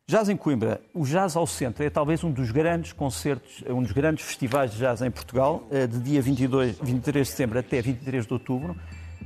Jazz 0.07 0.29
em 0.29 0.37
Coimbra. 0.37 0.79
O 0.93 1.03
Jazz 1.03 1.35
ao 1.35 1.47
Centro 1.47 1.83
é 1.83 1.89
talvez 1.89 2.23
um 2.23 2.31
dos 2.31 2.51
grandes 2.51 2.93
concertos, 2.93 3.63
um 3.67 3.81
dos 3.81 3.91
grandes 3.91 4.23
festivais 4.23 4.71
de 4.71 4.77
jazz 4.77 5.01
em 5.01 5.09
Portugal, 5.09 5.67
de 5.71 5.99
dia 5.99 6.21
22, 6.21 6.77
23 6.79 7.25
de 7.25 7.31
setembro 7.31 7.57
até 7.57 7.81
23 7.81 8.27
de 8.27 8.31
outubro. 8.31 8.75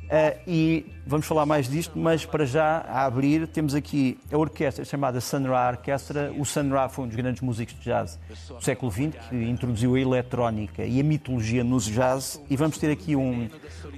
Uh, 0.10 0.40
e 0.48 0.86
vamos 1.06 1.28
falar 1.28 1.46
mais 1.46 1.70
disto, 1.70 1.96
mas 1.96 2.26
para 2.26 2.44
já, 2.44 2.80
a 2.80 3.06
abrir, 3.06 3.46
temos 3.46 3.76
aqui 3.76 4.20
a 4.32 4.38
orquestra 4.38 4.84
chamada 4.84 5.22
Sun 5.22 5.44
Ra 5.44 5.70
Orquestra. 5.70 6.34
O 6.36 6.44
Sun 6.44 6.70
Ra 6.70 6.90
foi 6.90 7.06
um 7.06 7.08
dos 7.08 7.16
grandes 7.16 7.44
músicos 7.44 7.76
de 7.76 7.82
jazz 7.82 8.20
do 8.28 8.60
século 8.64 8.92
XX, 8.92 9.12
que 9.30 9.36
introduziu 9.36 9.94
a 9.94 10.00
eletrónica 10.00 10.84
e 10.84 11.00
a 11.00 11.04
mitologia 11.04 11.64
no 11.64 11.80
jazz. 11.80 12.42
E 12.50 12.56
vamos 12.56 12.80
ter 12.80 12.90
aqui 12.90 13.16
um, 13.16 13.48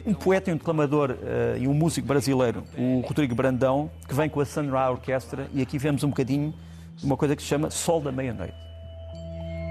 um 0.05 0.13
poeta 0.13 0.49
e 0.49 0.53
um 0.53 0.57
declamador 0.57 1.11
uh, 1.11 1.57
e 1.57 1.65
um 1.65 1.73
músico 1.73 2.05
brasileiro, 2.05 2.65
o 2.77 2.99
Rodrigo 3.07 3.33
Brandão, 3.33 3.89
que 4.05 4.13
vem 4.13 4.27
com 4.27 4.41
a 4.41 4.45
Sun 4.45 4.69
Ra 4.69 4.91
Orquestra. 4.91 5.47
E 5.53 5.61
aqui 5.61 5.77
vemos 5.77 6.03
um 6.03 6.09
bocadinho 6.09 6.53
uma 7.01 7.15
coisa 7.15 7.37
que 7.37 7.41
se 7.41 7.47
chama 7.47 7.69
Sol 7.69 8.01
da 8.01 8.11
Meia-Noite. 8.11 8.53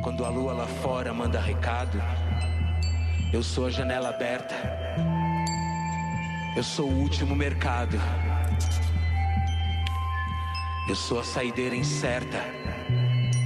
Quando 0.03 0.25
a 0.25 0.31
lua 0.31 0.55
lá 0.55 0.67
fora 0.67 1.13
manda 1.13 1.39
recado, 1.39 2.01
eu 3.31 3.43
sou 3.43 3.67
a 3.67 3.71
janela 3.71 4.09
aberta 4.09 4.55
eu 6.57 6.63
sou 6.63 6.89
o 6.89 7.01
último 7.01 7.35
mercado. 7.37 7.97
Eu 10.89 10.97
sou 10.97 11.21
a 11.21 11.25
saideira 11.25 11.75
incerta. 11.77 12.39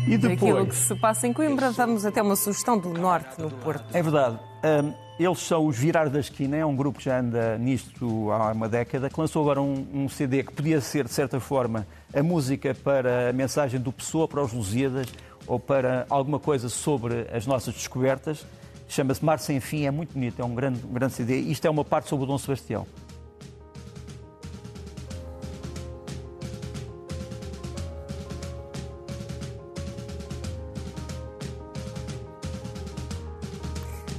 E 0.07 0.17
depois... 0.17 0.53
Aquilo 0.53 0.67
que 0.67 0.75
se 0.75 0.95
passa 0.95 1.27
em 1.27 1.33
Coimbra, 1.33 1.71
vamos 1.71 2.05
até 2.07 2.23
uma 2.23 2.37
sugestão 2.37 2.79
do 2.79 2.90
Norte, 2.90 3.40
no 3.40 3.51
Porto. 3.51 3.85
É 3.93 4.03
verdade. 4.03 4.38
Um, 4.64 4.93
eles 5.19 5.38
são 5.40 5.67
os 5.67 5.77
Virar 5.77 6.09
da 6.09 6.21
Esquina, 6.21 6.57
é 6.57 6.67
um 6.67 6.75
grupo 6.75 6.99
que 6.99 7.05
já 7.05 7.21
anda 7.21 7.57
nisto 7.59 8.31
há 8.31 8.53
uma 8.53 8.69
década, 8.69 9.09
que 9.09 9.21
lançou 9.21 9.43
agora 9.43 9.61
um, 9.61 9.87
um, 9.93 10.09
CD 10.09 10.43
que 10.43 10.53
podia 10.53 10.81
ser, 10.81 11.05
de 11.05 11.12
certa 11.12 11.38
forma, 11.38 11.87
a 12.14 12.23
música 12.23 12.75
para 12.75 13.31
a 13.31 13.33
mensagem 13.33 13.79
do 13.79 13.93
Pessoa 13.93 14.27
para 14.27 14.43
os 14.43 14.53
Lusíadas 14.53 15.07
ou 15.47 15.61
para 15.61 16.07
alguma 16.09 16.38
coisa 16.38 16.69
sobre 16.69 17.27
as 17.33 17.47
nossas 17.47 17.75
descobertas. 17.75 18.45
Chama-se 18.88 19.25
Mar 19.25 19.38
Sem 19.38 19.61
Fim, 19.61 19.85
é 19.85 19.90
muito 19.90 20.12
bonito, 20.12 20.40
é 20.40 20.44
um 20.44 20.55
grande, 20.55 20.85
um 20.85 20.92
grande 20.92 21.14
CD. 21.14 21.38
Isto 21.38 21.66
é 21.66 21.70
uma 21.70 21.85
parte 21.85 22.09
sobre 22.09 22.25
o 22.25 22.27
Dom 22.27 22.38
Sebastião. 22.38 22.87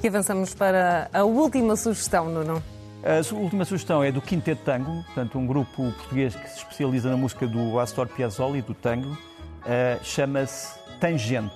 E 0.03 0.07
avançamos 0.07 0.53
para 0.53 1.09
a 1.11 1.23
última 1.23 1.75
sugestão, 1.75 2.29
Nuno. 2.29 2.61
A 3.03 3.35
última 3.35 3.65
sugestão 3.65 4.03
é 4.03 4.11
do 4.11 4.21
Quinteto 4.21 4.61
Tango, 4.63 5.03
portanto, 5.05 5.39
um 5.39 5.47
grupo 5.47 5.91
português 5.91 6.35
que 6.35 6.47
se 6.47 6.57
especializa 6.57 7.09
na 7.09 7.17
música 7.17 7.47
do 7.47 7.79
Astor 7.79 8.07
Piazzolla 8.07 8.57
e 8.57 8.61
do 8.61 8.75
tango. 8.75 9.09
Uh, 9.11 10.03
Chama-se 10.03 10.77
Tangente. 10.99 11.55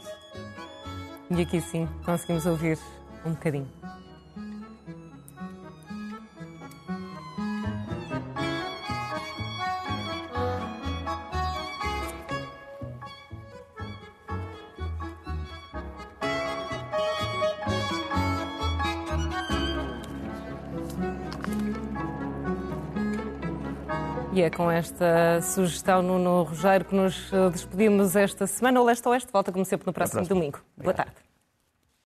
E 1.30 1.42
aqui 1.44 1.62
sim 1.62 1.88
conseguimos 2.04 2.48
ouvir 2.48 2.80
um 3.26 3.32
bocadinho. 3.32 3.68
E 24.32 24.42
é 24.42 24.50
com 24.50 24.72
esta 24.72 25.42
sugestão, 25.42 26.02
Nuno 26.02 26.44
Rogério, 26.44 26.86
que 26.86 26.96
nos 26.96 27.30
despedimos 27.52 28.16
esta 28.16 28.48
semana. 28.48 28.80
O 28.80 28.86
Leste 28.86 29.06
Oeste 29.10 29.30
volta, 29.34 29.52
como 29.52 29.66
sempre, 29.66 29.86
no 29.86 29.92
próximo 29.92 30.26
domingo. 30.26 30.60
Boa 30.78 30.94
tarde. 30.94 31.29